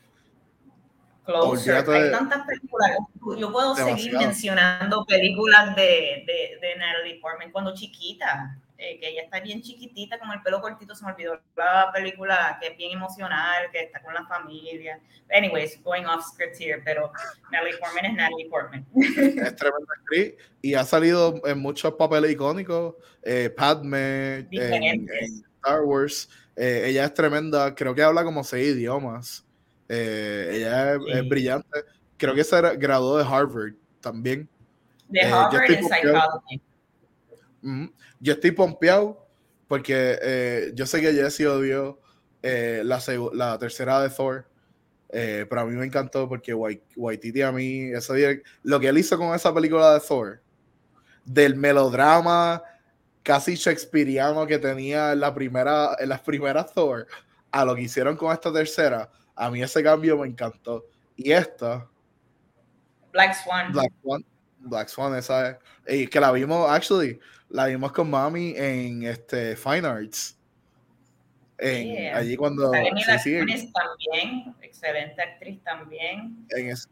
Closer. 1.25 1.89
Hay 1.89 2.11
tantas 2.11 2.45
películas. 2.45 2.91
Yo 3.37 3.51
puedo 3.51 3.75
seguir 3.75 4.17
mencionando 4.17 5.05
películas 5.05 5.75
de, 5.75 6.23
de, 6.25 6.59
de 6.61 6.75
Natalie 6.77 7.19
Portman 7.21 7.51
cuando 7.51 7.73
chiquita. 7.73 8.59
Eh, 8.83 8.99
que 8.99 9.09
ella 9.09 9.21
está 9.21 9.39
bien 9.39 9.61
chiquitita, 9.61 10.17
con 10.17 10.31
el 10.31 10.41
pelo 10.41 10.59
cortito, 10.59 10.95
se 10.95 11.05
me 11.05 11.11
olvidó 11.11 11.39
la 11.55 11.91
película 11.93 12.57
que 12.59 12.69
es 12.69 12.77
bien 12.77 12.93
emocional, 12.93 13.69
que 13.71 13.83
está 13.83 14.01
con 14.01 14.11
la 14.11 14.25
familia. 14.25 14.99
Anyways, 15.31 15.79
going 15.83 16.05
off 16.05 16.25
script 16.25 16.59
here, 16.59 16.81
pero 16.83 17.11
Natalie 17.51 17.77
Portman 17.77 18.05
es 18.05 18.13
Natalie 18.15 18.49
Portman. 18.49 18.87
Es 18.95 19.55
tremenda 19.55 19.93
actriz 19.99 20.33
y 20.63 20.73
ha 20.73 20.83
salido 20.83 21.39
en 21.45 21.59
muchos 21.59 21.93
papeles 21.93 22.31
icónicos, 22.31 22.95
eh, 23.21 23.53
Padme, 23.55 24.47
en, 24.49 25.07
Star 25.57 25.81
Wars. 25.83 26.27
Eh, 26.55 26.85
ella 26.87 27.05
es 27.05 27.13
tremenda, 27.13 27.75
creo 27.75 27.93
que 27.93 28.01
habla 28.01 28.23
como 28.23 28.43
seis 28.43 28.75
idiomas. 28.75 29.45
ella 29.89 30.95
es, 30.95 31.29
brillante. 31.29 31.85
Creo 32.17 32.33
que 32.33 32.43
se 32.43 32.59
graduó 32.77 33.19
de 33.19 33.25
Harvard 33.25 33.73
también. 33.99 34.49
De 35.07 35.21
Harvard 35.21 35.69
en 35.69 35.83
Psychology. 35.83 36.70
Yo 38.19 38.33
estoy 38.33 38.51
pompeado 38.51 39.27
porque 39.67 40.19
eh, 40.21 40.71
yo 40.73 40.85
sé 40.85 40.99
que 40.99 41.13
Jesse 41.13 41.45
odió 41.45 41.99
eh, 42.43 42.81
la, 42.83 43.01
la, 43.33 43.57
tercera 43.57 44.01
de 44.01 44.09
Thor, 44.09 44.45
eh, 45.09 45.45
pero 45.47 45.61
a 45.61 45.65
mí 45.65 45.75
me 45.75 45.85
encantó 45.85 46.27
porque 46.27 46.53
Waititi 46.53 47.41
a 47.41 47.51
mí, 47.51 47.83
ese 47.93 48.13
día, 48.15 48.41
lo 48.63 48.79
que 48.79 48.87
él 48.87 48.97
hizo 48.97 49.17
con 49.17 49.33
esa 49.33 49.53
película 49.53 49.93
de 49.93 49.99
Thor, 50.01 50.41
del 51.23 51.55
melodrama 51.55 52.63
casi 53.23 53.55
shakespeariano 53.55 54.45
que 54.47 54.57
tenía 54.57 55.13
en, 55.13 55.19
la 55.19 55.33
primera, 55.33 55.95
en 55.99 56.09
las 56.09 56.21
primeras 56.21 56.73
Thor, 56.73 57.07
a 57.51 57.63
lo 57.63 57.75
que 57.75 57.83
hicieron 57.83 58.17
con 58.17 58.33
esta 58.33 58.51
tercera, 58.51 59.09
a 59.35 59.49
mí 59.49 59.61
ese 59.61 59.83
cambio 59.83 60.17
me 60.17 60.27
encantó. 60.27 60.85
Y 61.15 61.31
esta... 61.31 61.87
Black 63.11 63.35
Swan. 63.43 63.71
Black 63.71 63.93
Swan, 64.01 64.25
Black 64.61 64.87
Swan 64.87 65.15
esa 65.15 65.49
es. 65.49 65.57
Y 65.87 66.07
que 66.07 66.19
la 66.19 66.31
vimos, 66.31 66.69
actually, 66.69 67.19
la 67.49 67.67
vimos 67.67 67.91
con 67.91 68.09
mami 68.09 68.53
en 68.55 69.03
este 69.03 69.55
Fine 69.55 69.87
Arts. 69.87 70.37
En, 71.57 72.15
Allí 72.15 72.35
cuando. 72.35 72.71
Sí, 72.71 73.19
sí, 73.23 73.71
también, 73.71 74.55
excelente 74.61 75.21
actriz 75.21 75.63
también. 75.63 76.45
En 76.49 76.69
es, 76.69 76.89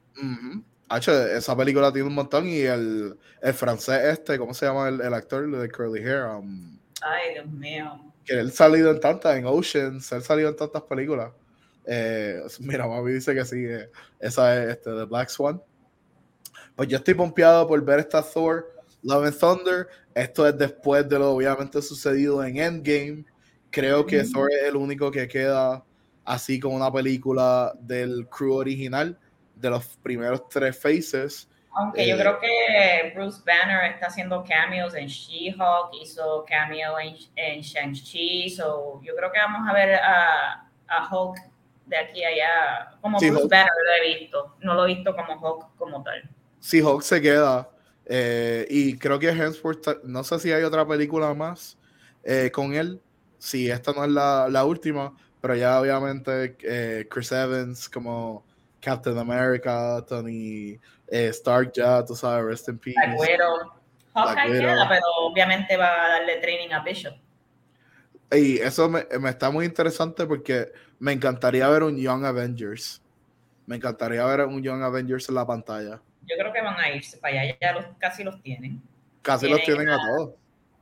esa 1.08 1.56
película 1.56 1.92
tiene 1.92 2.08
un 2.08 2.16
montón 2.16 2.48
y 2.48 2.62
el, 2.62 3.18
el 3.42 3.54
francés 3.54 4.02
este, 4.06 4.38
¿cómo 4.38 4.54
se 4.54 4.66
llama 4.66 4.90
el, 4.90 5.02
el 5.02 5.14
actor 5.14 5.50
de 5.50 5.70
Curly 5.70 6.02
Hair? 6.02 6.26
Um, 6.26 6.80
Ay, 7.02 7.34
Dios 7.34 7.48
mío. 7.48 8.14
Que 8.26 8.34
él 8.34 8.48
ha 8.48 8.52
salido 8.52 8.92
en 8.92 9.00
tantas, 9.00 9.38
en 9.38 9.46
Oceans, 9.46 10.12
él 10.12 10.18
ha 10.20 10.22
salido 10.22 10.50
en 10.50 10.56
tantas 10.56 10.84
películas. 10.84 11.32
Eh, 11.86 12.42
mira, 12.60 12.88
mami 12.88 13.14
dice 13.14 13.34
que 13.34 13.46
sí, 13.46 13.66
eh, 13.66 13.90
esa 14.20 14.64
es 14.64 14.70
este, 14.72 14.92
The 14.92 15.06
Black 15.06 15.30
Swan. 15.30 15.62
Pues 16.80 16.88
yo 16.88 16.96
estoy 16.96 17.14
pompeado 17.14 17.68
por 17.68 17.84
ver 17.84 18.00
esta 18.00 18.24
Thor 18.24 18.74
Love 19.04 19.26
and 19.26 19.38
Thunder. 19.38 19.88
Esto 20.16 20.48
es 20.48 20.58
después 20.58 21.10
de 21.10 21.20
lo 21.20 21.32
obviamente 21.32 21.82
sucedido 21.82 22.42
en 22.42 22.56
Endgame. 22.56 23.26
Creo 23.70 24.06
que 24.06 24.24
Thor 24.24 24.50
es 24.50 24.64
el 24.64 24.78
único 24.78 25.12
que 25.12 25.28
queda 25.28 25.84
así 26.24 26.58
como 26.58 26.78
una 26.78 26.90
película 26.90 27.74
del 27.82 28.30
crew 28.30 28.54
original 28.54 29.20
de 29.56 29.70
los 29.70 29.88
primeros 29.98 30.48
tres 30.48 30.82
faces. 30.82 31.50
Aunque 31.74 32.08
yo 32.08 32.16
eh, 32.16 32.18
creo 32.18 32.40
que 32.40 33.12
Bruce 33.14 33.42
Banner 33.46 33.92
está 33.92 34.08
haciendo 34.08 34.42
cameos 34.48 34.96
en 34.96 35.08
She-Hulk, 35.08 36.02
hizo 36.02 36.46
cameo 36.48 36.94
en, 36.98 37.60
Shang-Chi, 37.60 38.52
so 38.52 39.02
yo 39.04 39.18
creo 39.18 39.30
que 39.34 39.38
vamos 39.38 39.70
a 39.70 39.74
ver 39.74 39.96
a, 39.96 40.66
a 40.88 41.14
Hulk 41.14 41.42
de 41.88 41.98
aquí 41.98 42.24
a 42.24 42.30
allá, 42.30 42.92
como 43.02 43.20
Bruce 43.20 43.50
Banner 43.50 43.68
lo 43.86 43.92
he 43.92 44.18
visto, 44.18 44.56
no 44.62 44.76
lo 44.76 44.86
he 44.86 44.96
visto 44.96 45.14
como 45.14 45.34
Hulk 45.34 45.76
como 45.76 46.02
tal. 46.04 46.24
Sí, 46.60 46.82
Hulk 46.82 47.04
se 47.04 47.22
queda, 47.22 47.70
eh, 48.12 48.66
y 48.72 48.98
creo 48.98 49.20
que 49.20 49.30
Hemsworth, 49.30 50.04
no 50.04 50.24
sé 50.24 50.40
si 50.40 50.52
hay 50.52 50.64
otra 50.64 50.86
película 50.86 51.32
más 51.36 51.78
eh, 52.24 52.50
con 52.52 52.74
él, 52.74 53.00
si 53.38 53.70
esta 53.70 53.94
no 53.94 54.04
es 54.04 54.10
la, 54.10 54.48
la 54.50 54.66
última, 54.66 55.16
pero 55.40 55.56
ya 55.56 55.80
obviamente 55.80 56.58
eh, 56.64 57.08
Chris 57.08 57.32
Evans 57.32 57.88
como 57.88 58.44
Captain 58.82 59.16
America, 59.16 60.04
Tony 60.08 60.80
Stark 61.08 61.72
ya, 61.76 62.04
tú 62.04 62.16
sabes, 62.16 62.46
rest 62.46 62.70
in 62.70 62.80
peace. 62.80 62.98
Hawkeye 64.16 64.60
queda, 64.60 64.90
pero 64.90 65.06
obviamente 65.22 65.78
va 65.78 66.06
a 66.06 66.10
darle 66.10 66.38
training 66.38 66.74
a 66.74 66.84
Bishop. 66.84 67.14
Y 68.32 68.58
eso 68.58 68.90
me, 68.90 69.06
me, 69.20 69.30
está 69.30 69.52
muy 69.52 69.66
interesante 69.66 70.26
porque 70.26 70.72
me 70.98 71.12
encantaría 71.12 71.70
ver 71.70 71.84
un 71.84 71.96
Young 71.96 72.26
Avengers. 72.26 73.04
Me 73.68 73.76
encantaría 73.76 74.26
ver 74.26 74.48
un 74.48 74.64
Young 74.64 74.82
Avengers 74.82 75.30
en 75.30 75.36
la 75.36 75.46
pantalla 75.46 76.02
yo 76.30 76.36
creo 76.38 76.54
que 76.54 76.62
van 76.62 76.80
a 76.80 76.92
irse 76.92 77.18
para 77.18 77.42
allá, 77.42 77.58
ya 77.60 77.74
los, 77.74 77.86
casi 77.98 78.24
los 78.24 78.42
tienen. 78.42 78.82
Casi 79.22 79.48
los 79.50 79.62
tienen 79.64 79.90
a, 79.90 79.98
todos. 79.98 80.36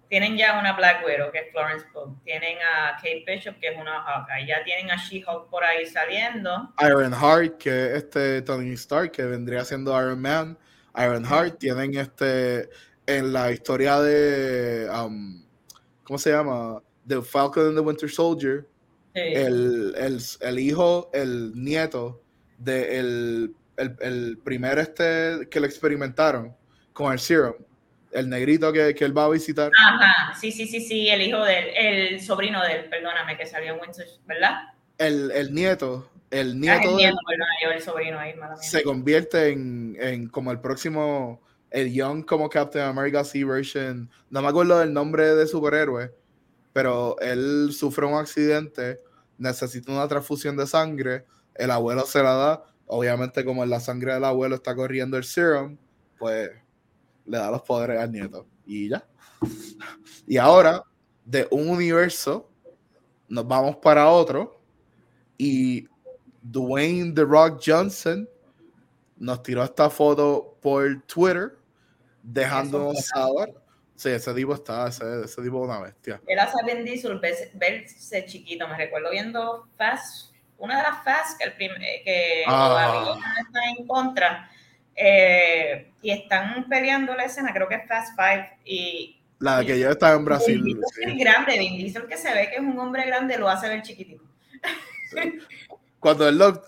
tienen 0.10 0.38
ya 0.38 0.60
una 0.60 0.74
Black 0.74 1.06
Widow, 1.06 1.32
que 1.32 1.40
es 1.40 1.52
Florence 1.52 1.86
Pugh. 1.94 2.16
Tienen 2.24 2.58
a 2.60 2.96
Kate 2.98 3.24
Bishop, 3.26 3.60
que 3.60 3.70
es 3.70 3.78
una 3.78 4.02
Hawkeye. 4.04 4.48
Ya 4.48 4.64
tienen 4.64 4.92
a 4.92 4.98
She-Hulk 4.98 5.50
por 5.50 5.64
ahí 5.64 5.86
saliendo. 5.86 6.72
Iron 6.82 7.14
Heart, 7.14 7.58
que 7.58 7.88
es 7.88 7.94
este 8.04 8.42
Tony 8.44 8.74
Stark, 8.74 9.12
que 9.12 9.24
vendría 9.24 9.66
siendo 9.66 9.92
Iron 10.00 10.22
Man. 10.22 10.58
Iron 10.96 11.26
Heart. 11.26 11.60
Tienen 11.60 11.96
este 11.96 12.70
en 13.08 13.32
la 13.34 13.52
historia 13.52 14.00
de 14.02 14.90
um, 14.90 15.44
¿cómo 16.04 16.20
se 16.20 16.32
llama? 16.32 16.82
The 17.08 17.22
Falcon 17.22 17.68
and 17.68 17.76
the 17.76 17.82
Winter 17.82 18.10
Soldier. 18.10 18.68
El, 19.14 19.96
el, 19.98 20.22
el, 20.42 20.60
hijo, 20.60 21.10
el 21.12 21.52
nieto 21.56 22.22
de 22.60 23.00
el, 23.78 23.96
el, 24.02 24.38
primer 24.44 24.80
este 24.80 25.48
que 25.50 25.60
lo 25.60 25.66
experimentaron 25.66 26.56
con 26.94 27.14
el 27.14 27.20
serum 27.20 27.54
el 28.12 28.30
negrito 28.30 28.72
que, 28.72 28.96
que, 28.96 29.06
él 29.06 29.16
va 29.16 29.26
a 29.26 29.30
visitar. 29.30 29.72
Ajá, 29.78 30.34
sí, 30.40 30.52
sí, 30.52 30.68
sí, 30.68 30.82
sí, 30.82 31.10
el 31.10 31.22
hijo 31.22 31.44
del, 31.44 31.66
el 31.76 32.22
sobrino 32.22 32.62
de 32.64 32.74
él, 32.74 32.90
perdóname, 32.90 33.38
que 33.38 33.46
salió 33.46 33.74
en 33.74 33.82
Winter, 33.82 34.08
¿verdad? 34.26 34.62
El, 34.98 35.32
el 35.32 35.54
nieto, 35.54 36.10
el 36.32 36.60
nieto, 36.60 36.88
ah, 36.88 36.90
el 36.90 36.96
nieto 36.96 37.18
yo 37.64 37.72
el 37.72 37.82
sobrino 37.82 38.20
ahí, 38.20 38.34
se 38.62 38.84
convierte 38.84 39.50
en, 39.50 39.96
en, 40.00 40.28
como 40.30 40.52
el 40.52 40.60
próximo, 40.60 41.42
el 41.70 41.94
Young 41.94 42.26
como 42.26 42.50
Captain 42.50 42.86
America 42.86 43.24
C 43.24 43.44
version, 43.44 44.10
no 44.30 44.42
me 44.42 44.48
acuerdo 44.48 44.80
del 44.80 44.94
nombre 44.94 45.36
de 45.36 45.46
superhéroe, 45.46 46.12
pero 46.74 47.18
él 47.20 47.70
sufre 47.72 48.06
un 48.06 48.16
accidente, 48.16 49.00
necesita 49.38 49.92
una 49.92 50.08
transfusión 50.08 50.58
de 50.58 50.66
sangre, 50.66 51.26
el 51.56 51.72
abuelo 51.72 52.06
se 52.06 52.24
la 52.24 52.34
da, 52.34 52.66
obviamente 52.88 53.46
como 53.46 53.64
en 53.64 53.70
la 53.70 53.80
sangre 53.80 54.14
del 54.14 54.24
abuelo 54.24 54.56
está 54.56 54.76
corriendo 54.76 55.18
el 55.18 55.24
serum, 55.24 55.78
pues 56.18 56.50
le 57.26 57.38
da 57.38 57.52
los 57.52 57.62
poderes 57.62 58.00
al 58.00 58.12
nieto. 58.12 58.48
Y 58.66 58.90
ya. 58.90 59.06
Y 60.26 60.38
ahora, 60.38 60.84
de 61.24 61.48
un 61.52 61.70
universo, 61.70 62.50
nos 63.28 63.48
vamos 63.48 63.78
para 63.78 64.10
otro. 64.10 64.60
Y 65.38 65.88
Dwayne 66.42 67.14
The 67.14 67.24
Rock 67.24 67.62
Johnson 67.66 68.28
nos 69.18 69.44
tiró 69.44 69.64
esta 69.64 69.90
foto 69.90 70.58
por 70.62 71.02
Twitter, 71.04 71.58
dejándonos 72.24 73.06
saber. 73.06 73.54
Sí, 73.96 74.10
ese 74.10 74.34
tipo 74.34 74.54
está, 74.54 74.88
ese, 74.88 75.24
ese 75.24 75.42
tipo 75.42 75.64
es 75.64 75.70
una 75.70 75.82
bestia. 75.82 76.22
Hace 76.40 76.58
Vin 76.66 76.86
Diesel 76.86 77.20
verse 77.20 78.26
chiquito. 78.26 78.68
Me 78.68 78.78
recuerdo 78.78 79.10
viendo 79.10 79.68
Fast, 79.76 80.34
una 80.60 80.78
de 80.78 80.84
las 80.84 81.04
Fast 81.04 81.40
que, 81.40 81.46
el 81.46 81.56
que 81.56 82.44
ah. 82.48 83.18
está 83.40 83.60
en 83.78 83.88
contra 83.88 84.50
eh, 84.96 85.92
y 86.02 86.12
están 86.12 86.68
peleando 86.68 87.16
la 87.16 87.26
escena, 87.26 87.54
creo 87.54 87.68
que 87.68 87.76
es 87.76 87.88
Fast 87.88 88.16
Five. 88.16 88.58
Y, 88.66 89.22
la 89.40 89.64
que 89.64 89.80
yo 89.80 89.92
estaba 89.92 90.16
en 90.16 90.26
Brasil. 90.26 90.80
Es 91.02 91.18
grande, 91.18 91.60
Vin 91.60 91.78
Diesel 91.78 92.08
que 92.08 92.18
se 92.18 92.34
ve 92.34 92.50
que 92.50 92.56
es 92.56 92.62
un 92.62 92.78
hombre 92.80 93.06
grande, 93.06 93.38
lo 93.38 93.48
hace 93.48 93.70
ver 93.70 93.84
chiquitito. 93.84 94.24
Cuando 96.00 96.28
el 96.28 96.40
Rock, 96.40 96.66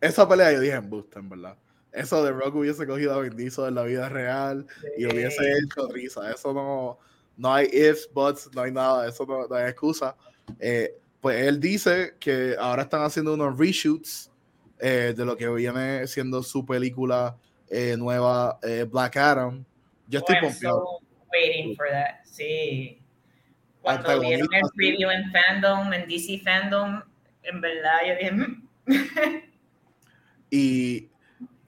esa 0.00 0.28
pelea 0.28 0.52
yo 0.52 0.60
dije 0.60 0.74
en 0.74 0.90
Boost, 0.90 1.16
en 1.16 1.28
verdad. 1.28 1.56
Eso 1.92 2.24
de 2.24 2.32
Rock 2.32 2.56
hubiese 2.56 2.86
cogido 2.86 3.14
a 3.14 3.20
Vin 3.20 3.36
Diesel 3.36 3.66
en 3.66 3.74
la 3.76 3.84
vida 3.84 4.08
real 4.08 4.66
y 4.96 5.06
hubiese 5.06 5.44
hecho 5.58 5.88
risa. 5.92 6.32
Eso 6.32 6.52
no, 6.52 6.98
no 7.36 7.54
hay 7.54 7.66
ifs, 7.66 8.08
buts, 8.12 8.50
no 8.54 8.62
hay 8.62 8.72
nada, 8.72 9.08
eso 9.08 9.24
no, 9.26 9.54
hay 9.54 9.70
excusa. 9.70 10.16
Eh, 10.58 10.98
pues 11.22 11.46
él 11.46 11.60
dice 11.60 12.16
que 12.18 12.56
ahora 12.58 12.82
están 12.82 13.02
haciendo 13.02 13.34
unos 13.34 13.56
reshoots 13.56 14.28
eh, 14.80 15.14
de 15.16 15.24
lo 15.24 15.36
que 15.36 15.48
viene 15.48 16.04
siendo 16.08 16.42
su 16.42 16.66
película 16.66 17.36
eh, 17.70 17.94
nueva 17.96 18.58
eh, 18.60 18.84
Black 18.90 19.16
Adam. 19.16 19.64
Yo 20.08 20.18
estoy 20.18 20.36
oh, 20.42 20.50
so 20.50 20.98
waiting 21.32 21.76
for 21.76 21.86
that. 21.88 22.24
Sí. 22.24 22.98
Cuando 23.80 24.20
vieron 24.20 24.48
el 24.52 24.62
preview 24.74 25.10
en 25.10 25.30
fandom, 25.30 25.92
en 25.92 26.08
DC 26.08 26.42
fandom, 26.44 27.00
en 27.44 27.60
verdad 27.60 28.00
yo 28.04 28.14
dije. 28.16 28.32
Mm". 28.32 28.68
y 30.50 31.08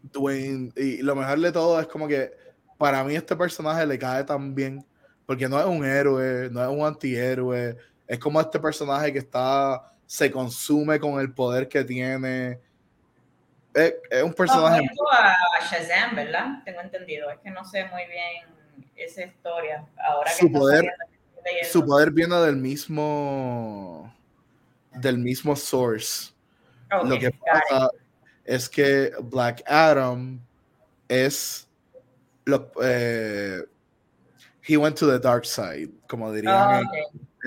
Dwayne, 0.03 0.73
y 0.77 1.01
lo 1.03 1.15
mejor 1.15 1.39
de 1.39 1.53
todo 1.53 1.81
es 1.81 1.87
como 1.87 2.09
que 2.09 2.33
para 2.77 3.05
mí 3.05 3.15
este 3.15 3.37
personaje 3.37 3.87
le 3.87 4.01
cae 4.01 4.25
tan 4.25 4.53
bien, 4.53 4.85
porque 5.27 5.49
no 5.49 5.61
es 5.61 5.67
un 5.67 5.85
héroe, 5.85 6.51
no 6.51 6.61
es 6.61 6.69
un 6.69 6.85
antihéroe, 6.85 7.77
es 8.07 8.19
como 8.19 8.41
este 8.41 8.59
personaje 8.59 9.13
que 9.13 9.19
está, 9.21 9.93
se 10.07 10.31
consume 10.31 10.99
con 11.01 11.21
el 11.21 11.33
poder 11.33 11.69
que 11.69 11.85
tiene, 11.85 12.61
es, 13.75 13.95
es 14.11 14.23
un 14.23 14.33
personaje. 14.33 14.87
a 15.11 15.37
Shazam, 15.61 16.15
¿verdad? 16.15 16.63
Tengo 16.65 16.81
entendido. 16.81 17.31
Es 17.31 17.39
que 17.41 17.51
no 17.51 17.65
sé 17.65 17.85
muy 17.87 18.05
bien 18.07 18.55
esa 18.97 19.25
historia. 19.25 19.85
Ahora 19.97 20.31
su 20.31 20.51
poder, 20.51 20.93
su 21.71 21.85
poder 21.85 22.11
viene 22.11 22.37
del 22.37 22.57
mismo 22.57 24.15
del 24.93 25.19
mismo 25.19 25.57
source. 25.57 26.33
Lo 27.05 27.19
que 27.19 27.33
pasa 27.33 27.91
es 28.45 28.69
que 28.69 29.13
Black 29.21 29.63
Adam 29.67 30.41
es 31.09 31.69
lo, 32.45 32.71
eh, 32.83 33.63
he 34.63 34.77
went 34.77 34.97
to 34.97 35.07
the 35.07 35.19
dark 35.19 35.45
side, 35.45 35.91
como 36.07 36.33
dirían 36.33 36.85
en 36.85 36.85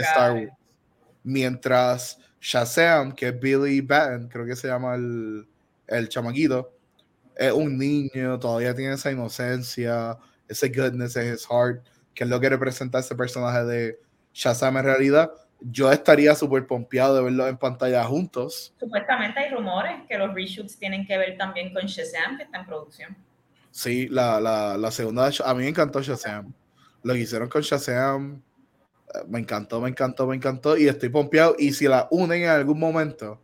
Star 0.01 0.33
Wars. 0.33 0.51
Mientras 1.23 2.19
Shazam, 2.39 3.11
que 3.13 3.27
es 3.27 3.39
Billy 3.39 3.81
Batten, 3.81 4.27
creo 4.27 4.45
que 4.45 4.55
se 4.55 4.67
llama 4.67 4.95
el 4.95 5.47
el 5.87 6.09
chamaquito, 6.09 6.73
es 7.35 7.51
un 7.51 7.77
niño, 7.77 8.39
todavía 8.39 8.75
tiene 8.75 8.93
esa 8.93 9.11
inocencia, 9.11 10.17
ese 10.47 10.69
goodness 10.69 11.15
in 11.15 11.33
his 11.33 11.47
heart, 11.47 11.85
que 12.13 12.23
es 12.23 12.29
lo 12.29 12.39
que 12.39 12.49
representa 12.49 12.99
ese 12.99 13.15
personaje 13.15 13.63
de 13.63 13.99
Shazam 14.33 14.77
en 14.77 14.85
realidad. 14.85 15.31
Yo 15.61 15.91
estaría 15.91 16.35
súper 16.35 16.67
pompeado 16.67 17.15
de 17.15 17.23
verlo 17.23 17.47
en 17.47 17.57
pantalla 17.57 18.03
juntos. 18.03 18.73
Supuestamente 18.79 19.39
hay 19.39 19.51
rumores 19.51 20.01
que 20.07 20.17
los 20.17 20.33
reshoots 20.33 20.77
tienen 20.77 21.05
que 21.05 21.17
ver 21.17 21.37
también 21.37 21.73
con 21.73 21.85
Shazam, 21.85 22.37
que 22.37 22.43
está 22.43 22.59
en 22.59 22.65
producción. 22.65 23.17
Sí, 23.71 24.07
la, 24.09 24.39
la, 24.39 24.77
la 24.77 24.91
segunda, 24.91 25.29
a 25.45 25.53
mí 25.53 25.63
me 25.63 25.69
encantó 25.69 26.01
Shazam. 26.01 26.53
Lo 27.03 27.13
que 27.13 27.19
hicieron 27.21 27.49
con 27.49 27.61
Shazam, 27.61 28.41
me 29.27 29.39
encantó, 29.39 29.81
me 29.81 29.89
encantó, 29.89 30.27
me 30.27 30.35
encantó. 30.35 30.77
Y 30.77 30.87
estoy 30.87 31.09
pompeado. 31.09 31.55
Y 31.57 31.73
si 31.73 31.87
la 31.87 32.07
unen 32.11 32.43
en 32.43 32.49
algún 32.49 32.79
momento, 32.79 33.41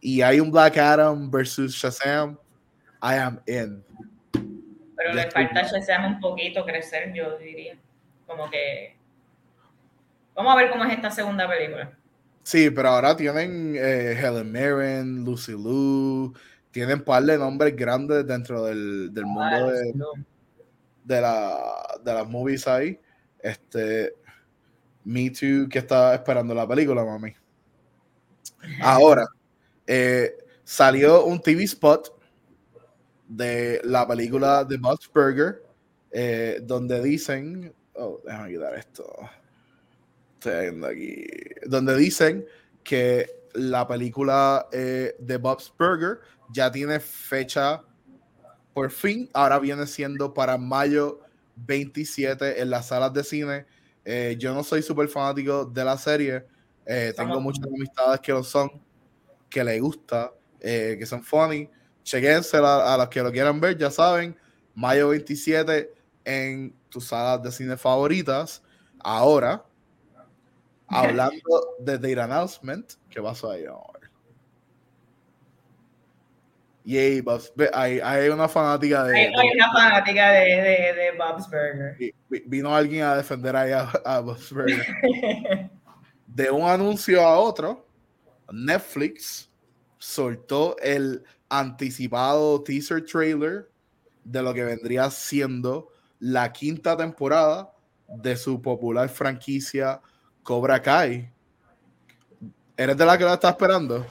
y 0.00 0.22
hay 0.22 0.40
un 0.40 0.50
Black 0.50 0.78
Adam 0.78 1.30
versus 1.30 1.74
Shazam, 1.74 2.38
I 3.02 3.14
am 3.14 3.40
in. 3.46 3.84
Pero 4.96 5.14
le 5.14 5.30
falta 5.30 5.60
a 5.60 5.62
Shazam 5.62 6.06
un 6.06 6.20
poquito 6.20 6.64
crecer, 6.64 7.12
yo 7.12 7.38
diría. 7.38 7.76
Como 8.26 8.50
que. 8.50 8.96
Vamos 10.34 10.54
a 10.54 10.56
ver 10.56 10.70
cómo 10.70 10.84
es 10.84 10.92
esta 10.92 11.10
segunda 11.10 11.48
película. 11.48 11.92
Sí, 12.42 12.70
pero 12.70 12.88
ahora 12.88 13.16
tienen 13.16 13.76
eh, 13.76 14.18
Helen 14.18 14.50
Mirren, 14.50 15.24
Lucy 15.24 15.52
Liu, 15.52 16.32
tienen 16.72 16.98
un 16.98 17.04
par 17.04 17.22
de 17.22 17.38
nombres 17.38 17.76
grandes 17.76 18.26
dentro 18.26 18.64
del, 18.64 19.12
del 19.14 19.26
mundo 19.26 19.70
de, 19.70 19.92
de, 21.04 21.20
la, 21.20 21.56
de 22.02 22.14
las 22.14 22.28
movies 22.28 22.66
ahí. 22.66 22.98
Este, 23.38 24.14
Me 25.04 25.30
Too, 25.30 25.68
que 25.68 25.78
está 25.78 26.14
esperando 26.14 26.54
la 26.54 26.66
película, 26.66 27.04
mami. 27.04 27.34
Ahora, 28.80 29.26
eh, 29.86 30.36
salió 30.64 31.24
un 31.24 31.40
TV 31.40 31.64
spot 31.64 32.18
de 33.28 33.80
la 33.84 34.06
película 34.06 34.64
de 34.64 34.76
Bob's 34.76 35.10
Burger, 35.12 35.62
eh, 36.10 36.60
donde 36.62 37.02
dicen, 37.02 37.74
oh, 37.94 38.20
déjame 38.24 38.50
quitar 38.50 38.74
esto, 38.74 39.04
estoy 40.34 40.60
viendo 40.62 40.86
aquí, 40.86 41.24
donde 41.66 41.96
dicen 41.96 42.46
que 42.84 43.42
la 43.54 43.86
película 43.86 44.68
eh, 44.72 45.16
de 45.18 45.36
Bob's 45.36 45.72
Burger 45.78 46.20
ya 46.52 46.70
tiene 46.70 47.00
fecha 47.00 47.82
por 48.74 48.90
fin, 48.90 49.28
ahora 49.34 49.58
viene 49.58 49.86
siendo 49.86 50.32
para 50.32 50.56
mayo 50.56 51.20
27 51.56 52.60
en 52.60 52.70
las 52.70 52.88
salas 52.88 53.12
de 53.12 53.24
cine. 53.24 53.66
Yo 54.38 54.54
no 54.54 54.64
soy 54.64 54.82
súper 54.82 55.08
fanático 55.08 55.64
de 55.64 55.84
la 55.84 55.96
serie, 55.96 56.44
tengo 57.16 57.40
muchas 57.40 57.66
amistades 57.66 58.20
que 58.20 58.32
lo 58.32 58.42
son 58.42 58.70
que 59.52 59.62
le 59.62 59.78
gusta, 59.78 60.32
eh, 60.58 60.96
que 60.98 61.06
son 61.06 61.22
funny. 61.22 61.68
Chequense 62.02 62.56
a, 62.56 62.96
los 62.96 63.08
que 63.08 63.22
lo 63.22 63.30
quieran 63.30 63.60
ver, 63.60 63.76
ya 63.76 63.90
saben, 63.90 64.36
mayo 64.74 65.10
27 65.10 65.92
en 66.24 66.74
tus 66.88 67.06
salas 67.06 67.42
de 67.42 67.52
cine 67.52 67.76
favoritas. 67.76 68.62
Ahora, 68.98 69.64
hablando 70.88 71.76
de 71.78 71.98
The 71.98 72.20
Announcement, 72.20 72.94
¿qué 73.08 73.22
pasó 73.22 73.50
ahí? 73.50 73.64
Bob's, 77.22 77.52
hay, 77.72 78.00
hay, 78.00 78.28
una 78.28 78.48
fanática 78.48 79.04
de. 79.04 79.16
Hay, 79.16 79.50
una 79.54 79.72
fanática 79.72 80.30
de, 80.30 80.40
de, 80.40 80.94
de, 80.94 81.12
Bob's 81.16 81.48
Burger. 81.48 82.14
Vino 82.46 82.74
alguien 82.74 83.04
a 83.04 83.16
defender 83.16 83.54
ahí 83.54 83.72
a, 83.72 83.90
a 84.04 84.20
Bob's 84.20 84.52
Burger. 84.52 84.84
de 86.26 86.50
un 86.50 86.68
anuncio 86.68 87.20
a 87.20 87.38
otro, 87.38 87.86
Netflix 88.50 89.50
soltó 89.98 90.76
el 90.82 91.24
anticipado 91.48 92.62
teaser 92.62 93.04
trailer 93.04 93.70
de 94.24 94.42
lo 94.42 94.52
que 94.54 94.64
vendría 94.64 95.10
siendo 95.10 95.88
la 96.18 96.52
quinta 96.52 96.96
temporada 96.96 97.72
de 98.08 98.36
su 98.36 98.60
popular 98.60 99.08
franquicia 99.08 100.00
Cobra 100.42 100.80
Kai. 100.80 101.30
¿Eres 102.76 102.96
de 102.96 103.06
la 103.06 103.18
que 103.18 103.24
la 103.24 103.34
está 103.34 103.50
esperando? 103.50 104.06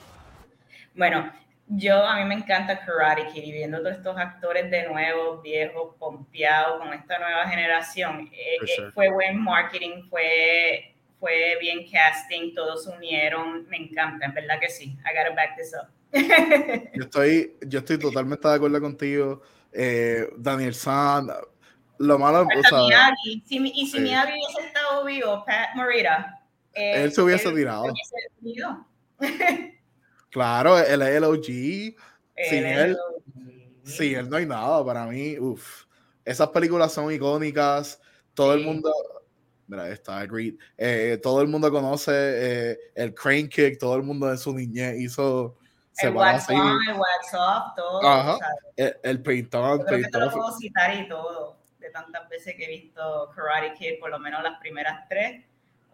Bueno, 0.95 1.31
yo 1.73 2.05
a 2.05 2.17
mí 2.17 2.25
me 2.25 2.35
encanta 2.35 2.83
Karate 2.85 3.27
Kid 3.27 3.43
y 3.43 3.51
viendo 3.53 3.79
todos 3.79 3.93
estos 3.93 4.17
actores 4.17 4.69
de 4.69 4.87
nuevo, 4.89 5.41
viejos, 5.41 5.95
pompeados 5.97 6.79
con 6.79 6.93
esta 6.93 7.17
nueva 7.17 7.47
generación, 7.47 8.29
eh, 8.33 8.57
eh, 8.61 8.91
fue 8.93 9.09
buen 9.09 9.41
marketing, 9.41 10.03
fue, 10.09 10.93
fue 11.17 11.57
bien 11.61 11.89
casting, 11.89 12.53
todos 12.53 12.83
se 12.83 12.89
unieron, 12.89 13.67
me 13.69 13.77
encanta, 13.77 14.25
en 14.25 14.33
verdad 14.33 14.59
que 14.59 14.69
sí. 14.69 14.97
I 15.05 15.17
gotta 15.17 15.33
back 15.33 15.55
this 15.55 15.73
up. 15.73 15.87
yo, 16.93 17.03
estoy, 17.03 17.55
yo 17.65 17.79
estoy 17.79 17.97
totalmente 17.97 18.45
de 18.47 18.55
acuerdo 18.55 18.81
contigo. 18.81 19.41
Eh, 19.71 20.27
Daniel 20.35 20.75
San, 20.75 21.29
lo 21.99 22.19
malo, 22.19 22.41
o 22.41 22.63
sea, 22.63 23.13
y 23.23 23.41
si 23.45 23.59
Miyagi 23.61 24.33
hubiese 24.33 24.67
estado 24.67 25.05
vivo, 25.05 25.45
Pat 25.45 25.69
Morita, 25.75 26.41
él 26.73 27.13
se 27.13 27.21
hubiese 27.21 27.49
tirado. 27.53 27.93
Claro, 30.31 30.79
él 30.79 31.01
es 31.01 31.09
el 31.09 31.23
OG. 31.25 31.45
Sin 32.49 32.65
él, 32.65 32.97
sin 33.83 34.15
él 34.15 34.29
no 34.29 34.37
hay 34.37 34.45
nada 34.45 34.83
para 34.83 35.05
mí. 35.05 35.37
Uf. 35.37 35.85
Esas 36.23 36.49
películas 36.49 36.93
son 36.93 37.11
icónicas. 37.11 37.99
Todo 38.33 38.53
el 38.53 38.65
mundo. 38.65 38.91
Mira, 39.67 39.89
está 39.89 40.19
agreed. 40.19 40.55
Eh, 40.77 41.19
todo 41.21 41.41
el 41.41 41.47
mundo 41.47 41.69
conoce 41.69 42.11
eh, 42.13 42.79
el 42.95 43.13
Crane 43.13 43.49
Kick. 43.49 43.77
Todo 43.77 43.95
el 43.95 44.03
mundo 44.03 44.29
en 44.31 44.37
su 44.37 44.53
niñez 44.53 44.99
hizo. 44.99 45.57
El 45.97 46.15
wax 46.15 46.49
on, 46.49 46.79
el 46.89 46.95
wax 46.95 47.33
off, 47.33 47.75
todo. 47.75 48.03
Ajá. 48.03 48.39
El, 48.77 48.95
el 49.03 49.21
paint 49.21 49.53
on, 49.53 49.83
paint 49.85 50.07
Te 50.09 50.19
lo 50.19 50.31
puedo 50.31 50.57
citar 50.57 50.95
y 50.95 51.07
todo. 51.07 51.57
De 51.79 51.89
tantas 51.89 52.27
veces 52.29 52.55
que 52.55 52.63
he 52.63 52.69
visto 52.69 53.29
Karate 53.35 53.73
Kid, 53.73 53.99
por 53.99 54.09
lo 54.09 54.17
menos 54.17 54.41
las 54.41 54.59
primeras 54.59 55.07
tres 55.09 55.43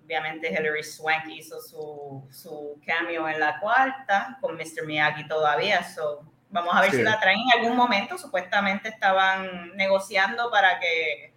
obviamente 0.08 0.48
Hilary 0.48 0.84
Swank 0.84 1.28
hizo 1.28 1.60
su, 1.60 2.26
su, 2.32 2.80
cameo 2.86 3.28
en 3.28 3.42
la 3.42 3.60
cuarta, 3.60 4.38
con 4.40 4.56
Mr. 4.56 4.86
Miyagi 4.86 5.28
todavía. 5.28 5.84
So, 5.84 6.24
vamos 6.50 6.74
a 6.74 6.82
ver 6.82 6.92
si 6.92 7.02
la 7.04 7.20
traen 7.20 7.40
en 7.40 7.60
algún 7.60 7.76
momento. 7.76 8.18
Supuestamente 8.18 8.88
estaban 8.88 9.76
negociando 9.76 10.50
para 10.50 10.80
que, 10.80 11.34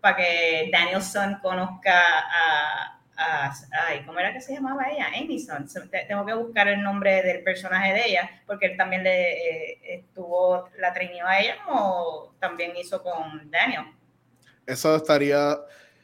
para 0.00 0.16
que 0.16 0.70
Danielson 0.72 1.38
conozca 1.40 2.02
a, 2.18 2.98
ay, 3.86 4.02
¿cómo 4.04 4.18
era 4.18 4.32
que 4.32 4.40
se 4.40 4.54
llamaba 4.54 4.90
ella? 4.90 5.06
Amyson. 5.16 5.68
Tengo 6.08 6.26
que 6.26 6.34
buscar 6.34 6.66
el 6.66 6.82
nombre 6.82 7.22
del 7.22 7.44
personaje 7.44 7.92
de 7.92 8.08
ella, 8.08 8.42
porque 8.44 8.66
él 8.66 8.76
también 8.76 9.04
le 9.04 9.70
eh, 9.70 9.80
estuvo, 9.84 10.68
la 10.78 10.92
traineó 10.92 11.28
a 11.28 11.38
ella 11.38 11.58
como 11.64 12.34
también 12.40 12.76
hizo 12.76 13.00
con 13.04 13.48
Daniel. 13.52 13.84
Eso 14.66 14.96
estaría 14.96 15.56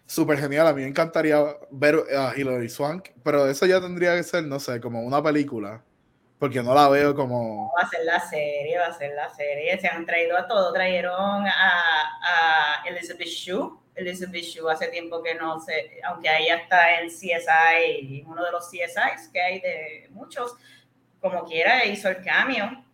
súper 0.07 0.39
genial. 0.39 0.67
A 0.67 0.73
mí 0.73 0.83
me 0.83 0.89
encantaría 0.89 1.39
ver 1.71 2.03
a 2.17 2.33
Hilary 2.37 2.69
Swank, 2.69 3.11
pero 3.23 3.49
eso 3.49 3.67
ya 3.67 3.81
tendría 3.81 4.17
que 4.17 4.23
ser, 4.23 4.45
no 4.45 4.59
sé, 4.61 4.81
como 4.81 5.03
una 5.03 5.23
película, 5.23 5.83
porque 6.39 6.63
no 6.63 6.75
la 6.75 6.89
veo 6.89 7.15
como... 7.15 7.73
Va 7.77 7.87
a 7.87 7.91
ser 7.91 8.05
la 8.05 8.21
serie, 8.21 8.79
va 8.79 8.87
a 8.87 8.93
ser 8.93 9.15
la 9.15 9.29
serie. 9.35 9.79
Se 9.81 9.89
han 9.89 10.07
traído 10.07 10.37
a 10.37 10.47
todo. 10.47 10.73
Trajeron 10.73 11.47
a, 11.47 11.83
a 12.23 12.89
Elizabeth 12.89 13.29
Shue. 13.29 13.79
Elizabeth 13.97 14.45
Shue 14.45 14.71
hace 14.71 14.89
tiempo 14.89 15.23
que 15.23 15.35
no 15.35 15.59
sé, 15.59 15.99
aunque 16.05 16.29
ella 16.39 16.57
está 16.57 17.01
en 17.01 17.09
CSI, 17.09 18.25
uno 18.27 18.45
de 18.45 18.53
los 18.53 18.69
CSIs 18.69 19.31
que 19.33 19.41
hay 19.41 19.61
de 19.61 20.09
muchos, 20.11 20.55
como 21.21 21.45
quiera, 21.45 21.85
hizo 21.87 22.11
el 22.11 22.23
cambio. 22.23 22.85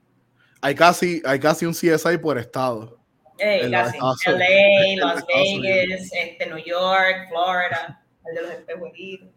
Hay 0.60 0.76
casi, 0.76 1.20
hay 1.24 1.40
casi 1.40 1.66
un 1.66 1.72
CSI 1.72 2.18
por 2.18 2.38
estado. 2.38 3.01
Hey, 3.44 3.70
casi. 3.70 3.98
LA, 3.98 4.96
Las 5.04 5.26
Vegas, 5.26 6.10
este, 6.12 6.46
New 6.46 6.64
York, 6.64 7.28
Florida, 7.28 8.00
el 8.26 8.34
de 8.36 8.42
los 8.42 8.50
espejuelitos. 8.52 9.28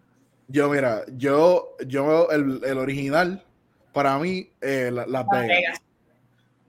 Yo, 0.47 0.69
mira, 0.69 1.03
yo, 1.13 1.75
yo 1.87 2.29
el, 2.29 2.61
el 2.63 2.77
original, 2.77 3.43
para 3.93 4.19
mí, 4.19 4.51
eh, 4.61 4.91
Las 4.93 5.07
la 5.07 5.23
Vegas. 5.23 5.81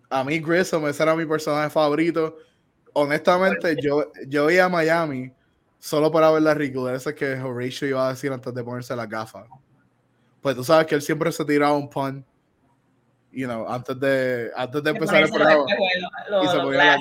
A 0.08 0.24
mí, 0.24 0.38
Grissom, 0.38 0.86
ese 0.86 1.02
era 1.02 1.14
mi 1.14 1.26
personaje 1.26 1.68
favorito. 1.68 2.38
Honestamente, 2.94 3.76
yo, 3.82 4.12
yo 4.26 4.48
iba 4.50 4.64
a 4.64 4.68
Miami 4.70 5.30
solo 5.78 6.10
para 6.10 6.30
ver 6.30 6.42
las 6.42 6.56
ridiculeces 6.56 7.12
que 7.14 7.34
Horatio 7.34 7.88
iba 7.88 8.06
a 8.06 8.10
decir 8.10 8.32
antes 8.32 8.54
de 8.54 8.64
ponerse 8.64 8.96
las 8.96 9.08
gafas. 9.08 9.46
Pues 10.40 10.56
tú 10.56 10.64
sabes 10.64 10.86
que 10.86 10.94
él 10.94 11.02
siempre 11.02 11.30
se 11.32 11.44
tiraba 11.44 11.76
un 11.76 11.90
pun 11.90 12.24
you 13.36 13.46
know, 13.46 13.68
antes 13.68 14.00
de, 14.00 14.50
antes 14.56 14.82
de 14.82 14.90
empezar 14.90 15.22
el 15.22 15.30
programa. 15.30 15.64
y 16.42 16.48
se 16.48 16.58
ponía 16.58 16.98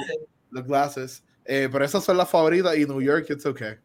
los 0.52 0.68
glasses. 0.68 1.24
Eh, 1.46 1.70
pero 1.72 1.86
esas 1.86 2.04
son 2.04 2.18
las 2.18 2.30
favoritas 2.30 2.76
y 2.76 2.86
New 2.86 3.02
York, 3.02 3.28
it's 3.30 3.46
okay. 3.46 3.76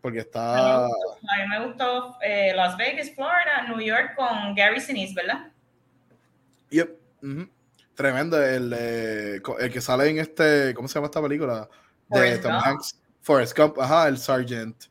Porque 0.00 0.20
está. 0.20 0.86
A 0.86 0.88
mí 0.88 1.48
me 1.48 1.66
gustó, 1.66 2.16
eh, 2.20 2.52
Las 2.54 2.76
Vegas, 2.76 3.10
Florida, 3.14 3.68
New 3.68 3.80
York 3.80 4.14
con 4.16 4.54
Gary 4.54 4.80
Sinise, 4.80 5.14
¿verdad? 5.14 5.52
Yep. 6.70 6.98
Tremendo. 7.94 8.42
El, 8.42 8.72
eh, 8.76 9.40
el 9.60 9.72
que 9.72 9.80
sale 9.80 10.08
en 10.08 10.18
este. 10.18 10.74
¿Cómo 10.74 10.88
se 10.88 10.94
llama 10.94 11.06
esta 11.06 11.22
película? 11.22 11.68
De 12.08 12.38
Tom 12.38 12.52
Hanks. 12.52 13.00
Forrest 13.20 13.56
Gump. 13.56 13.78
Ajá, 13.78 14.08
el 14.08 14.18
Sergeant. 14.18 14.84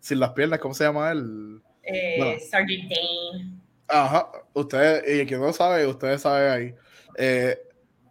Sin 0.00 0.20
las 0.20 0.30
piernas, 0.32 0.58
¿cómo 0.58 0.74
se 0.74 0.84
llama 0.84 1.10
él? 1.12 1.62
Eh, 1.82 2.38
Sergeant 2.50 2.90
Dane. 2.90 3.63
Ajá, 3.88 4.30
ustedes, 4.52 5.22
y 5.22 5.26
que 5.26 5.36
no 5.36 5.52
sabe, 5.52 5.86
ustedes 5.86 6.22
saben 6.22 6.50
ahí. 6.50 6.74
Eh, 7.16 7.58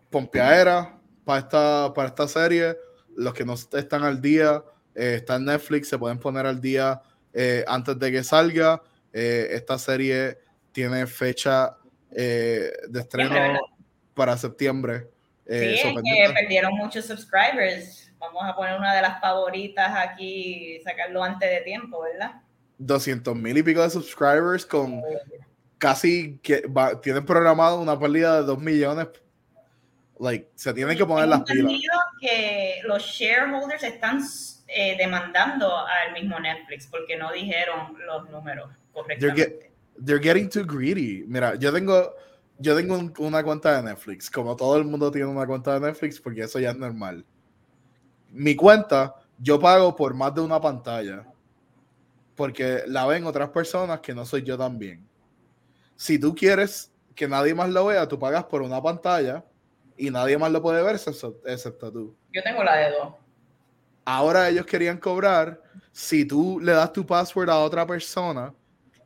Pompeadera 0.10 1.00
para 1.26 1.40
esta, 1.40 1.94
para 1.94 2.10
esta 2.10 2.28
serie, 2.28 2.78
los 3.16 3.34
que 3.34 3.46
no 3.46 3.54
están 3.54 4.04
al 4.04 4.22
día, 4.22 4.64
eh, 4.96 5.16
está 5.18 5.36
en 5.36 5.46
Netflix, 5.46 5.90
se 5.90 5.98
pueden 5.98 6.20
poner 6.20 6.46
al 6.46 6.62
día 6.62 7.02
eh, 7.34 7.64
antes 7.68 7.98
de 7.98 8.12
que 8.12 8.24
salga. 8.24 8.82
Eh, 9.12 9.50
esta 9.52 9.78
serie 9.78 10.38
tiene 10.72 11.08
fecha 11.08 11.78
de 12.10 12.72
estreno 12.94 13.60
para 14.14 14.38
septiembre. 14.38 15.08
sí, 15.48 15.56
es 15.56 15.82
que 15.84 16.34
perdieron 16.34 16.76
muchos 16.76 17.06
subscribers. 17.06 18.12
Vamos 18.20 18.44
a 18.46 18.56
poner 18.56 18.78
una 18.78 18.94
de 18.94 19.02
las 19.02 19.20
favoritas 19.20 19.92
aquí, 19.98 20.80
sacarlo 20.84 21.24
antes 21.24 21.50
de 21.50 21.62
tiempo, 21.62 22.02
¿verdad? 22.02 22.42
200 22.78 23.36
mil 23.36 23.58
y 23.58 23.64
pico 23.64 23.82
de 23.82 23.90
subscribers 23.90 24.66
con 24.66 25.02
casi 25.84 26.40
que 26.42 26.64
tienen 27.02 27.26
programado 27.26 27.82
una 27.82 28.00
pérdida 28.00 28.40
de 28.40 28.46
2 28.46 28.58
millones. 28.62 29.08
Like, 30.18 30.50
se 30.56 30.74
tienen 30.74 30.98
que 30.98 31.06
poner 31.06 31.28
las 31.28 31.42
pilas. 31.42 31.74
que 32.22 32.80
los 32.86 33.04
shareholders 33.04 33.84
están 33.84 34.22
eh, 34.70 34.96
demandando 34.98 35.76
al 35.78 36.14
mismo 36.14 36.40
Netflix 36.40 36.88
porque 36.88 37.18
no 37.18 37.34
dijeron 37.34 37.98
los 38.08 38.30
números 38.30 38.70
correctamente. 38.94 39.72
They're, 40.06 40.24
getting 40.24 40.48
too 40.48 40.66
greedy. 40.66 41.26
Mira, 41.28 41.56
yo 41.56 41.74
tengo, 41.74 42.16
yo 42.60 42.78
tengo 42.78 43.12
una 43.18 43.44
cuenta 43.44 43.76
de 43.76 43.90
Netflix, 43.90 44.32
como 44.32 44.56
todo 44.56 44.78
el 44.78 44.86
mundo 44.86 45.12
tiene 45.12 45.28
una 45.28 45.46
cuenta 45.46 45.74
de 45.74 45.82
Netflix, 45.82 46.18
porque 46.22 46.44
eso 46.44 46.62
ya 46.62 46.70
es 46.70 46.78
normal. 46.78 47.26
Mi 48.30 48.56
cuenta, 48.56 49.16
yo 49.38 49.60
pago 49.60 49.94
por 49.98 50.14
más 50.14 50.34
de 50.34 50.40
una 50.40 50.62
pantalla, 50.62 51.26
porque 52.36 52.84
la 52.88 53.06
ven 53.06 53.26
otras 53.26 53.50
personas 53.50 54.00
que 54.00 54.16
no 54.16 54.26
soy 54.26 54.44
yo 54.44 54.58
también 54.58 55.12
si 56.04 56.20
tú 56.20 56.36
quieres 56.36 56.92
que 57.16 57.30
nadie 57.30 57.56
más 57.56 57.70
lo 57.70 57.86
vea, 57.86 58.06
tú 58.10 58.20
pagas 58.20 58.44
por 58.44 58.62
una 58.62 58.82
pantalla 58.82 59.42
y 59.96 60.10
nadie 60.10 60.38
más 60.38 60.52
lo 60.52 60.62
puede 60.62 60.84
ver 60.84 60.96
excepto, 60.96 61.94
tú. 61.94 62.14
Yo 62.34 62.44
tengo 62.44 62.62
la 62.62 62.76
de 62.76 62.92
dos. 62.92 63.14
Ahora 64.04 64.50
ellos 64.50 64.66
querían 64.66 64.98
cobrar 64.98 65.62
si 65.94 66.26
tú 66.26 66.60
le 66.60 66.74
das 66.74 66.92
tu 66.92 67.06
password 67.06 67.50
a 67.50 67.60
otra 67.60 67.88
persona 67.88 68.54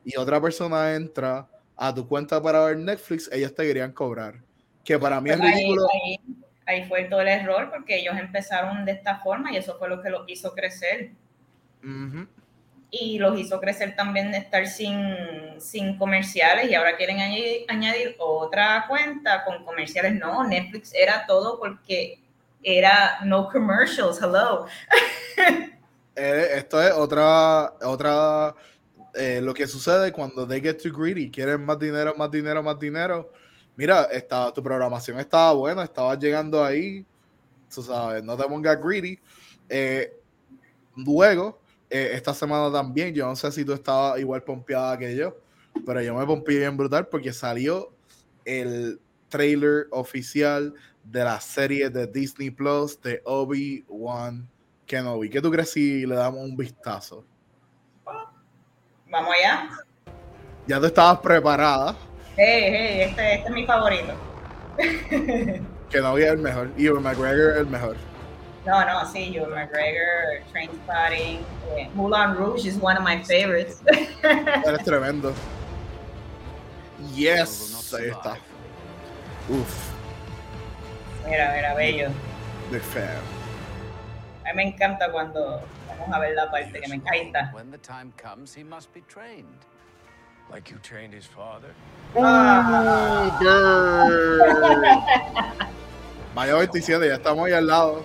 y 0.04 0.16
otra 0.16 0.40
persona 0.40 0.96
entra 0.96 1.46
a 1.76 1.94
tu 1.94 2.08
cuenta 2.08 2.42
para 2.42 2.64
ver 2.64 2.78
Netflix, 2.78 3.30
ellos 3.30 3.54
te 3.54 3.62
querían 3.62 3.92
cobrar. 3.92 4.34
Que 4.82 4.98
para 4.98 5.20
mí 5.20 5.30
es 5.30 5.36
pues 5.36 5.54
ridículo. 5.54 5.86
Ahí, 6.66 6.84
fue 6.88 7.04
todo 7.04 7.20
el 7.20 7.28
error 7.28 7.70
porque 7.70 8.00
ellos 8.00 8.16
empezaron 8.18 8.84
de 8.84 8.90
esta 8.90 9.20
forma 9.20 9.52
y 9.52 9.56
eso 9.56 9.78
fue 9.78 9.88
lo 9.88 10.02
que 10.02 10.10
los 10.10 10.24
hizo 10.26 10.52
crecer 10.52 11.12
y 12.90 13.18
los 13.18 13.38
hizo 13.38 13.60
crecer 13.60 13.94
también 13.94 14.32
de 14.32 14.38
estar 14.38 14.66
sin, 14.66 14.98
sin 15.58 15.98
comerciales 15.98 16.70
y 16.70 16.74
ahora 16.74 16.96
quieren 16.96 17.18
añadir, 17.68 18.16
otra 18.18 18.86
cuenta 18.88 19.44
con 19.44 19.62
comerciales. 19.64 20.14
No, 20.14 20.44
Netflix 20.44 20.92
era 20.94 21.26
todo 21.26 21.58
porque 21.58 22.20
era 22.62 23.20
no 23.24 23.48
commercials, 23.50 24.20
hello. 24.20 24.66
Eh, 26.20 26.56
esto 26.56 26.82
es 26.82 26.92
otra, 26.94 27.74
otra, 27.80 28.52
eh, 29.14 29.40
lo 29.40 29.54
que 29.54 29.68
sucede 29.68 30.10
cuando 30.10 30.48
they 30.48 30.60
get 30.60 30.82
too 30.82 30.92
greedy, 30.92 31.30
quieren 31.30 31.64
más 31.64 31.78
dinero, 31.78 32.12
más 32.16 32.28
dinero, 32.28 32.60
más 32.60 32.76
dinero. 32.76 33.30
Mira, 33.76 34.02
estaba, 34.10 34.52
tu 34.52 34.60
programación 34.60 35.20
estaba 35.20 35.52
buena, 35.52 35.84
estaba 35.84 36.18
llegando 36.18 36.64
ahí, 36.64 37.06
tú 37.72 37.84
sabes, 37.84 38.24
no 38.24 38.36
te 38.36 38.42
pongas 38.48 38.82
greedy. 38.82 39.16
Eh, 39.68 40.12
luego, 40.96 41.60
eh, 41.90 42.10
esta 42.12 42.34
semana 42.34 42.70
también, 42.70 43.14
yo 43.14 43.26
no 43.26 43.36
sé 43.36 43.50
si 43.50 43.64
tú 43.64 43.72
estabas 43.72 44.20
igual 44.20 44.42
pompeada 44.42 44.98
que 44.98 45.16
yo, 45.16 45.36
pero 45.86 46.02
yo 46.02 46.14
me 46.14 46.26
pompeé 46.26 46.58
bien 46.58 46.76
brutal 46.76 47.06
porque 47.08 47.32
salió 47.32 47.92
el 48.44 49.00
trailer 49.28 49.86
oficial 49.90 50.74
de 51.04 51.24
la 51.24 51.40
serie 51.40 51.88
de 51.88 52.06
Disney 52.06 52.50
Plus 52.50 53.00
de 53.00 53.22
Obi-Wan 53.24 54.48
Kenobi. 54.86 55.30
¿Qué 55.30 55.40
tú 55.40 55.50
crees 55.50 55.70
si 55.70 56.04
le 56.06 56.14
damos 56.14 56.40
un 56.40 56.56
vistazo? 56.56 57.24
Vamos 59.10 59.34
allá. 59.38 59.70
Ya 60.66 60.78
tú 60.78 60.86
estabas 60.86 61.20
preparada. 61.20 61.96
Hey, 62.36 62.70
hey, 62.70 63.00
este, 63.02 63.34
este 63.36 63.48
es 63.48 63.54
mi 63.54 63.64
favorito. 63.64 64.12
Kenobi 65.90 66.22
es 66.22 66.30
el 66.30 66.38
mejor. 66.38 66.70
Y 66.76 66.88
McGregor 66.90 67.52
es 67.52 67.58
el 67.58 67.66
mejor. 67.66 67.96
No, 68.66 68.84
no, 68.84 69.04
sí, 69.06 69.34
Ewan 69.34 69.50
McGregor, 69.50 70.42
Train 70.52 70.68
Spotting, 70.84 71.44
eh, 71.76 71.88
Moulin 71.94 72.34
Rouge 72.36 72.66
is 72.66 72.76
one 72.76 72.96
of 72.96 73.02
my 73.02 73.22
favorites. 73.22 73.82
Eres 74.22 74.84
tremendo. 74.84 75.32
Yes, 77.14 77.92
ahí 77.94 78.10
está. 78.10 78.36
Uf. 79.48 79.92
Mira, 81.24 81.52
mira, 81.54 81.74
bello. 81.74 82.10
The 82.70 82.80
fan. 82.80 83.22
A 84.44 84.52
mí 84.52 84.56
me 84.56 84.62
encanta 84.72 85.10
cuando 85.12 85.62
vamos 85.88 86.12
a 86.12 86.18
ver 86.18 86.34
la 86.34 86.50
parte 86.50 86.80
que 86.80 86.88
me 86.88 86.96
encanta. 86.96 87.50
When 87.54 87.70
the 87.70 87.78
time 87.78 88.12
comes, 88.16 88.54
he 88.54 88.64
must 88.64 88.92
be 88.92 89.02
trained. 89.08 89.64
Like 90.50 90.70
you 90.70 90.78
trained 90.78 91.14
his 91.14 91.26
father. 91.26 91.72
Ah. 92.16 93.38
Mayo 96.34 96.56
27, 96.58 97.06
ya 97.06 97.14
estamos 97.16 97.46
ahí 97.46 97.52
al 97.52 97.66
lado. 97.66 98.02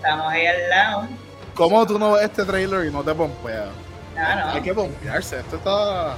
Estamos 0.00 0.32
ahí 0.32 0.46
al 0.46 0.68
lado. 0.70 1.08
¿Cómo 1.54 1.86
tú 1.86 1.98
no 1.98 2.12
ves 2.12 2.22
este 2.24 2.44
trailer 2.44 2.86
y 2.86 2.90
no 2.90 3.02
te 3.02 3.14
pompeas? 3.14 3.66
No, 4.16 4.36
no. 4.36 4.50
Hay 4.52 4.62
que 4.62 4.72
pompearse, 4.74 5.40
esto 5.40 5.56
está... 5.56 6.14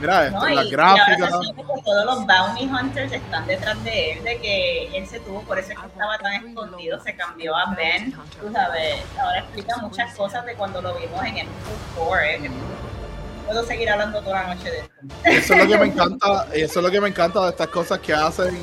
Mira 0.00 0.26
esto, 0.26 0.38
No, 0.40 0.48
y- 0.48 0.54
las 0.56 0.66
y 0.66 0.70
gráficas. 0.70 1.30
que 1.56 1.62
todos 1.84 2.04
los 2.04 2.26
bounty 2.26 2.64
hunters 2.64 3.12
están 3.12 3.46
detrás 3.46 3.82
de 3.84 4.12
él, 4.12 4.24
de 4.24 4.40
que 4.40 4.96
él 4.98 5.06
se 5.06 5.20
tuvo, 5.20 5.42
por 5.42 5.56
eso 5.58 5.70
es 5.72 5.78
que 5.78 5.86
estaba 5.86 6.18
tan 6.18 6.32
escondido, 6.44 7.00
se 7.00 7.14
cambió 7.14 7.54
a 7.56 7.72
Ben, 7.76 8.12
tú 8.12 8.52
sabes, 8.52 8.96
ahora 9.22 9.38
explica 9.38 9.76
muchas 9.76 10.12
cosas 10.16 10.44
de 10.46 10.54
cuando 10.56 10.82
lo 10.82 10.94
vimos 10.98 11.24
en 11.24 11.38
el 11.38 11.46
4, 11.96 12.20
eh, 12.24 12.50
puedo 13.46 13.64
seguir 13.64 13.88
hablando 13.88 14.20
toda 14.20 14.42
la 14.42 14.54
noche 14.54 14.68
de 14.70 14.78
esto. 14.80 14.92
Eso 15.24 15.54
es 15.54 15.60
lo 15.60 15.68
que 15.68 15.78
me 15.78 15.86
encanta, 15.92 16.46
eso 16.52 16.78
es 16.80 16.84
lo 16.84 16.90
que 16.90 17.00
me 17.00 17.08
encanta 17.08 17.42
de 17.44 17.50
estas 17.50 17.68
cosas 17.68 17.98
que 18.00 18.12
hacen. 18.12 18.58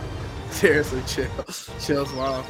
Seriously, 0.52 1.02
chill, 1.06 1.28
chill, 1.80 2.04
wow. 2.14 2.42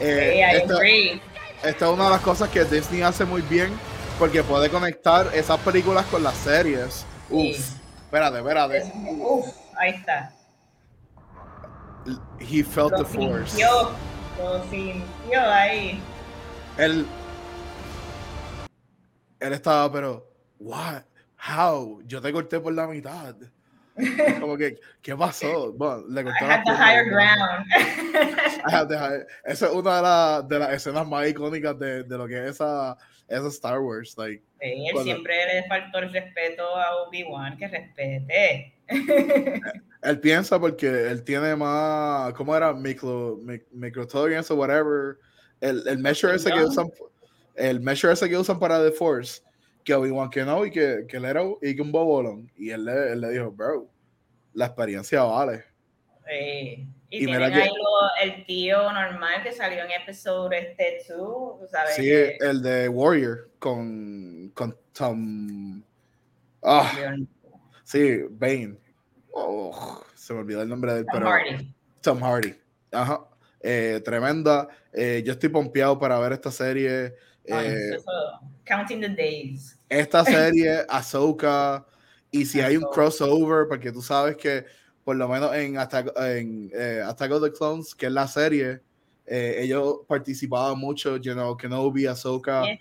Eh, 0.00 0.62
Sí, 0.80 1.20
esta, 1.62 1.86
es 1.86 1.92
una 1.92 2.04
de 2.04 2.10
las 2.10 2.20
cosas 2.20 2.48
que 2.50 2.64
Disney 2.64 3.02
hace 3.02 3.24
muy 3.24 3.42
bien 3.42 3.70
porque 4.18 4.42
puede 4.42 4.68
conectar 4.68 5.28
esas 5.34 5.58
películas 5.60 6.04
con 6.06 6.22
las 6.22 6.36
series. 6.36 7.04
Uf, 7.30 7.56
Sí. 7.56 7.74
espérate, 8.04 8.38
espérate. 8.38 8.92
Uf, 9.20 9.46
ahí 9.78 9.90
está. 9.90 10.32
He 12.38 12.62
felt 12.62 12.90
Lo 12.92 12.98
the 12.98 13.04
force. 13.04 13.50
sintió, 13.56 13.90
lo 14.38 14.62
sintió 14.70 15.40
ahí. 15.50 16.02
Él, 16.76 17.06
él 19.40 19.52
estaba, 19.52 19.90
pero, 19.90 20.30
what? 20.58 21.02
How? 21.38 22.02
Yo 22.06 22.20
te 22.20 22.32
corté 22.32 22.60
por 22.60 22.72
la 22.74 22.86
mitad. 22.86 23.34
Como 24.40 24.56
que, 24.56 24.78
¿qué 25.02 25.16
pasó? 25.16 25.72
Bueno, 25.72 26.04
le 26.08 26.20
I 26.22 26.24
las 26.24 26.64
the 26.64 26.72
higher 26.72 27.04
ground. 27.08 27.64
I 28.68 28.72
have 28.74 28.88
the 28.88 28.96
higher- 28.98 29.26
Esa 29.44 29.66
es 29.66 29.72
una 29.72 29.96
de, 29.96 30.02
las- 30.02 30.48
de 30.48 30.58
las 30.58 30.72
escenas 30.74 31.06
más 31.06 31.28
icónicas 31.28 31.78
de, 31.78 32.02
de 32.02 32.18
lo 32.18 32.26
que 32.26 32.44
es 32.44 32.50
esa, 32.52 32.96
esa 33.28 33.48
Star 33.48 33.78
Wars. 33.80 34.14
Like, 34.18 34.42
Sí, 34.60 34.86
él 34.86 34.92
Cuando- 34.92 35.12
siempre 35.12 35.34
le 35.54 35.62
faltó 35.68 35.98
el 35.98 36.12
respeto 36.12 36.64
a 36.76 36.96
Obi-Wan, 37.06 37.56
que 37.56 37.68
respete. 37.68 38.74
él 40.02 40.20
piensa 40.20 40.58
porque 40.58 40.86
él 41.10 41.22
tiene 41.22 41.54
más, 41.56 42.32
¿cómo 42.34 42.56
era? 42.56 42.72
Micro, 42.72 43.38
mic- 43.42 43.66
microtolerance 43.72 44.52
o 44.52 44.56
whatever. 44.56 45.18
El, 45.60 45.86
el 45.86 45.98
measure 45.98 46.34
ese 46.34 46.50
que 46.50 46.62
usan, 46.64 46.90
el 47.54 47.80
measure 47.80 48.12
ese 48.12 48.28
que 48.28 48.36
usan 48.36 48.58
para 48.58 48.82
The 48.84 48.90
Force, 48.92 49.40
que 49.84 49.94
Obi-Wan 49.94 50.30
y 50.66 50.70
que, 50.70 51.04
que 51.06 51.16
él 51.18 51.24
era 51.26 51.42
y 51.62 51.76
que 51.76 51.82
un 51.82 51.92
bobolón. 51.92 52.50
Y 52.56 52.70
él 52.70 52.84
le, 52.86 53.12
él 53.12 53.20
le 53.20 53.30
dijo, 53.30 53.50
bro, 53.52 53.88
la 54.54 54.66
experiencia 54.66 55.22
vale. 55.22 55.64
Sí. 56.26 56.88
Y, 57.10 57.22
Y 57.22 57.26
mira 57.26 57.38
tienen 57.38 57.52
que- 57.52 57.62
ahí 57.62 57.68
lo- 57.68 58.22
el 58.32 58.46
tío 58.46 58.90
normal 58.92 59.42
que 59.44 59.52
salió 59.52 59.84
en 59.84 59.90
episodio 60.02 60.58
este 60.58 60.98
2, 61.08 61.60
tú 61.60 61.66
sabes. 61.70 61.94
Sí, 61.96 62.02
que- 62.02 62.36
el 62.40 62.62
de 62.62 62.88
Warrior 62.88 63.50
con, 63.58 64.50
con 64.54 64.76
Tom. 64.92 65.82
Ah, 66.62 67.14
sí, 67.84 68.20
Bane. 68.30 68.78
Oh, 69.32 70.02
se 70.14 70.32
me 70.32 70.40
olvidó 70.40 70.62
el 70.62 70.68
nombre 70.68 70.92
de 70.94 70.98
él, 71.00 71.06
Tom 71.06 71.14
pero. 71.20 71.30
Hardy. 71.30 71.74
Tom 72.00 72.20
Hardy. 72.22 72.54
Ajá. 72.92 73.20
Eh, 73.60 74.00
tremenda. 74.04 74.68
Eh, 74.92 75.22
yo 75.26 75.32
estoy 75.32 75.48
pompeado 75.50 75.98
para 75.98 76.18
ver 76.20 76.32
esta 76.32 76.50
serie. 76.50 77.14
Ay, 77.50 77.66
Eh, 77.68 77.98
Counting 78.64 79.00
the 79.00 79.08
days. 79.10 79.78
esta 79.88 80.24
serie, 80.24 80.84
Ahsoka, 80.88 81.84
y 82.30 82.44
si 82.46 82.60
hay 82.60 82.76
un 82.76 82.84
crossover, 82.84 83.66
porque 83.68 83.92
tú 83.92 84.00
sabes 84.02 84.36
que 84.36 84.64
por 85.04 85.16
lo 85.16 85.28
menos 85.28 85.54
en 85.54 85.76
Attack, 85.78 86.12
en, 86.18 86.70
eh, 86.74 87.02
Attack 87.04 87.30
of 87.32 87.42
the 87.44 87.52
Clones, 87.52 87.94
que 87.94 88.06
es 88.06 88.12
la 88.12 88.26
serie, 88.26 88.80
eh, 89.26 89.56
ellos 89.58 89.98
participaban 90.08 90.78
mucho, 90.78 91.18
you 91.18 91.32
know, 91.34 91.56
Kenobi, 91.56 92.06
Ahsoka. 92.06 92.64
Y, 92.64 92.80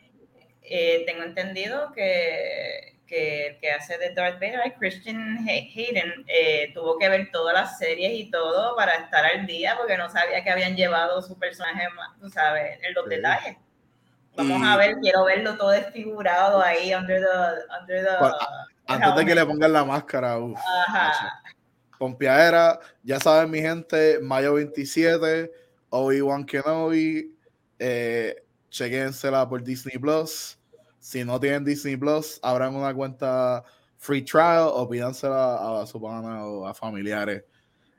eh, 0.63 1.03
tengo 1.05 1.23
entendido 1.23 1.91
que, 1.93 2.97
que 3.05 3.57
que 3.59 3.71
hace 3.71 3.97
de 3.97 4.13
Darth 4.13 4.35
Vader, 4.39 4.73
Christian 4.79 5.37
Hay- 5.47 5.69
Hayden, 5.75 6.23
eh, 6.27 6.71
tuvo 6.73 6.97
que 6.97 7.09
ver 7.09 7.29
todas 7.31 7.53
las 7.53 7.77
series 7.77 8.13
y 8.13 8.31
todo 8.31 8.75
para 8.77 8.95
estar 8.95 9.25
al 9.25 9.45
día 9.45 9.75
porque 9.77 9.97
no 9.97 10.09
sabía 10.09 10.41
que 10.43 10.49
habían 10.49 10.75
llevado 10.77 11.21
su 11.21 11.37
personaje, 11.37 11.89
más, 11.89 12.17
tú 12.19 12.29
sabes, 12.29 12.79
en 12.81 12.93
los 12.93 13.03
Sí. 13.03 13.09
detalles. 13.09 13.57
Vamos 14.35 14.61
Y- 14.61 14.65
a 14.65 14.77
ver, 14.77 14.95
quiero 15.01 15.25
verlo 15.25 15.55
todo 15.57 15.69
desfigurado 15.69 16.61
ahí, 16.61 16.93
under 16.93 17.21
the, 17.21 17.81
under 17.81 18.03
the 18.03 18.35
Antes 18.87 19.15
de 19.15 19.25
que 19.25 19.35
le 19.35 19.45
pongan 19.45 19.71
la 19.71 19.85
máscara, 19.85 20.37
uf, 20.39 20.59
Ajá. 20.87 21.41
Pompeadera, 21.97 22.79
ya 23.03 23.19
saben 23.19 23.49
mi 23.51 23.61
gente, 23.61 24.19
mayo 24.19 24.55
27, 24.55 25.49
Obi-Wan 25.89 26.43
Kenobi, 26.45 27.33
eh, 27.79 28.35
chequénsela 28.69 29.47
por 29.47 29.63
Disney 29.63 29.97
Plus. 29.97 30.57
Si 30.99 31.23
no 31.23 31.39
tienen 31.39 31.63
Disney 31.63 31.95
Plus, 31.95 32.39
abran 32.41 32.75
una 32.75 32.93
cuenta 32.93 33.63
free 33.97 34.21
trial 34.23 34.69
o 34.73 34.89
pídansela 34.89 35.81
a 35.81 35.85
su 35.85 36.01
pana 36.01 36.45
o 36.45 36.65
a 36.67 36.73
familiares 36.73 37.43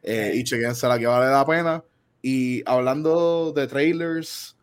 eh, 0.02 0.32
y 0.34 0.44
chequénsela 0.44 0.98
que 0.98 1.06
vale 1.06 1.30
la 1.30 1.46
pena. 1.46 1.82
Y 2.20 2.62
hablando 2.68 3.52
de 3.52 3.66
trailers, 3.66 4.53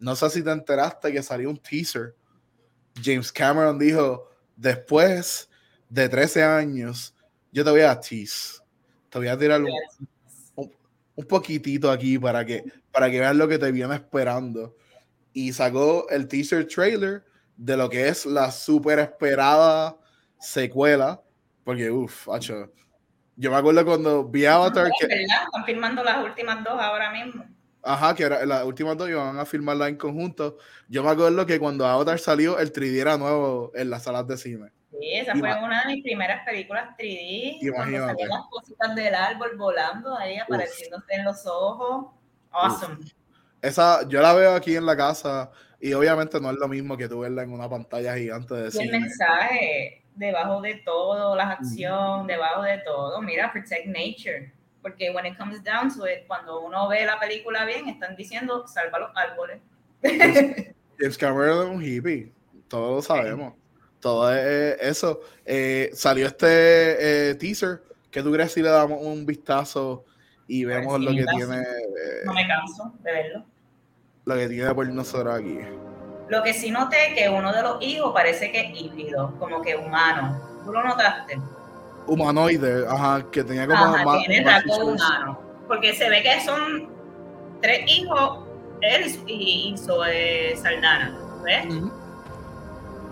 no 0.00 0.16
sé 0.16 0.30
si 0.30 0.42
te 0.42 0.50
enteraste 0.50 1.12
que 1.12 1.22
salió 1.22 1.50
un 1.50 1.58
teaser. 1.58 2.16
James 3.02 3.30
Cameron 3.30 3.78
dijo, 3.78 4.28
después 4.56 5.48
de 5.88 6.08
13 6.08 6.42
años, 6.42 7.14
yo 7.52 7.64
te 7.64 7.70
voy 7.70 7.82
a 7.82 8.00
tease. 8.00 8.60
Te 9.08 9.18
voy 9.18 9.28
a 9.28 9.38
tirar 9.38 9.62
un, 9.62 9.70
un 11.14 11.26
poquitito 11.26 11.90
aquí 11.90 12.18
para 12.18 12.44
que, 12.44 12.64
para 12.90 13.10
que 13.10 13.20
veas 13.20 13.36
lo 13.36 13.46
que 13.46 13.58
te 13.58 13.70
viene 13.70 13.94
esperando. 13.94 14.74
Y 15.32 15.52
sacó 15.52 16.08
el 16.08 16.26
teaser 16.26 16.66
trailer 16.66 17.24
de 17.56 17.76
lo 17.76 17.88
que 17.90 18.08
es 18.08 18.24
la 18.24 18.50
super 18.50 18.98
esperada 18.98 19.96
secuela. 20.38 21.20
Porque, 21.62 21.90
uff, 21.90 22.26
yo 23.36 23.50
me 23.50 23.56
acuerdo 23.56 23.84
cuando 23.84 24.24
vi 24.24 24.46
Avatar, 24.46 24.86
Es 24.86 24.92
que, 24.98 25.06
¿verdad? 25.06 25.44
Están 25.44 25.64
filmando 25.64 26.02
las 26.02 26.24
últimas 26.24 26.64
dos 26.64 26.80
ahora 26.80 27.10
mismo. 27.10 27.44
Ajá, 27.82 28.14
que 28.14 28.22
era, 28.24 28.44
las 28.46 28.64
últimas 28.64 28.96
dos 28.96 29.08
iban 29.08 29.38
a 29.38 29.44
filmarla 29.46 29.88
en 29.88 29.96
conjunto. 29.96 30.58
Yo 30.88 31.02
me 31.02 31.10
acuerdo 31.10 31.46
que 31.46 31.58
cuando 31.58 31.86
Avatar 31.86 32.18
salió, 32.18 32.58
el 32.58 32.72
3D 32.72 33.00
era 33.00 33.16
nuevo 33.16 33.72
en 33.74 33.90
las 33.90 34.02
salas 34.04 34.26
de 34.26 34.36
cine. 34.36 34.70
Sí, 34.90 35.12
esa 35.14 35.32
Ima- 35.34 35.54
fue 35.58 35.64
una 35.64 35.82
de 35.84 35.94
mis 35.94 36.02
primeras 36.02 36.44
películas 36.44 36.94
3D. 36.98 37.58
Cuando 37.72 37.88
Imagínate. 37.96 38.12
salían 38.12 38.28
las 38.30 38.46
cositas 38.50 38.94
del 38.94 39.14
árbol 39.14 39.56
volando 39.56 40.16
ahí, 40.16 40.36
apareciéndose 40.38 41.14
en 41.14 41.24
los 41.24 41.46
ojos. 41.46 42.06
Awesome. 42.50 42.98
Esa, 43.62 44.08
yo 44.08 44.20
la 44.20 44.32
veo 44.32 44.54
aquí 44.54 44.74
en 44.76 44.86
la 44.86 44.96
casa 44.96 45.50
y 45.80 45.92
obviamente 45.92 46.40
no 46.40 46.50
es 46.50 46.56
lo 46.56 46.66
mismo 46.68 46.96
que 46.96 47.08
tú 47.08 47.20
verla 47.20 47.42
en 47.42 47.52
una 47.52 47.68
pantalla 47.68 48.16
gigante 48.16 48.54
de 48.54 48.62
Y 48.62 48.64
el 48.66 48.72
cine. 48.72 49.00
mensaje 49.00 50.04
debajo 50.14 50.60
de 50.60 50.74
todo, 50.84 51.36
la 51.36 51.50
acción, 51.50 52.26
debajo 52.26 52.62
de 52.62 52.78
todo. 52.78 53.20
Mira, 53.22 53.52
protect 53.52 53.86
nature. 53.86 54.52
Porque 54.82 55.10
when 55.10 55.26
it 55.26 55.36
comes 55.36 55.62
down 55.62 55.94
to 55.94 56.06
it, 56.06 56.26
cuando 56.26 56.60
uno 56.60 56.88
ve 56.88 57.04
la 57.04 57.18
película 57.18 57.64
bien, 57.64 57.88
están 57.88 58.16
diciendo 58.16 58.66
salva 58.66 58.98
los 58.98 59.10
árboles. 59.14 59.60
James 60.98 61.18
Cameron 61.18 61.68
es 61.68 61.74
un 61.76 61.82
hippie, 61.82 62.32
todos 62.68 62.96
lo 62.96 63.02
sabemos. 63.02 63.54
Todo 64.00 64.34
es 64.34 64.78
eso. 64.80 65.20
Eh, 65.44 65.90
salió 65.92 66.26
este 66.26 67.30
eh, 67.30 67.34
teaser. 67.34 67.82
¿Qué 68.10 68.22
tú 68.22 68.32
crees 68.32 68.52
si 68.52 68.62
le 68.62 68.70
damos 68.70 68.98
un 69.02 69.26
vistazo 69.26 70.04
y 70.48 70.64
vemos 70.64 70.98
lo 70.98 71.10
que 71.10 71.24
tiene 71.36 71.58
eh, 71.58 72.22
No 72.24 72.32
me 72.32 72.46
canso 72.46 72.94
de 73.00 73.12
verlo. 73.12 73.44
lo 74.24 74.34
que 74.34 74.48
tiene 74.48 74.74
por 74.74 74.88
nosotros 74.88 75.34
aquí? 75.38 75.58
Lo 76.28 76.42
que 76.42 76.54
sí 76.54 76.70
noté 76.70 77.14
que 77.14 77.28
uno 77.28 77.52
de 77.52 77.62
los 77.62 77.82
hijos 77.82 78.12
parece 78.12 78.50
que 78.50 78.60
es 78.60 78.80
híbrido, 78.80 79.36
como 79.38 79.60
que 79.60 79.76
humano. 79.76 80.40
¿Tú 80.64 80.72
lo 80.72 80.82
notaste? 80.82 81.38
Humanoide, 82.10 82.86
ajá, 82.88 83.24
que 83.30 83.44
tenía 83.44 83.66
como 83.66 83.78
Ajá, 83.84 84.04
más- 84.04 84.18
tiene 84.26 84.44
más 84.44 84.64
rasgos 84.64 84.78
humanos. 84.82 85.36
Porque 85.68 85.94
se 85.94 86.10
ve 86.10 86.22
que 86.22 86.40
son 86.44 86.88
tres 87.62 87.80
hijos 87.86 88.40
él 88.80 89.14
y, 89.26 89.72
y 89.74 89.78
Zoe 89.78 90.56
Saldana, 90.56 91.16
¿ves? 91.44 91.66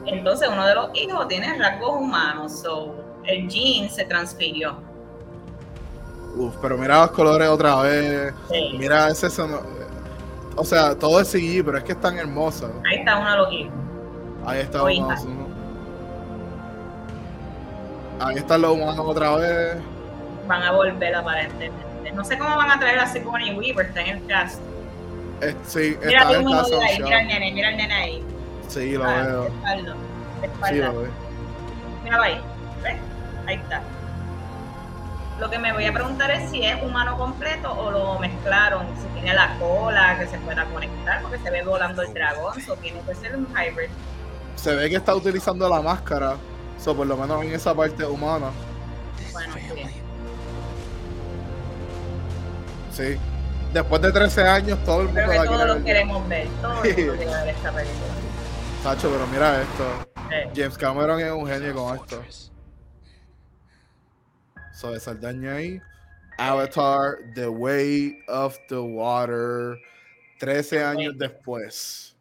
Entonces 0.07 0.49
uno 0.51 0.67
de 0.67 0.75
los 0.75 0.91
hijos 0.95 1.29
tiene 1.29 1.57
rasgos 1.59 2.01
humanos, 2.01 2.61
so 2.61 2.95
el 3.25 3.49
gene 3.51 3.89
se 3.91 4.05
transfirió. 4.05 4.79
Uf, 6.37 6.55
pero 6.63 6.77
mira 6.79 7.01
los 7.03 7.11
colores 7.13 7.49
otra 7.49 7.81
vez. 7.83 8.33
Mira 8.79 9.09
ese 9.09 9.29
sono... 9.31 9.61
O 10.57 10.65
sea, 10.65 10.97
todo 10.97 11.21
es 11.21 11.31
CGI, 11.31 11.63
pero 11.63 11.79
es 11.79 11.85
que 11.85 11.93
es 11.93 12.01
tan 12.01 12.19
hermoso. 12.19 12.73
Ahí 12.91 12.99
está 12.99 13.19
uno 13.19 13.31
de 13.31 13.37
los 13.37 13.53
hijos. 13.53 13.73
Ahí 14.47 14.61
está 14.61 14.83
uno. 14.83 15.48
Ahí 18.21 18.37
están 18.37 18.63
los 18.63 18.73
humanos 18.73 18.99
otra 18.99 19.37
vez. 19.37 19.77
Van 20.47 20.63
a 20.63 20.73
volver 20.73 21.15
aparentemente. 21.15 22.13
No 22.13 22.25
sé 22.25 22.39
cómo 22.39 22.57
van 22.57 22.71
a 22.71 22.79
traer 22.79 22.99
a 22.99 23.07
Sigourney 23.07 23.55
Weaver, 23.55 23.87
está 23.87 24.01
en 24.01 24.17
el 24.17 24.27
cast. 24.27 24.61
sí, 25.67 25.97
mira, 26.05 26.23
está 26.23 26.39
en 26.39 26.49
ahí, 26.83 27.03
mira 27.03 27.21
el 27.21 27.29
nene, 27.29 27.53
mira 27.53 27.71
el 27.71 27.77
nene 27.77 27.95
ahí. 27.95 28.25
Sí, 28.69 28.93
lo 28.93 29.05
ah, 29.05 29.23
veo. 29.23 29.45
Espalda, 29.45 29.97
espalda. 30.43 30.69
Sí, 30.69 30.79
lo 30.79 31.01
veo. 31.01 31.11
Mira 32.05 32.23
ahí, 32.23 32.41
¿ves? 32.83 32.97
Ahí 33.47 33.57
está. 33.57 33.83
Lo 35.39 35.49
que 35.49 35.59
me 35.59 35.73
voy 35.73 35.85
a 35.85 35.93
preguntar 35.93 36.31
es 36.33 36.51
si 36.51 36.65
es 36.65 36.83
humano 36.83 37.17
completo 37.17 37.73
o 37.73 37.91
lo 37.93 38.19
mezclaron, 38.19 38.87
si 39.01 39.07
tiene 39.15 39.35
la 39.35 39.57
cola 39.59 40.19
que 40.19 40.27
se 40.27 40.39
pueda 40.39 40.65
conectar, 40.65 41.23
porque 41.23 41.39
se 41.39 41.51
ve 41.51 41.63
volando 41.63 42.03
el 42.03 42.13
dragón, 42.13 42.55
o 42.69 42.75
tiene 42.77 43.01
que 43.03 43.15
ser 43.15 43.37
un 43.37 43.47
hybrid. 43.47 43.91
Se 44.57 44.75
ve 44.75 44.91
que 44.91 44.97
está 44.97 45.15
utilizando 45.15 45.69
la 45.69 45.81
máscara, 45.81 46.37
o 46.87 46.95
por 46.95 47.07
lo 47.07 47.17
menos 47.17 47.45
en 47.45 47.53
esa 47.53 47.75
parte 47.75 48.05
humana. 48.05 48.51
Bueno, 49.33 49.55
sí. 49.55 49.83
Sí. 52.93 53.19
Después 53.73 54.01
de 54.01 54.11
13 54.11 54.43
años, 54.43 54.79
todo 54.85 55.03
el 55.03 55.07
mundo 55.09 55.21
Creo 55.27 55.43
que 55.43 55.49
todos 55.49 55.79
lo 55.79 55.85
queremos 55.85 56.29
ver, 56.29 56.49
todos 56.63 56.81
sí. 56.83 56.93
ver 56.95 57.49
esta 57.49 57.73
película. 57.73 58.09
Sacho, 58.83 59.11
pero 59.11 59.27
mira 59.27 59.63
esto. 59.63 60.09
James 60.55 60.79
Cameron 60.79 61.21
es 61.21 61.31
un 61.31 61.47
genio 61.47 61.75
con 61.75 61.97
esto. 61.97 62.23
So 64.73 64.93
de 64.93 65.01
Saldaña 65.01 65.57
ahí. 65.57 65.83
Avatar, 66.39 67.19
The 67.35 67.49
Way 67.49 68.25
of 68.29 68.57
the 68.69 68.79
Water. 68.79 69.77
13 70.39 70.85
años 70.85 71.19
después. 71.19 72.17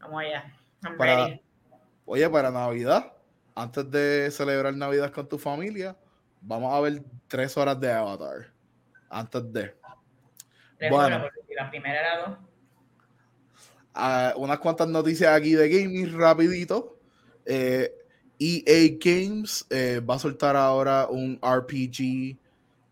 Vamos 0.00 0.22
allá. 0.22 0.52
I'm 0.84 0.96
para, 0.98 1.16
ready. 1.16 1.40
Oye, 2.04 2.28
para 2.28 2.50
Navidad, 2.50 3.13
antes 3.54 3.90
de 3.90 4.30
celebrar 4.30 4.74
Navidad 4.74 5.12
con 5.12 5.28
tu 5.28 5.38
familia, 5.38 5.96
vamos 6.40 6.72
a 6.74 6.80
ver 6.80 7.02
tres 7.28 7.56
horas 7.56 7.78
de 7.80 7.92
Avatar. 7.92 8.52
Antes 9.08 9.52
de. 9.52 9.74
Bueno, 10.90 11.28
la 11.56 11.70
primera 11.70 12.00
era 12.00 12.26
dos. 12.26 12.38
Uh, 13.96 14.42
unas 14.42 14.58
cuantas 14.58 14.88
noticias 14.88 15.32
aquí 15.32 15.52
de 15.52 15.68
gaming 15.68 16.18
rapidito. 16.18 16.98
Eh, 17.46 17.92
EA 18.40 18.96
Games 18.98 19.64
eh, 19.70 20.00
va 20.00 20.16
a 20.16 20.18
soltar 20.18 20.56
ahora 20.56 21.06
un 21.08 21.38
RPG 21.40 22.36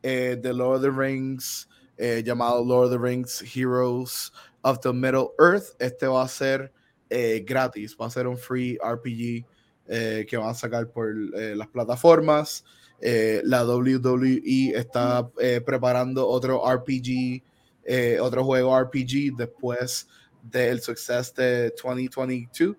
eh, 0.03 0.37
de 0.41 0.53
Lord 0.53 0.77
of 0.77 0.83
the 0.83 0.91
Rings 0.91 1.69
llamado 2.25 2.65
Lord 2.65 2.87
of 2.87 2.91
the 2.93 2.99
Rings 2.99 3.43
Heroes 3.43 4.33
of 4.63 4.81
the 4.81 4.93
Middle 4.93 5.33
Earth. 5.39 5.75
Este 5.79 6.07
va 6.07 6.23
a 6.23 6.29
ser 6.29 6.73
gratis, 7.45 7.97
va 7.97 8.07
a 8.07 8.11
ser 8.11 8.27
un 8.27 8.37
free 8.37 8.79
RPG 8.83 9.45
que 9.87 10.37
van 10.37 10.49
a 10.49 10.55
sacar 10.55 10.89
por 10.89 11.15
las 11.15 11.69
plataformas. 11.69 12.65
la 13.01 13.65
WWE 13.65 14.73
está 14.75 15.29
preparando 15.65 16.27
otro 16.29 16.63
RPG, 16.65 17.43
otro 18.21 18.45
juego 18.45 18.81
RPG 18.81 19.37
después 19.37 20.09
del 20.43 20.81
suceso 20.81 21.33
de 21.37 21.75
2022. 21.83 22.77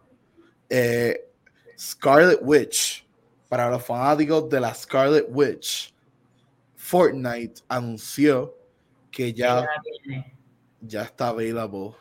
Scarlet 1.78 2.40
Witch, 2.42 3.06
para 3.50 3.70
los 3.70 3.84
fanáticos 3.84 4.50
de 4.50 4.60
la 4.60 4.74
Scarlet 4.74 5.26
Witch, 5.30 5.94
Fortnite 6.76 7.62
anunció 7.68 8.56
que 9.12 9.34
ya, 9.34 9.68
ya 10.82 11.04
está 11.04 11.30
available. 11.30 11.92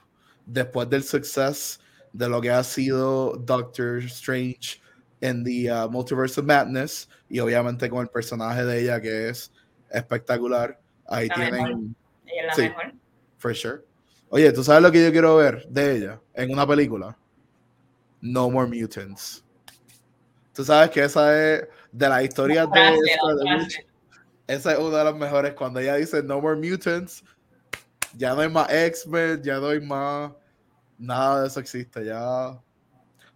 Después 0.44 0.88
del 0.88 1.04
suceso 1.04 1.80
de 2.12 2.28
lo 2.28 2.40
que 2.40 2.50
ha 2.50 2.62
sido 2.64 3.36
Doctor 3.36 3.98
Strange 4.04 4.81
en 5.22 5.44
The 5.44 5.72
uh, 5.72 5.88
Multiverse 5.88 6.40
of 6.40 6.46
Madness 6.46 7.08
y 7.28 7.38
obviamente 7.38 7.88
con 7.88 8.02
el 8.02 8.08
personaje 8.08 8.64
de 8.64 8.82
ella 8.82 9.00
que 9.00 9.30
es 9.30 9.52
espectacular. 9.88 10.78
Ahí 11.06 11.28
tienen. 11.28 11.96
Ella 12.26 12.40
es 12.40 12.46
la 12.46 12.54
sí, 12.54 12.62
mejor. 12.62 12.92
For 13.38 13.54
sure. 13.54 13.84
Oye, 14.28 14.52
¿tú 14.52 14.64
sabes 14.64 14.82
lo 14.82 14.90
que 14.90 15.02
yo 15.02 15.12
quiero 15.12 15.36
ver 15.36 15.66
de 15.68 15.96
ella 15.96 16.20
en 16.34 16.52
una 16.52 16.66
película? 16.66 17.16
No 18.20 18.50
More 18.50 18.68
Mutants. 18.68 19.44
Tú 20.52 20.64
sabes 20.64 20.90
que 20.90 21.04
esa 21.04 21.54
es 21.54 21.68
de 21.92 22.08
las 22.08 22.24
historias 22.24 22.68
de 22.70 22.96
Esa 24.48 24.72
es 24.72 24.78
una 24.78 24.98
de 24.98 25.04
las 25.04 25.14
mejores. 25.14 25.54
Cuando 25.54 25.80
ella 25.80 25.94
dice 25.96 26.22
No 26.22 26.40
More 26.40 26.56
Mutants, 26.56 27.24
ya 28.16 28.34
no 28.34 28.40
hay 28.40 28.48
más 28.48 28.72
X-Men, 28.72 29.42
ya 29.42 29.58
no 29.58 29.68
hay 29.68 29.80
más. 29.80 30.32
Nada 30.98 31.42
de 31.42 31.46
eso 31.46 31.60
existe. 31.60 32.04
Ya 32.04 32.60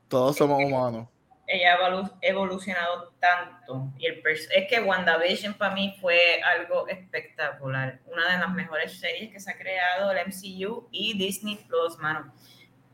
todos 0.09 0.37
somos 0.37 0.63
humanos. 0.65 1.09
Ella 1.47 1.75
ha 1.75 2.11
evolucionado 2.23 3.13
tanto. 3.21 3.93
Y 3.99 4.07
el 4.07 4.23
es 4.27 4.69
que 4.69 4.81
WandaVision 4.81 5.55
para 5.55 5.75
mí 5.75 5.97
fue 6.01 6.41
algo 6.43 6.89
espectacular. 6.89 8.01
Una 8.07 8.33
de 8.33 8.39
las 8.39 8.53
mejores 8.53 8.99
series 8.99 9.31
que 9.31 9.39
se 9.39 9.51
ha 9.51 9.57
creado 9.57 10.11
el 10.11 10.19
MCU 10.27 10.89
y 10.91 11.17
Disney 11.17 11.57
Plus, 11.69 11.99
mano 11.99 12.33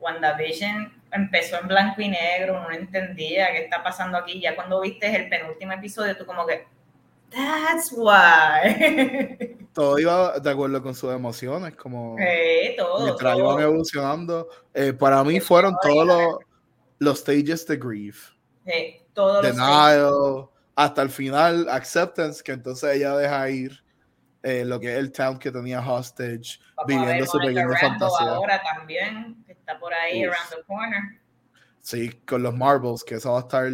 WandaVision 0.02 0.92
empezó 1.12 1.58
en 1.60 1.68
blanco 1.68 2.02
y 2.02 2.08
negro, 2.08 2.60
no 2.60 2.70
entendía 2.72 3.52
qué 3.52 3.64
está 3.64 3.82
pasando 3.82 4.18
aquí. 4.18 4.40
Ya 4.40 4.54
cuando 4.54 4.80
viste 4.80 5.14
el 5.14 5.28
penúltimo 5.28 5.72
episodio, 5.72 6.16
tú 6.16 6.26
como 6.26 6.44
que, 6.46 6.66
that's 7.30 7.92
why. 7.96 9.56
todo 9.72 9.98
iba 9.98 10.38
de 10.38 10.50
acuerdo 10.50 10.82
con 10.82 10.94
sus 10.94 11.12
emociones, 11.12 11.74
como 11.76 12.16
eh, 12.18 12.74
todo, 12.76 13.04
mientras 13.04 13.38
iban 13.38 13.60
evolucionando. 13.60 14.48
Eh, 14.74 14.92
para 14.92 15.22
mí 15.22 15.40
fueron 15.40 15.74
todos 15.80 16.06
los, 16.06 16.38
los 16.98 17.18
stages 17.20 17.66
de 17.66 17.76
grief. 17.76 18.32
Sí, 18.66 19.02
todos 19.12 19.42
Denial, 19.42 20.48
hasta 20.74 21.02
el 21.02 21.10
final, 21.10 21.68
acceptance, 21.68 22.42
que 22.42 22.52
entonces 22.52 22.96
ella 22.96 23.16
deja 23.16 23.50
ir. 23.50 23.82
Eh, 24.44 24.64
lo 24.64 24.80
que 24.80 24.92
es 24.92 24.98
el 24.98 25.12
town 25.12 25.38
que 25.38 25.52
tenía 25.52 25.80
hostage, 25.80 26.58
viviendo 26.86 27.24
su 27.26 27.38
pequeña 27.38 27.68
fantasía. 27.78 28.30
Ahora 28.30 28.60
también, 28.62 29.44
está 29.46 29.78
por 29.78 29.94
ahí, 29.94 30.24
around 30.24 30.50
the 30.50 30.62
corner. 30.66 31.02
Sí, 31.80 32.10
con 32.26 32.42
los 32.42 32.52
Marbles, 32.52 33.04
que 33.04 33.16
eso 33.16 33.32
va 33.32 33.38
a 33.38 33.42
estar 33.42 33.70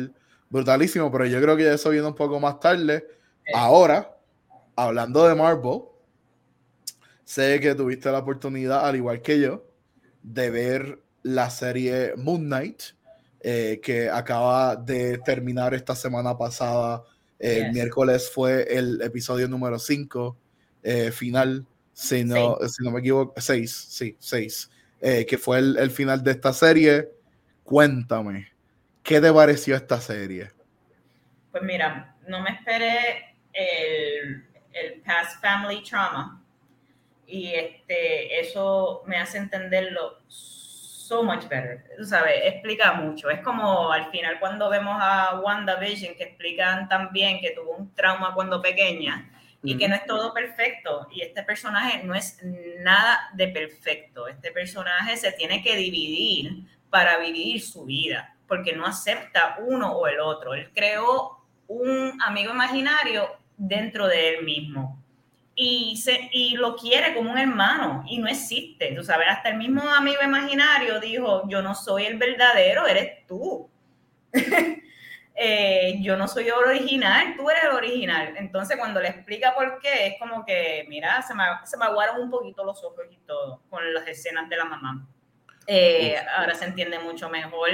brutalísimo, 0.51 1.11
pero 1.11 1.25
yo 1.25 1.41
creo 1.41 1.57
que 1.57 1.73
eso 1.73 1.91
viene 1.91 2.07
un 2.07 2.15
poco 2.15 2.39
más 2.39 2.61
tarde. 2.61 3.07
Ahora, 3.55 4.15
hablando 4.77 5.27
de 5.27 5.35
Marvel, 5.35 5.83
sé 7.25 7.61
que 7.61 7.75
tuviste 7.75 8.11
la 8.11 8.19
oportunidad, 8.19 8.87
al 8.87 8.97
igual 8.97 9.23
que 9.23 9.41
yo, 9.41 9.65
de 10.23 10.51
ver 10.51 11.03
la 11.23 11.49
serie 11.49 12.13
Moon 12.17 12.45
Knight, 12.45 12.83
eh, 13.41 13.81
que 13.83 14.09
acaba 14.09 14.77
de 14.77 15.19
terminar 15.19 15.75
esta 15.75 15.95
semana 15.95 16.37
pasada. 16.37 17.03
El 17.39 17.73
miércoles 17.73 18.31
fue 18.35 18.67
el 18.77 19.01
episodio 19.01 19.47
número 19.47 19.79
5 19.79 20.37
eh, 20.83 21.13
final, 21.13 21.67
si 21.93 22.25
no, 22.25 22.57
si 22.69 22.83
no 22.83 22.91
me 22.91 23.01
equivoco, 23.01 23.41
seis, 23.41 23.75
sí, 23.75 24.17
seis, 24.19 24.71
eh, 25.01 25.27
que 25.27 25.37
fue 25.37 25.59
el, 25.59 25.77
el, 25.77 25.91
final 25.91 26.23
de 26.23 26.31
esta 26.33 26.53
serie. 26.53 27.11
Cuéntame, 27.65 28.51
¿qué 29.03 29.21
te 29.21 29.33
pareció 29.33 29.77
esta 29.77 30.01
serie? 30.01 30.51
Pues 31.51 31.63
mira, 31.63 32.17
no 32.27 32.41
me 32.41 32.51
esperé 32.51 33.37
el, 33.53 34.47
el 34.73 35.01
past 35.03 35.41
family 35.41 35.83
trauma 35.83 36.43
y 37.27 37.53
este, 37.53 38.41
eso 38.41 39.03
me 39.07 39.17
hace 39.17 39.39
entenderlo 39.39 40.19
so 41.09 41.23
much 41.23 41.49
better. 41.49 41.85
Tú 41.97 42.05
sabes, 42.05 42.35
explica 42.45 42.93
mucho. 42.93 43.31
Es 43.31 43.41
como 43.41 43.91
al 43.91 44.11
final 44.11 44.39
cuando 44.39 44.69
vemos 44.69 44.97
a 45.01 45.41
WandaVision 45.41 46.15
que 46.15 46.25
explican 46.25 46.87
también 46.89 47.41
que 47.41 47.53
tuvo 47.53 47.77
un 47.77 47.95
trauma 47.95 48.35
cuando 48.35 48.61
pequeña 48.61 49.31
y 49.63 49.77
que 49.79 49.89
no 49.89 49.95
es 49.95 50.05
todo 50.05 50.35
perfecto. 50.35 51.09
Y 51.11 51.23
este 51.23 51.43
personaje 51.43 52.05
no 52.05 52.15
es 52.15 52.39
nada 52.81 53.31
de 53.33 53.49
perfecto. 53.49 54.29
Este 54.29 54.53
personaje 54.53 55.17
se 55.17 55.33
tiene 55.33 55.63
que 55.63 55.77
dividir 55.77 56.65
para 56.91 57.19
vivir 57.19 57.61
su 57.63 57.85
vida, 57.87 58.37
porque 58.47 58.75
no 58.75 58.87
acepta 58.87 59.57
uno 59.61 59.93
o 59.93 60.07
el 60.07 60.21
otro. 60.21 60.55
Él 60.55 60.71
creó 60.75 61.39
un 61.67 62.21
amigo 62.23 62.53
imaginario 62.53 63.29
dentro 63.57 64.07
de 64.07 64.35
él 64.35 64.45
mismo. 64.45 65.03
Y, 65.61 65.97
se, 65.97 66.29
y 66.31 66.57
lo 66.57 66.77
quiere 66.77 67.15
como 67.15 67.33
un 67.33 67.39
hermano 67.39 68.05
y 68.07 68.19
no 68.19 68.29
existe. 68.29 68.93
Tú 68.95 69.03
sabes, 69.03 69.27
hasta 69.29 69.49
el 69.49 69.57
mismo 69.57 69.83
amigo 69.83 70.23
imaginario 70.23 71.01
dijo, 71.01 71.49
yo 71.49 71.63
no 71.63 71.75
soy 71.75 72.05
el 72.05 72.17
verdadero, 72.17 72.87
eres 72.87 73.27
tú. 73.27 73.69
eh, 75.35 75.97
yo 76.01 76.17
no 76.17 76.29
soy 76.29 76.47
el 76.47 76.53
original, 76.53 77.35
tú 77.37 77.51
eres 77.51 77.65
el 77.65 77.71
original. 77.71 78.35
Entonces, 78.37 78.77
cuando 78.77 79.01
le 79.01 79.09
explica 79.09 79.53
por 79.53 79.81
qué, 79.81 80.07
es 80.07 80.15
como 80.21 80.45
que, 80.45 80.87
mira, 80.89 81.23
se 81.23 81.35
me, 81.35 81.43
se 81.65 81.77
me 81.77 81.87
aguaron 81.87 82.21
un 82.23 82.31
poquito 82.31 82.65
los 82.65 82.85
ojos 82.85 83.07
y 83.11 83.17
todo 83.27 83.61
con 83.69 83.93
las 83.93 84.07
escenas 84.07 84.49
de 84.49 84.57
la 84.57 84.65
mamá. 84.65 85.09
Eh, 85.67 86.17
ahora 86.37 86.55
se 86.55 86.67
entiende 86.67 87.01
mucho 87.01 87.29
mejor. 87.29 87.69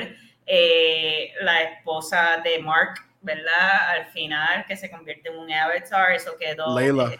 Eh, 0.46 1.32
la 1.40 1.62
esposa 1.62 2.40
de 2.42 2.60
Mark, 2.60 2.94
¿verdad? 3.20 3.90
Al 3.90 4.06
final, 4.06 4.64
que 4.66 4.74
se 4.74 4.90
convierte 4.90 5.28
en 5.28 5.38
un 5.38 5.52
avatar, 5.52 6.12
eso 6.12 6.36
quedó. 6.38 6.78
Leila. 6.78 7.12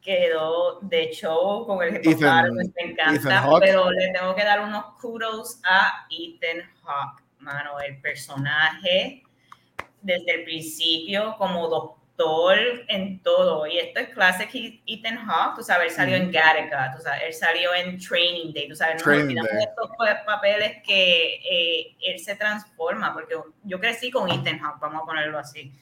Quedó 0.00 0.80
de 0.80 1.10
show 1.12 1.66
con 1.66 1.82
el 1.82 2.00
que 2.00 2.14
me 2.14 2.90
encanta, 2.90 3.46
pero 3.60 3.90
le 3.90 4.12
tengo 4.12 4.34
que 4.34 4.44
dar 4.44 4.60
unos 4.62 4.84
kudos 5.00 5.60
a 5.64 6.06
Ethan 6.10 6.62
Hawke 6.82 7.22
mano, 7.40 7.80
el 7.80 8.00
personaje 8.00 9.22
desde 10.02 10.34
el 10.34 10.44
principio 10.44 11.34
como 11.38 11.68
doctor 11.68 12.58
en 12.88 13.22
todo. 13.22 13.66
Y 13.66 13.78
esto 13.78 14.00
es 14.00 14.08
classic 14.10 14.50
Ethan 14.86 15.16
Hawke, 15.26 15.56
tú 15.56 15.62
sabes, 15.62 15.90
él 15.92 15.96
salió 15.96 16.16
en 16.16 16.30
Gattaca, 16.30 16.92
tú 16.94 17.02
sabes, 17.02 17.22
él 17.26 17.34
salió 17.34 17.74
en 17.74 17.98
Training 17.98 18.52
Day, 18.52 18.68
tú 18.68 18.76
sabes, 18.76 19.04
no 19.04 19.12
olvidamos 19.12 19.50
estos 19.52 19.90
papeles 20.26 20.82
que 20.86 21.40
eh, 21.50 21.96
él 22.02 22.18
se 22.18 22.36
transforma, 22.36 23.12
porque 23.12 23.34
yo 23.64 23.80
crecí 23.80 24.10
con 24.10 24.30
Ethan 24.30 24.58
Hawke, 24.58 24.80
vamos 24.80 25.02
a 25.02 25.06
ponerlo 25.06 25.38
así. 25.38 25.72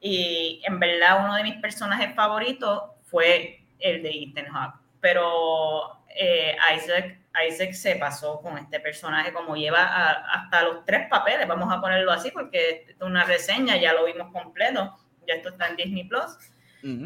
Y 0.00 0.60
en 0.66 0.78
verdad 0.78 1.24
uno 1.24 1.34
de 1.34 1.44
mis 1.44 1.56
personajes 1.56 2.14
favoritos 2.14 2.82
fue 3.04 3.63
el 3.78 4.02
de 4.02 4.10
Ethan 4.10 4.46
Hawke. 4.46 4.80
Pero 5.00 6.04
eh, 6.08 6.56
Isaac 6.76 7.18
Isaac 7.48 7.72
se 7.72 7.96
pasó 7.96 8.40
con 8.40 8.56
este 8.58 8.80
personaje 8.80 9.32
como 9.32 9.56
lleva 9.56 9.84
hasta 10.32 10.62
los 10.62 10.84
tres 10.84 11.08
papeles, 11.08 11.48
vamos 11.48 11.72
a 11.72 11.80
ponerlo 11.80 12.12
así, 12.12 12.30
porque 12.30 12.86
es 12.88 13.00
una 13.00 13.24
reseña, 13.24 13.76
ya 13.76 13.92
lo 13.92 14.04
vimos 14.04 14.32
completo, 14.32 14.96
ya 15.26 15.34
esto 15.34 15.48
está 15.48 15.68
en 15.68 15.76
Disney 15.76 16.04
Plus. 16.04 16.38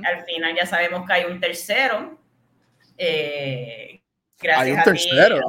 Al 0.05 0.25
final 0.25 0.57
ya 0.57 0.67
sabemos 0.67 1.07
que 1.07 1.13
hay 1.13 1.25
un 1.25 1.41
tercero. 1.41 2.19
Eh, 2.97 4.03
gracias 4.41 4.67
hay 4.67 4.73
un 4.73 4.83
tercero 4.83 5.41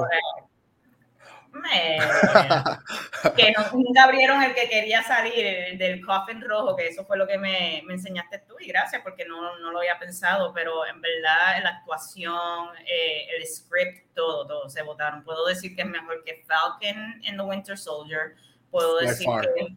que 3.36 3.54
no, 3.58 3.78
nunca 3.78 4.04
abrieron 4.04 4.42
el 4.44 4.54
que 4.54 4.70
quería 4.70 5.04
salir, 5.04 5.46
el 5.46 5.78
del 5.78 6.06
coffin 6.06 6.42
rojo, 6.42 6.76
que 6.76 6.88
eso 6.88 7.06
fue 7.06 7.18
lo 7.18 7.28
que 7.28 7.38
me, 7.38 7.82
me 7.86 7.94
enseñaste 7.94 8.40
tú, 8.40 8.56
y 8.60 8.68
gracias, 8.68 9.02
porque 9.02 9.26
no, 9.26 9.58
no, 9.60 9.72
lo 9.72 9.80
había 9.80 9.98
pensado, 10.00 10.54
pero 10.54 10.86
en 10.86 11.02
verdad 11.02 11.62
la 11.64 11.70
actuación, 11.70 12.70
eh, 12.86 13.28
el 13.36 13.48
script, 13.48 14.14
todo, 14.14 14.46
todo 14.48 14.70
se 14.70 14.82
votaron. 14.84 15.24
Puedo 15.24 15.46
decir 15.46 15.76
que 15.76 15.82
es 15.82 15.88
mejor 15.88 16.24
que 16.24 16.44
Falcon 16.48 17.22
en 17.24 17.38
The 17.38 17.42
Winter 17.42 17.78
Soldier, 17.78 18.36
puedo 18.72 19.00
decir 19.00 19.28
que 19.42 19.76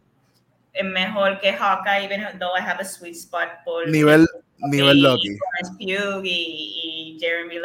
es 0.73 0.85
mejor 0.85 1.39
que 1.39 1.53
Hawkeye, 1.53 2.05
even 2.05 2.39
though 2.39 2.53
I 2.55 2.61
have 2.61 2.79
a 2.79 2.85
sweet 2.85 3.15
spot 3.15 3.63
por 3.63 3.87
nivel, 3.87 4.27
nivel 4.57 5.01
Loki. 5.01 5.37
Y, 5.79 5.93
y, 5.93 7.17
Jeremy 7.19 7.59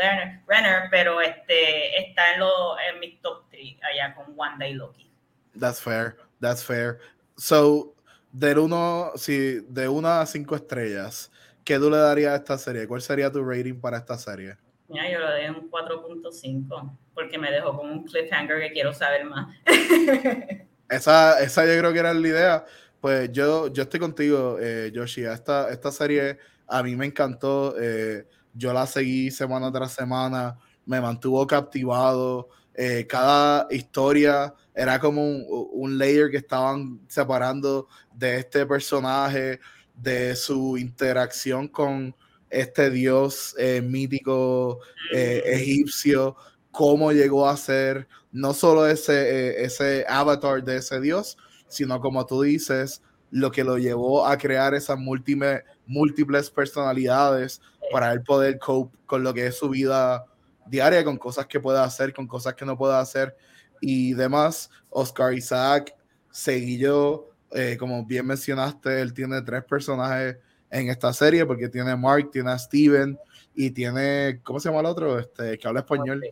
Renner, 0.47 0.89
pero 0.90 1.20
este 1.20 1.98
está 2.01 2.35
en, 2.35 2.40
lo, 2.40 2.76
en 2.78 3.01
mi 3.01 3.16
top 3.22 3.44
3 3.51 3.76
allá 3.90 4.14
con 4.14 4.35
Wanda 4.36 4.68
y 4.68 4.74
Loki. 4.74 5.10
That's 5.59 5.80
fair, 5.80 6.16
that's 6.40 6.62
fair. 6.62 6.98
So, 7.36 7.94
de 8.32 8.55
uno, 8.59 9.12
si 9.16 9.60
de 9.68 9.89
una 9.89 10.20
a 10.20 10.26
cinco 10.26 10.55
estrellas, 10.55 11.30
¿qué 11.64 11.78
tú 11.78 11.90
le 11.90 11.97
darías 11.97 12.32
a 12.32 12.36
esta 12.36 12.59
serie? 12.59 12.86
¿Cuál 12.86 13.01
sería 13.01 13.32
tu 13.32 13.43
rating 13.43 13.80
para 13.80 13.97
esta 13.97 14.18
serie? 14.18 14.56
Mira, 14.89 15.10
yo 15.10 15.18
le 15.18 15.26
doy 15.26 15.48
un 15.48 15.70
4.5 15.70 16.97
porque 17.14 17.39
me 17.39 17.51
dejó 17.51 17.76
con 17.76 17.90
un 17.90 18.05
cliffhanger 18.05 18.60
que 18.60 18.72
quiero 18.72 18.93
saber 18.93 19.24
más. 19.24 19.55
esa, 20.89 21.40
esa 21.40 21.66
yo 21.66 21.78
creo 21.78 21.93
que 21.93 21.98
era 21.98 22.14
la 22.14 22.28
idea. 22.28 22.64
Pues 23.01 23.31
yo, 23.31 23.69
yo 23.73 23.85
estoy 23.85 24.01
contigo, 24.01 24.59
eh, 24.61 24.91
Yoshi. 24.93 25.25
Esta, 25.25 25.70
esta 25.70 25.93
serie 25.93 26.39
a 26.66 26.83
mí 26.83 26.97
me 26.97 27.07
encantó. 27.07 27.75
Eh, 27.81 28.27
yo 28.55 28.73
la 28.73 28.87
seguí 28.87 29.31
semana 29.31 29.70
tras 29.70 29.93
semana. 29.93 30.59
Me 30.85 31.01
mantuvo 31.01 31.47
captivado. 31.47 32.49
Eh, 32.75 33.07
cada 33.09 33.69
historia 33.70 34.53
era 34.75 34.99
como 34.99 35.23
un, 35.23 35.45
un, 35.73 35.99
layer 35.99 36.31
que 36.31 36.37
estaban 36.39 37.01
separando 37.09 37.89
de 38.15 38.39
este 38.39 38.66
personaje, 38.66 39.61
de 39.95 40.37
su 40.37 40.77
interacción 40.79 41.69
con 41.69 42.15
este 42.51 42.89
dios 42.91 43.55
eh, 43.59 43.83
mítico 43.83 44.81
egipcio, 45.12 46.37
cómo 46.70 47.11
llegó 47.12 47.49
a 47.49 47.57
ser 47.57 48.07
no 48.31 48.55
solo 48.55 48.87
ese, 48.87 49.62
ese 49.65 50.05
avatar 50.09 50.62
de 50.62 50.77
ese 50.77 51.01
dios, 51.01 51.37
sino 51.69 52.01
como 52.01 52.27
tú 52.27 52.43
dices, 52.43 53.03
lo 53.31 53.51
que 53.51 53.65
lo 53.65 53.78
llevó 53.78 54.27
a 54.27 54.36
crear 54.39 54.74
esas 54.74 54.99
múltiples, 54.99 55.62
múltiples 55.86 56.51
personalidades 56.51 57.61
para 57.93 58.12
él 58.12 58.23
poder 58.23 58.59
cope 58.59 58.97
con 59.07 59.23
lo 59.23 59.32
que 59.32 59.47
es 59.47 59.59
su 59.59 59.69
vida 59.69 60.24
diaria, 60.66 61.05
con 61.05 61.16
cosas 61.16 61.47
que 61.47 61.61
pueda 61.61 61.85
hacer, 61.85 62.12
con 62.12 62.27
cosas 62.27 62.55
que 62.55 62.65
no 62.65 62.77
pueda 62.77 63.01
hacer 63.01 63.36
y 63.81 64.15
demás. 64.15 64.70
Oscar 64.90 65.32
Isaac, 65.35 65.95
Seguillo, 66.31 67.31
eh, 67.53 67.77
como 67.78 68.05
bien 68.05 68.27
mencionaste, 68.27 69.01
él 69.01 69.12
tiene 69.15 69.40
tres 69.43 69.65
personajes 69.65 70.36
en 70.70 70.90
esta 70.90 71.12
serie 71.12 71.47
porque 71.47 71.69
tiene 71.69 71.90
a 71.90 71.97
Mark, 71.97 72.31
tiene 72.31 72.51
a 72.51 72.59
Steven 72.59 73.19
y 73.55 73.70
tiene, 73.70 74.40
¿cómo 74.43 74.61
se 74.61 74.69
llama 74.69 74.81
el 74.81 74.86
otro? 74.86 75.19
Este, 75.19 75.59
que 75.59 75.69
habla 75.69 75.81
español. 75.81 76.23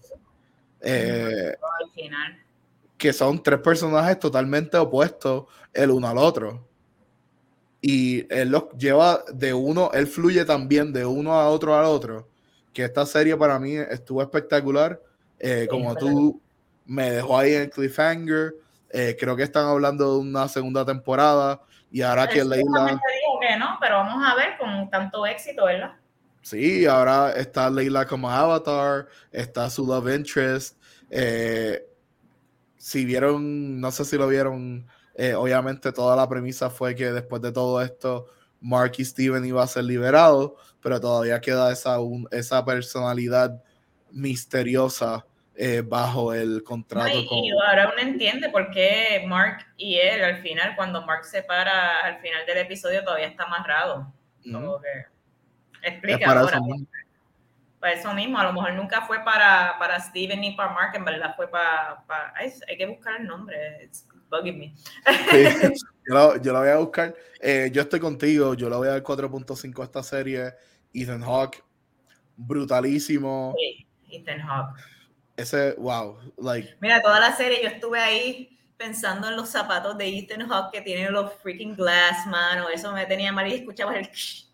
Eh, 0.80 1.56
al 1.82 1.90
final 1.92 2.45
que 2.96 3.12
son 3.12 3.42
tres 3.42 3.60
personajes 3.60 4.18
totalmente 4.18 4.76
opuestos 4.76 5.44
el 5.72 5.90
uno 5.90 6.08
al 6.08 6.18
otro. 6.18 6.66
Y 7.80 8.32
él 8.34 8.50
los 8.50 8.64
lleva 8.76 9.22
de 9.32 9.52
uno, 9.52 9.90
él 9.92 10.06
fluye 10.06 10.44
también 10.44 10.92
de 10.92 11.04
uno 11.04 11.34
a 11.34 11.48
otro 11.48 11.76
al 11.76 11.84
otro. 11.84 12.28
Que 12.72 12.84
esta 12.84 13.06
serie 13.06 13.36
para 13.36 13.58
mí 13.58 13.74
estuvo 13.76 14.22
espectacular. 14.22 15.00
Eh, 15.38 15.66
como 15.70 15.94
tú 15.94 16.40
me 16.84 17.10
dejó 17.10 17.38
ahí 17.38 17.54
en 17.54 17.70
cliffhanger. 17.70 18.54
Eh, 18.90 19.16
creo 19.18 19.36
que 19.36 19.42
están 19.42 19.66
hablando 19.66 20.14
de 20.14 20.20
una 20.20 20.48
segunda 20.48 20.84
temporada. 20.84 21.60
Y 21.90 22.02
ahora 22.02 22.26
que 22.28 22.44
Leila. 22.44 23.00
Que 23.40 23.56
no, 23.56 23.76
pero 23.80 23.96
vamos 23.96 24.22
a 24.26 24.34
ver 24.34 24.56
con 24.58 24.90
tanto 24.90 25.24
éxito, 25.26 25.66
¿verdad? 25.66 25.94
Sí, 26.42 26.86
ahora 26.86 27.32
está 27.32 27.68
Leila 27.70 28.06
como 28.06 28.30
Avatar, 28.30 29.06
está 29.32 29.68
su 29.68 29.86
Love 29.86 30.14
Interest. 30.14 30.76
Eh, 31.10 31.84
si 32.86 33.04
vieron, 33.04 33.80
no 33.80 33.90
sé 33.90 34.04
si 34.04 34.16
lo 34.16 34.28
vieron, 34.28 34.86
eh, 35.16 35.34
obviamente 35.34 35.90
toda 35.90 36.14
la 36.14 36.28
premisa 36.28 36.70
fue 36.70 36.94
que 36.94 37.10
después 37.10 37.42
de 37.42 37.50
todo 37.50 37.82
esto, 37.82 38.28
Mark 38.60 38.92
y 38.98 39.04
Steven 39.04 39.44
iba 39.44 39.60
a 39.60 39.66
ser 39.66 39.82
liberado, 39.82 40.54
pero 40.80 41.00
todavía 41.00 41.40
queda 41.40 41.72
esa, 41.72 41.96
esa 42.30 42.64
personalidad 42.64 43.60
misteriosa 44.12 45.26
eh, 45.56 45.82
bajo 45.84 46.32
el 46.32 46.62
contrato. 46.62 47.10
y 47.12 47.50
ahora 47.66 47.90
uno 47.92 48.08
entiende 48.08 48.50
por 48.50 48.70
qué 48.70 49.24
Mark 49.26 49.66
y 49.76 49.96
él 49.96 50.22
al 50.22 50.40
final, 50.40 50.76
cuando 50.76 51.04
Mark 51.04 51.24
se 51.24 51.42
para 51.42 52.02
al 52.02 52.20
final 52.20 52.46
del 52.46 52.58
episodio, 52.58 53.02
todavía 53.02 53.26
está 53.26 53.46
amarrado. 53.46 54.14
explica 55.82 56.30
ahora 56.30 56.60
para 57.86 58.00
eso 58.00 58.12
mismo, 58.14 58.36
a 58.36 58.42
lo 58.42 58.52
mejor 58.52 58.74
nunca 58.74 59.02
fue 59.02 59.22
para, 59.22 59.76
para 59.78 60.00
Steven 60.00 60.40
ni 60.40 60.56
para 60.56 60.72
Mark, 60.72 60.90
en 60.96 61.04
verdad 61.04 61.36
fue 61.36 61.46
para... 61.46 62.02
para 62.08 62.34
hay, 62.34 62.76
que 62.76 62.84
buscar 62.84 63.20
el 63.20 63.28
nombre, 63.28 63.84
it's 63.84 64.04
bugging 64.28 64.58
me. 64.58 64.74
yo, 66.08 66.14
lo, 66.14 66.42
yo, 66.42 66.52
lo, 66.52 66.58
voy 66.58 66.68
a 66.68 66.78
buscar. 66.78 67.14
Eh, 67.40 67.70
yo 67.72 67.82
estoy 67.82 68.00
contigo, 68.00 68.54
yo 68.54 68.68
le 68.68 68.74
voy 68.74 68.88
a 68.88 68.90
dar 68.90 69.04
4.5 69.04 69.80
a 69.80 69.84
esta 69.84 70.02
serie. 70.02 70.52
Ethan 70.92 71.22
Hawke, 71.22 71.62
brutalísimo. 72.36 73.54
Sí, 73.56 73.86
Ethan 74.10 74.40
Hawke. 74.40 74.80
Ese, 75.36 75.74
wow, 75.74 76.18
like... 76.38 76.76
Mira, 76.80 77.00
toda 77.00 77.20
la 77.20 77.36
serie 77.36 77.62
yo 77.62 77.68
estuve 77.68 78.00
ahí 78.00 78.58
pensando 78.76 79.28
en 79.28 79.36
los 79.36 79.48
zapatos 79.48 79.96
de 79.96 80.08
Ethan 80.08 80.48
Hawke 80.48 80.72
que 80.72 80.80
tienen 80.80 81.12
los 81.12 81.32
freaking 81.34 81.76
glass, 81.76 82.26
mano. 82.26 82.68
Eso 82.68 82.92
me 82.92 83.06
tenía 83.06 83.30
mal 83.30 83.46
y 83.46 83.54
escuchaba 83.54 83.96
el 83.96 84.10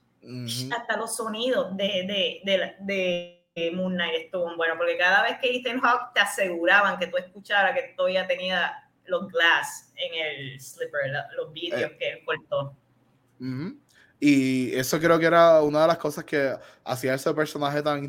hasta 0.70 0.96
los 0.96 1.16
sonidos 1.16 1.76
de, 1.76 2.40
de, 2.44 2.76
de, 2.80 3.46
de 3.54 3.70
Moon 3.72 3.94
Knight 3.94 4.24
estuvo 4.24 4.56
bueno, 4.56 4.74
porque 4.76 4.96
cada 4.96 5.22
vez 5.22 5.38
que 5.40 5.56
Ethan 5.56 5.80
Hawk 5.82 6.12
te 6.14 6.20
aseguraban 6.20 6.98
que 6.98 7.08
tú 7.08 7.16
escucharas 7.16 7.74
que 7.74 7.94
todavía 7.96 8.26
tenía 8.26 8.72
los 9.06 9.28
glass 9.28 9.92
en 9.96 10.14
el 10.14 10.60
slipper, 10.60 11.12
los 11.36 11.52
vídeos 11.52 11.90
eh. 11.90 11.96
que 11.98 12.08
él 12.10 12.24
cortó. 12.24 12.76
Y 14.20 14.72
eso 14.76 15.00
creo 15.00 15.18
que 15.18 15.26
era 15.26 15.60
una 15.62 15.82
de 15.82 15.88
las 15.88 15.98
cosas 15.98 16.24
que 16.24 16.54
hacía 16.84 17.14
ese 17.14 17.34
personaje 17.34 17.82
tan 17.82 18.04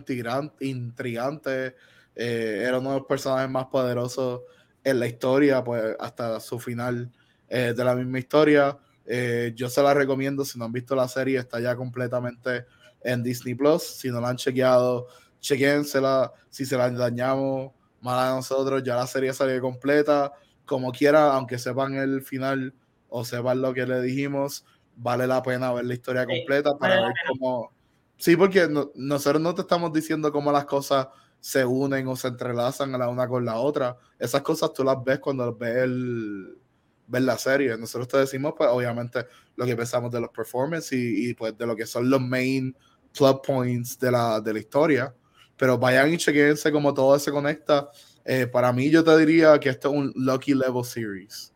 intrigante. 0.60 1.76
Eh, 2.15 2.64
era 2.68 2.77
uno 2.77 2.91
de 2.91 2.98
los 2.99 3.07
personajes 3.07 3.49
más 3.49 3.65
poderosos 3.65 4.41
en 4.84 4.99
la 4.99 5.07
historia, 5.07 5.64
pues 5.64 5.95
hasta 5.99 6.40
su 6.40 6.60
final 6.60 7.11
eh, 7.49 7.73
de 7.76 7.84
la 7.84 7.95
misma 7.95 8.19
historia. 8.19 8.77
Eh, 9.06 9.54
yo 9.56 9.70
se 9.70 9.82
la 9.82 9.94
recomiendo. 9.94 10.46
Si 10.46 10.58
no 10.58 10.66
han 10.66 10.72
visto 10.72 10.96
la 10.96 11.08
serie, 11.08 11.40
está 11.40 11.60
ya 11.60 11.76
completamente 11.76 12.66
en 13.02 13.24
Disney 13.24 13.56
Plus. 13.56 13.84
Si 13.84 14.10
no 14.10 14.22
la 14.22 14.30
han 14.30 14.38
chequeado, 14.38 15.08
chequéensela. 15.40 16.32
Si 16.50 16.66
se 16.66 16.78
la 16.78 16.90
dañamos, 16.90 17.72
mal 18.02 18.20
a 18.20 18.36
nosotros. 18.36 18.84
Ya 18.84 18.96
la 18.96 19.08
serie 19.08 19.34
salió 19.34 19.60
completa. 19.62 20.32
Como 20.66 20.92
quiera, 20.92 21.34
aunque 21.34 21.58
sepan 21.58 21.96
el 21.96 22.22
final 22.22 22.74
o 23.10 23.24
sepan 23.24 23.62
lo 23.62 23.74
que 23.74 23.86
le 23.86 24.02
dijimos, 24.02 24.66
vale 24.96 25.28
la 25.28 25.44
pena 25.44 25.72
ver 25.72 25.86
la 25.86 25.94
historia 25.94 26.26
completa 26.26 26.76
para 26.78 27.02
ver 27.02 27.14
cómo... 27.28 27.72
Sí, 28.18 28.36
porque 28.36 28.68
nosotros 28.96 29.42
no 29.42 29.54
te 29.54 29.62
estamos 29.62 29.94
diciendo 29.94 30.32
cómo 30.32 30.52
las 30.52 30.66
cosas 30.66 31.10
se 31.40 31.66
unen 31.66 32.08
o 32.08 32.16
se 32.16 32.30
entrelazan 32.30 32.94
la 32.94 33.10
una 33.10 33.28
con 33.28 33.44
la 33.46 33.58
otra. 33.58 33.98
Esas 34.18 34.42
cosas 34.42 34.74
tú 34.74 34.84
las 34.84 35.04
ves 35.04 35.20
cuando 35.20 35.54
ves, 35.56 35.84
el, 35.84 36.58
ves 37.14 37.22
la 37.23 37.38
serie. 37.38 37.77
Nosotros 37.77 38.07
te 38.07 38.18
decimos, 38.18 38.53
pues, 38.57 38.69
obviamente, 38.69 39.26
lo 39.56 39.65
que 39.65 39.76
pensamos 39.76 40.11
de 40.11 40.19
los 40.19 40.30
performances 40.31 40.91
y, 40.91 41.30
y, 41.30 41.34
pues 41.34 41.57
de 41.57 41.65
lo 41.65 41.76
que 41.76 41.85
son 41.85 42.10
los 42.10 42.19
main 42.19 42.76
plot 43.18 43.45
points 43.45 43.98
de 43.99 44.11
la, 44.11 44.41
de 44.41 44.53
la 44.53 44.60
historia. 44.60 45.15
Pero 45.56 45.77
vayan 45.77 46.11
y 46.11 46.18
chequense 46.18 46.72
cómo 46.72 46.94
todo 46.94 47.18
se 47.19 47.31
conecta. 47.31 47.90
Eh, 48.26 48.48
para 48.48 48.73
mí, 48.73 48.90
yo 48.90 49.03
te 49.03 49.15
diría 49.18 49.60
que 49.60 49.69
esto 49.69 49.91
es 49.91 49.95
un 49.95 50.14
Lucky 50.15 50.56
Level 50.56 50.84
Series 50.84 51.53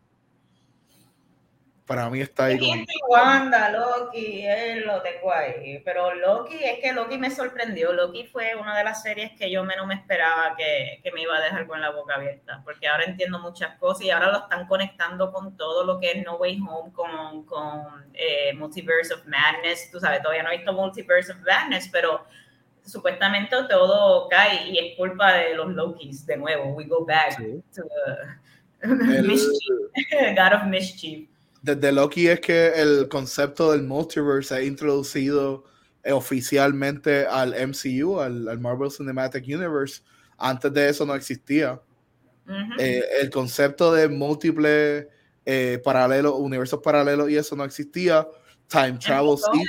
para 1.88 2.10
mí 2.10 2.20
está 2.20 2.44
ahí. 2.44 2.58
Con... 2.58 2.86
Wanda, 3.08 3.70
Loki, 3.70 4.46
él 4.46 4.86
lo 4.86 5.00
tengo 5.00 5.32
ahí. 5.32 5.80
Pero 5.82 6.14
Loki, 6.14 6.62
es 6.62 6.80
que 6.80 6.92
Loki 6.92 7.16
me 7.16 7.30
sorprendió. 7.30 7.94
Loki 7.94 8.26
fue 8.26 8.54
una 8.54 8.76
de 8.76 8.84
las 8.84 9.02
series 9.02 9.32
que 9.32 9.50
yo 9.50 9.64
menos 9.64 9.86
me 9.86 9.94
esperaba 9.94 10.54
que, 10.54 11.00
que, 11.02 11.10
me 11.12 11.22
iba 11.22 11.34
a 11.34 11.40
dejar 11.40 11.66
con 11.66 11.80
la 11.80 11.90
boca 11.90 12.16
abierta. 12.16 12.60
Porque 12.62 12.86
ahora 12.86 13.04
entiendo 13.04 13.38
muchas 13.38 13.78
cosas 13.78 14.04
y 14.04 14.10
ahora 14.10 14.30
lo 14.30 14.38
están 14.40 14.66
conectando 14.66 15.32
con 15.32 15.56
todo 15.56 15.82
lo 15.82 15.98
que 15.98 16.10
es 16.10 16.24
No 16.24 16.36
Way 16.36 16.60
Home, 16.60 16.92
con, 16.92 17.44
con 17.46 18.06
eh, 18.12 18.52
Multiverse 18.52 19.14
of 19.14 19.24
Madness. 19.26 19.90
Tú 19.90 19.98
sabes, 19.98 20.20
todavía 20.20 20.42
no 20.42 20.50
he 20.50 20.58
visto 20.58 20.74
Multiverse 20.74 21.32
of 21.32 21.38
Madness, 21.38 21.88
pero 21.88 22.26
supuestamente 22.84 23.56
todo 23.66 24.28
cae 24.28 24.68
y 24.68 24.78
es 24.78 24.96
culpa 24.96 25.32
de 25.32 25.54
los 25.54 25.68
Lokis. 25.68 26.26
De 26.26 26.36
nuevo, 26.36 26.74
we 26.74 26.84
go 26.84 27.06
back 27.06 27.38
to 27.38 27.62
the 27.72 28.82
God 30.36 30.52
of 30.52 30.66
Mischief 30.66 31.26
desde 31.62 31.92
Loki 31.92 32.28
es 32.28 32.40
que 32.40 32.68
el 32.68 33.08
concepto 33.08 33.72
del 33.72 33.82
multiverse 33.82 34.48
se 34.48 34.54
ha 34.54 34.62
introducido 34.62 35.64
eh, 36.02 36.12
oficialmente 36.12 37.26
al 37.26 37.54
MCU, 37.68 38.20
al, 38.20 38.58
Marvel 38.58 38.90
Cinematic 38.90 39.44
Universe. 39.44 40.02
Antes 40.36 40.72
de 40.72 40.88
eso 40.88 41.04
no 41.04 41.14
existía. 41.14 41.80
Eh, 42.78 43.04
el 43.20 43.28
concepto 43.28 43.92
de 43.92 44.08
múltiples 44.08 45.06
eh, 45.44 45.82
paralelos, 45.84 46.34
universos 46.38 46.80
paralelos 46.82 47.28
y 47.28 47.36
eso 47.36 47.56
no 47.56 47.64
existía. 47.64 48.26
Time 48.68 48.98
travel 48.98 49.36
sí. 49.36 49.64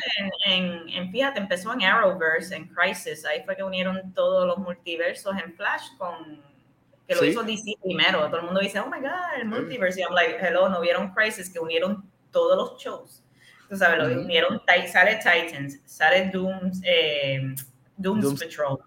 En, 0.46 0.90
en, 0.90 1.12
fíjate, 1.12 1.40
empezó 1.40 1.74
en 1.74 1.84
Arrowverse, 1.84 2.56
en 2.56 2.68
Crisis. 2.68 3.26
Ahí 3.26 3.42
fue 3.46 3.56
que 3.56 3.64
unieron 3.64 4.14
todos 4.14 4.46
los 4.46 4.58
multiversos 4.58 5.34
en 5.44 5.54
Flash 5.56 5.88
con 5.98 6.42
que 7.10 7.16
lo 7.16 7.26
hizo 7.26 7.44
DC 7.44 7.74
primero. 7.82 8.28
Todo 8.28 8.38
el 8.38 8.46
mundo 8.46 8.60
dice, 8.60 8.80
oh 8.80 8.86
my 8.86 9.00
God, 9.00 9.40
el 9.40 9.46
multiverse. 9.48 10.00
Y 10.00 10.04
I'm 10.04 10.14
like, 10.14 10.38
hello, 10.40 10.70
¿no 10.70 10.80
vieron 10.80 11.12
Crisis? 11.12 11.50
Que 11.50 11.60
unieron 11.60 12.08
todos 12.32 12.56
los 12.56 12.82
shows. 12.82 13.24
Tú 13.68 13.76
sabes, 13.76 13.98
lo 13.98 14.22
unieron, 14.22 14.62
sale 14.92 15.18
Titans, 15.18 15.80
sale 15.86 16.30
Dooms, 16.32 16.82
eh, 16.84 17.56
Dooms, 17.98 18.40
Patrol. 18.40 18.80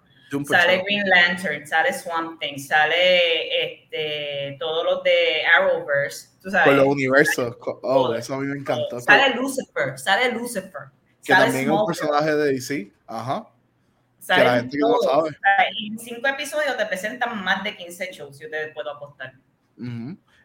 sale 0.44 0.82
Green 0.84 1.08
Lantern, 1.08 1.64
sale 1.66 1.92
Swamp 1.92 2.40
Thing, 2.40 2.58
sale 2.58 3.64
este, 3.64 4.56
todos 4.58 4.84
los 4.84 5.02
de 5.04 5.44
Arrowverse, 5.56 6.30
tú 6.40 6.50
sabes. 6.50 6.66
Con 6.66 6.76
los 6.78 6.86
universos, 6.86 7.56
oh, 7.82 8.12
eso 8.14 8.34
a 8.34 8.40
mí 8.40 8.46
me 8.46 8.58
encantó. 8.58 8.98
Sale 9.00 9.36
Lucifer, 9.36 9.96
sale 9.98 10.32
Lucifer. 10.32 10.90
Que 11.24 11.32
también 11.32 11.66
es 11.66 11.70
un 11.70 11.86
personaje 11.86 12.34
de 12.34 12.52
DC, 12.52 12.92
ajá. 13.06 13.48
En 14.28 15.98
cinco 15.98 16.28
episodios 16.28 16.76
te 16.76 16.86
presentan 16.86 17.42
más 17.42 17.64
de 17.64 17.76
15 17.76 18.12
shows, 18.12 18.36
si 18.36 18.44
ustedes 18.44 18.72
puedo 18.74 18.90
apostar. 18.90 19.34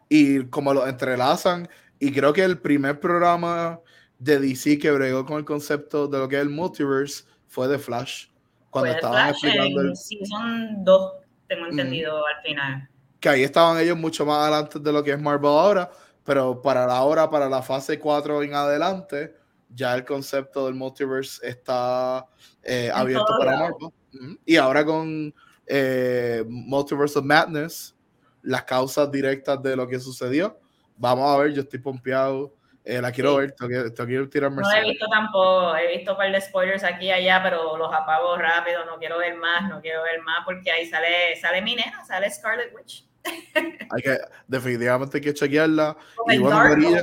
Y 0.08 0.44
como 0.46 0.74
lo 0.74 0.86
entrelazan, 0.86 1.68
y 1.98 2.12
creo 2.12 2.32
que 2.32 2.42
el 2.42 2.58
primer 2.58 2.98
programa 2.98 3.80
de 4.18 4.38
DC 4.40 4.78
que 4.78 4.90
bregó 4.90 5.24
con 5.24 5.38
el 5.38 5.44
concepto 5.44 6.08
de 6.08 6.18
lo 6.18 6.28
que 6.28 6.36
es 6.36 6.42
el 6.42 6.48
multiverse 6.48 7.24
fue 7.46 7.68
de 7.68 7.78
Flash. 7.78 8.26
Cuando 8.70 8.90
estaban 8.92 9.30
explicando. 9.30 9.82
En 9.82 9.96
Season 9.96 10.84
2, 10.84 11.12
tengo 11.48 11.66
entendido 11.66 12.26
al 12.26 12.42
final. 12.42 12.88
Que 13.20 13.28
ahí 13.28 13.42
estaban 13.42 13.78
ellos 13.80 13.96
mucho 13.96 14.26
más 14.26 14.38
adelante 14.38 14.78
de 14.78 14.92
lo 14.92 15.02
que 15.02 15.12
es 15.12 15.20
Marvel 15.20 15.50
ahora, 15.50 15.90
pero 16.24 16.60
para 16.60 16.86
la 16.86 17.02
hora, 17.02 17.30
para 17.30 17.48
la 17.48 17.62
fase 17.62 17.98
4 17.98 18.42
en 18.42 18.54
adelante, 18.54 19.34
ya 19.70 19.94
el 19.94 20.04
concepto 20.04 20.66
del 20.66 20.74
multiverse 20.74 21.46
está 21.46 22.26
eh, 22.68 22.90
abierto 22.92 23.26
para 23.38 23.58
Marvel. 23.58 24.38
Y 24.44 24.56
ahora 24.56 24.84
con 24.84 25.34
eh, 25.66 26.44
Multiverse 26.46 27.18
of 27.18 27.24
Madness, 27.24 27.96
las 28.42 28.64
causas 28.64 29.10
directas 29.10 29.62
de 29.62 29.76
lo 29.76 29.86
que 29.88 29.98
sucedió, 29.98 30.58
vamos 30.96 31.28
a 31.30 31.38
ver, 31.38 31.52
yo 31.52 31.62
estoy 31.62 31.78
pompeado. 31.78 32.54
Eh, 32.84 33.02
la 33.02 33.12
quiero 33.12 33.36
ver, 33.36 33.52
tengo 33.52 33.68
que, 33.68 34.06
quiero 34.06 34.28
tirarme. 34.30 34.62
No 34.62 34.70
he 34.70 34.82
visto 34.82 35.06
tampoco, 35.10 35.76
he 35.76 35.98
visto 35.98 36.12
un 36.12 36.16
par 36.16 36.32
de 36.32 36.40
spoilers 36.40 36.84
aquí 36.84 37.06
y 37.06 37.10
allá, 37.10 37.42
pero 37.42 37.76
los 37.76 37.92
apago 37.92 38.36
rápido, 38.38 38.84
no 38.86 38.96
quiero 38.98 39.18
ver 39.18 39.36
más, 39.36 39.68
no 39.68 39.82
quiero 39.82 40.02
ver 40.04 40.22
más, 40.22 40.38
porque 40.46 40.70
ahí 40.70 40.86
sale, 40.86 41.36
sale 41.38 41.60
mi 41.60 41.74
nena, 41.74 42.02
sale 42.06 42.30
Scarlet 42.30 42.74
Witch. 42.74 43.06
hay 43.54 44.02
que, 44.02 44.18
definitivamente 44.46 45.18
hay 45.18 45.20
que 45.20 45.34
chequearla. 45.34 45.96
y 46.28 46.38
bueno, 46.38 47.02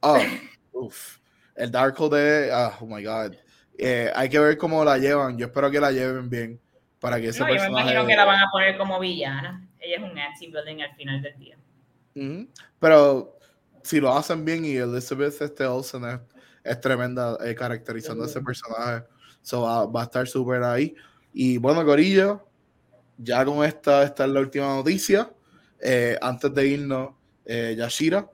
oh, 0.00 0.18
uf 0.72 1.18
el 1.56 1.70
Darkhold 1.70 2.14
de, 2.14 2.50
ah, 2.52 2.76
oh 2.80 2.86
my 2.86 3.02
god. 3.02 3.34
Eh, 3.78 4.10
hay 4.14 4.28
que 4.28 4.38
ver 4.38 4.56
cómo 4.56 4.84
la 4.84 4.98
llevan. 4.98 5.36
Yo 5.36 5.46
espero 5.46 5.70
que 5.70 5.80
la 5.80 5.90
lleven 5.92 6.28
bien 6.28 6.60
para 7.00 7.20
que 7.20 7.28
ese 7.28 7.40
no, 7.40 7.46
personaje... 7.46 7.70
Yo 7.70 7.74
me 7.74 7.80
imagino 7.82 8.06
que 8.06 8.16
la 8.16 8.24
van 8.24 8.40
a 8.40 8.50
poner 8.50 8.76
como 8.76 8.98
villana. 8.98 9.68
Ella 9.78 9.96
es 9.96 10.02
un 10.02 10.18
anti 10.18 10.46
building 10.46 10.82
al 10.82 10.94
final 10.94 11.22
del 11.22 11.38
día. 11.38 11.58
Pero 12.78 13.38
si 13.82 14.00
lo 14.00 14.16
hacen 14.16 14.44
bien 14.44 14.64
y 14.64 14.76
Elizabeth 14.76 15.40
este 15.42 15.66
Olsen 15.66 16.02
es, 16.64 16.80
tremenda 16.80 17.38
eh, 17.44 17.54
caracterizando 17.54 18.24
a 18.24 18.26
ese 18.26 18.40
personaje, 18.40 19.04
so 19.42 19.62
va, 19.62 20.00
a 20.00 20.04
estar 20.04 20.26
súper 20.26 20.62
ahí. 20.62 20.94
Y 21.32 21.58
bueno, 21.58 21.84
Corillo, 21.84 22.48
ya 23.18 23.44
con 23.44 23.64
esta, 23.64 24.02
esta 24.02 24.24
es 24.24 24.30
la 24.30 24.40
última 24.40 24.74
noticia. 24.74 25.30
Eh, 25.80 26.18
antes 26.20 26.52
de 26.54 26.66
irnos, 26.66 27.10
Yashira, 27.44 28.28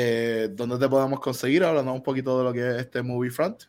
eh, 0.00 0.48
¿Dónde 0.52 0.78
te 0.78 0.88
podemos 0.88 1.18
conseguir? 1.18 1.64
Hablando 1.64 1.92
un 1.92 2.02
poquito 2.02 2.38
de 2.38 2.44
lo 2.44 2.52
que 2.52 2.60
es 2.60 2.76
este 2.82 3.02
Movie 3.02 3.30
Front. 3.30 3.64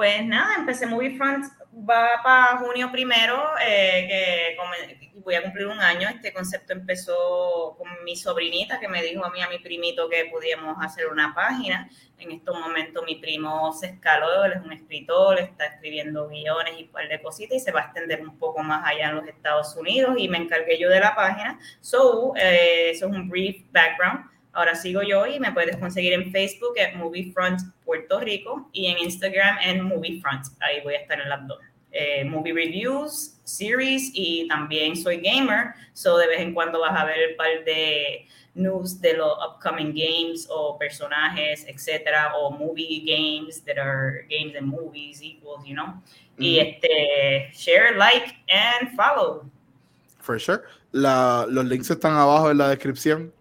Pues 0.00 0.24
nada, 0.24 0.54
empecé 0.56 0.86
Movie 0.86 1.14
Front, 1.18 1.44
va 1.86 2.22
para 2.24 2.56
junio 2.56 2.90
primero, 2.90 3.38
eh, 3.62 4.56
que 4.56 5.20
voy 5.20 5.34
a 5.34 5.42
cumplir 5.42 5.66
un 5.66 5.78
año. 5.78 6.08
Este 6.08 6.32
concepto 6.32 6.72
empezó 6.72 7.76
con 7.76 7.86
mi 8.02 8.16
sobrinita 8.16 8.80
que 8.80 8.88
me 8.88 9.02
dijo 9.02 9.22
a 9.26 9.30
mí, 9.30 9.42
a 9.42 9.48
mi 9.50 9.58
primito, 9.58 10.08
que 10.08 10.24
pudiéramos 10.32 10.78
hacer 10.80 11.08
una 11.08 11.34
página. 11.34 11.90
En 12.16 12.30
estos 12.30 12.58
momentos 12.58 13.04
mi 13.04 13.16
primo 13.16 13.74
se 13.74 13.88
escaló, 13.88 14.42
él 14.46 14.54
es 14.54 14.62
un 14.64 14.72
escritor, 14.72 15.38
está 15.38 15.66
escribiendo 15.66 16.28
guiones 16.28 16.76
y 16.78 16.84
par 16.84 17.06
de 17.06 17.20
cositas 17.20 17.58
y 17.58 17.60
se 17.60 17.70
va 17.70 17.80
a 17.80 17.84
extender 17.84 18.22
un 18.22 18.38
poco 18.38 18.62
más 18.62 18.82
allá 18.86 19.10
en 19.10 19.16
los 19.16 19.26
Estados 19.28 19.76
Unidos 19.76 20.14
y 20.16 20.30
me 20.30 20.38
encargué 20.38 20.78
yo 20.78 20.88
de 20.88 21.00
la 21.00 21.14
página. 21.14 21.58
So, 21.82 22.32
eh, 22.36 22.92
eso 22.92 23.04
es 23.04 23.12
un 23.12 23.28
brief 23.28 23.66
background. 23.70 24.29
Ahora 24.52 24.74
sigo 24.74 25.02
yo 25.02 25.26
y 25.26 25.38
me 25.38 25.52
puedes 25.52 25.76
conseguir 25.76 26.12
en 26.12 26.30
Facebook 26.32 26.74
en 26.76 26.98
Moviefront 26.98 27.60
Puerto 27.84 28.20
Rico 28.20 28.68
y 28.72 28.86
en 28.86 28.98
Instagram 28.98 29.58
en 29.62 29.84
Moviefront. 29.84 30.46
Ahí 30.60 30.80
voy 30.82 30.94
a 30.94 30.98
estar 30.98 31.20
en 31.20 31.28
las 31.28 31.46
dos. 31.46 31.58
Eh, 31.92 32.24
movie 32.24 32.52
reviews, 32.52 33.40
series 33.42 34.12
y 34.14 34.46
también 34.46 34.96
soy 34.96 35.20
gamer, 35.20 35.74
so 35.92 36.16
de 36.18 36.28
vez 36.28 36.40
en 36.40 36.54
cuando 36.54 36.80
vas 36.80 36.96
a 36.96 37.04
ver 37.04 37.30
un 37.30 37.36
par 37.36 37.64
de 37.64 38.28
news 38.54 39.00
de 39.00 39.14
los 39.14 39.36
upcoming 39.44 39.92
games 39.92 40.46
o 40.50 40.78
personajes, 40.78 41.64
etcétera, 41.66 42.32
o 42.36 42.52
movie 42.52 43.02
games 43.04 43.60
that 43.64 43.76
are 43.76 44.24
games 44.28 44.54
and 44.56 44.66
movies 44.66 45.20
equals, 45.20 45.64
you 45.64 45.74
know. 45.74 46.00
Y 46.38 46.58
este, 46.58 47.50
share, 47.52 47.96
like 47.96 48.36
and 48.48 48.96
follow. 48.96 49.44
For 50.20 50.38
sure. 50.38 50.62
La, 50.92 51.44
los 51.48 51.64
links 51.64 51.90
están 51.90 52.14
abajo 52.14 52.50
en 52.50 52.58
la 52.58 52.68
descripción 52.68 53.32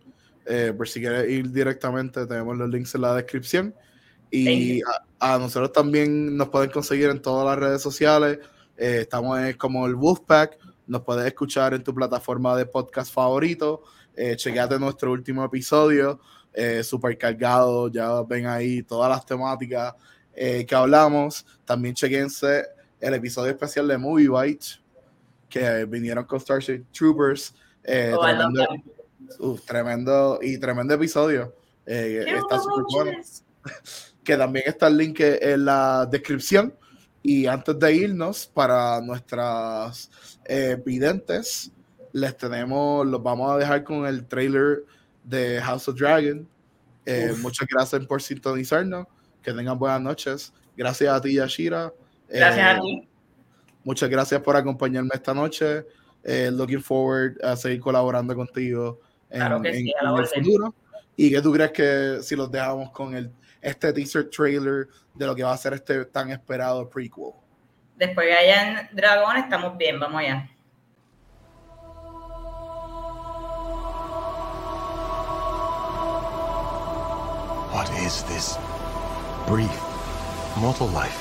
eh, 0.49 0.73
por 0.75 0.87
si 0.87 0.99
quieres 0.99 1.29
ir 1.29 1.51
directamente, 1.51 2.25
tenemos 2.25 2.57
los 2.57 2.69
links 2.69 2.95
en 2.95 3.01
la 3.01 3.13
descripción. 3.15 3.73
Y 4.31 4.81
a, 5.19 5.37
nosotros 5.37 5.71
también 5.71 6.35
nos 6.35 6.49
pueden 6.49 6.69
conseguir 6.69 7.09
en 7.09 7.21
todas 7.21 7.45
las 7.45 7.57
redes 7.57 7.81
sociales. 7.81 8.39
Eh, 8.77 8.99
estamos 9.01 9.39
como 9.57 9.87
el 9.87 9.95
Wolfpack. 9.95 10.57
Nos 10.87 11.03
puedes 11.03 11.25
escuchar 11.25 11.73
en 11.73 11.83
tu 11.83 11.93
plataforma 11.93 12.55
de 12.55 12.65
podcast 12.65 13.13
favorito. 13.13 13.83
Eh, 14.15 14.35
chequeate 14.35 14.77
nuestro 14.77 15.13
último 15.13 15.45
episodio, 15.45 16.19
eh, 16.53 16.83
super 16.83 17.17
cargado. 17.17 17.87
Ya 17.89 18.21
ven 18.23 18.47
ahí 18.47 18.83
todas 18.83 19.09
las 19.09 19.25
temáticas 19.25 19.93
eh, 20.35 20.65
que 20.65 20.75
hablamos. 20.75 21.45
También 21.63 21.95
chequense 21.95 22.65
el 22.99 23.13
episodio 23.13 23.51
especial 23.51 23.87
de 23.87 23.97
Movie 23.97 24.27
Bite, 24.29 24.65
que 25.47 25.85
vinieron 25.85 26.25
con 26.25 26.39
Starship 26.39 26.83
Troopers. 26.91 27.55
Oh, 28.13 28.27
Uf, 29.37 29.65
tremendo 29.65 30.39
y 30.41 30.57
tremendo 30.57 30.93
episodio. 30.93 31.53
Eh, 31.85 32.25
está 32.25 32.59
súper 32.59 32.83
bueno. 32.91 33.11
que 34.23 34.37
también 34.37 34.65
está 34.67 34.87
el 34.87 34.97
link 34.97 35.19
en 35.21 35.65
la 35.65 36.05
descripción. 36.05 36.73
Y 37.21 37.47
antes 37.47 37.77
de 37.77 37.95
irnos, 37.95 38.47
para 38.47 39.01
nuestras 39.01 40.09
eh, 40.45 40.81
videntes, 40.85 41.71
les 42.13 42.37
tenemos, 42.37 43.05
los 43.05 43.21
vamos 43.21 43.51
a 43.51 43.57
dejar 43.57 43.83
con 43.83 44.05
el 44.05 44.25
trailer 44.25 44.85
de 45.23 45.59
House 45.61 45.87
of 45.87 45.99
Dragon. 45.99 46.47
Eh, 47.05 47.33
muchas 47.41 47.67
gracias 47.67 48.05
por 48.05 48.21
sintonizarnos. 48.21 49.07
Que 49.41 49.53
tengan 49.53 49.77
buenas 49.79 50.01
noches. 50.01 50.53
Gracias 50.77 51.11
a 51.11 51.19
ti, 51.21 51.35
Yashira. 51.35 51.93
Gracias 52.29 52.77
a 52.77 52.81
ti. 52.81 53.07
Muchas 53.83 54.09
gracias 54.09 54.41
por 54.41 54.55
acompañarme 54.55 55.11
esta 55.13 55.33
noche. 55.33 55.85
Eh, 56.23 56.51
looking 56.51 56.81
forward 56.81 57.37
a 57.43 57.55
seguir 57.55 57.79
colaborando 57.79 58.35
contigo 58.35 58.99
en, 59.29 59.39
Claro 59.39 59.61
que 59.61 59.69
en- 59.69 59.75
sí, 59.75 59.93
a 59.99 60.03
la 60.03 60.09
en 60.11 60.17
el 60.17 60.27
futuro. 60.27 60.75
¿Y 61.15 61.29
qué 61.29 61.41
tú 61.41 61.51
crees 61.51 61.71
que 61.71 62.19
si 62.23 62.35
los 62.35 62.49
dejamos 62.49 62.91
con 62.91 63.15
el, 63.15 63.31
este 63.61 63.91
teaser 63.91 64.29
trailer 64.29 64.87
de 65.13 65.25
lo 65.25 65.35
que 65.35 65.43
va 65.43 65.53
a 65.53 65.57
ser 65.57 65.73
este 65.73 66.05
tan 66.05 66.29
esperado 66.31 66.89
prequel? 66.89 67.31
Después 67.97 68.27
que 68.27 68.33
hayan 68.33 68.87
dragones, 68.93 69.43
estamos 69.43 69.77
bien, 69.77 69.99
vamos 69.99 70.21
allá. 70.21 70.49
What 77.71 77.89
is 78.03 78.23
this 78.23 78.57
brief 79.47 79.71
mortal 80.59 80.87
life? 80.87 81.17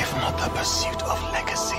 If 0.00 0.10
not 0.16 0.38
the 0.38 0.48
pursuit 0.56 1.02
of 1.02 1.18
legacy. 1.32 1.76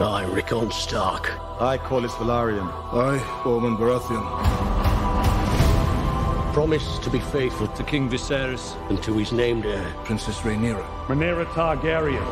I, 0.00 0.24
Rickon 0.24 0.70
Stark, 0.70 1.30
I, 1.60 1.76
call 1.76 2.00
Corlys 2.00 2.10
Valarian. 2.16 2.66
I, 2.92 3.42
Ormond 3.44 3.78
Baratheon. 3.78 4.24
promise 6.52 6.98
to 6.98 7.10
be 7.10 7.20
faithful 7.20 7.68
to 7.68 7.84
King 7.84 8.08
Viserys, 8.08 8.74
and 8.88 9.02
to 9.02 9.12
his 9.14 9.32
named 9.32 9.66
heir. 9.66 9.94
Princess 10.04 10.38
Rhaenyra. 10.40 10.84
Rhaenyra 11.06 11.44
Targaryen. 11.46 12.26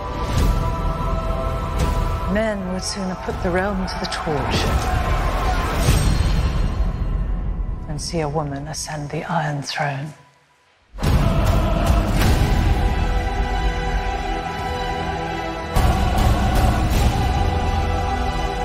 Men 2.34 2.72
would 2.72 2.82
sooner 2.82 3.14
put 3.24 3.40
the 3.42 3.50
realm 3.50 3.86
to 3.86 3.98
the 4.00 4.06
torch 4.06 4.56
than 7.86 7.98
see 7.98 8.20
a 8.20 8.28
woman 8.28 8.66
ascend 8.68 9.10
the 9.10 9.22
Iron 9.24 9.62
Throne. 9.62 10.12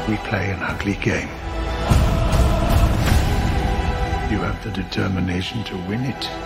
We 0.08 0.18
play 0.18 0.52
an 0.52 0.62
ugly 0.62 0.94
game. 0.98 1.30
You 4.30 4.38
have 4.38 4.64
the 4.64 4.70
determination 4.70 5.64
to 5.64 5.76
win 5.88 6.06
it. 6.06 6.45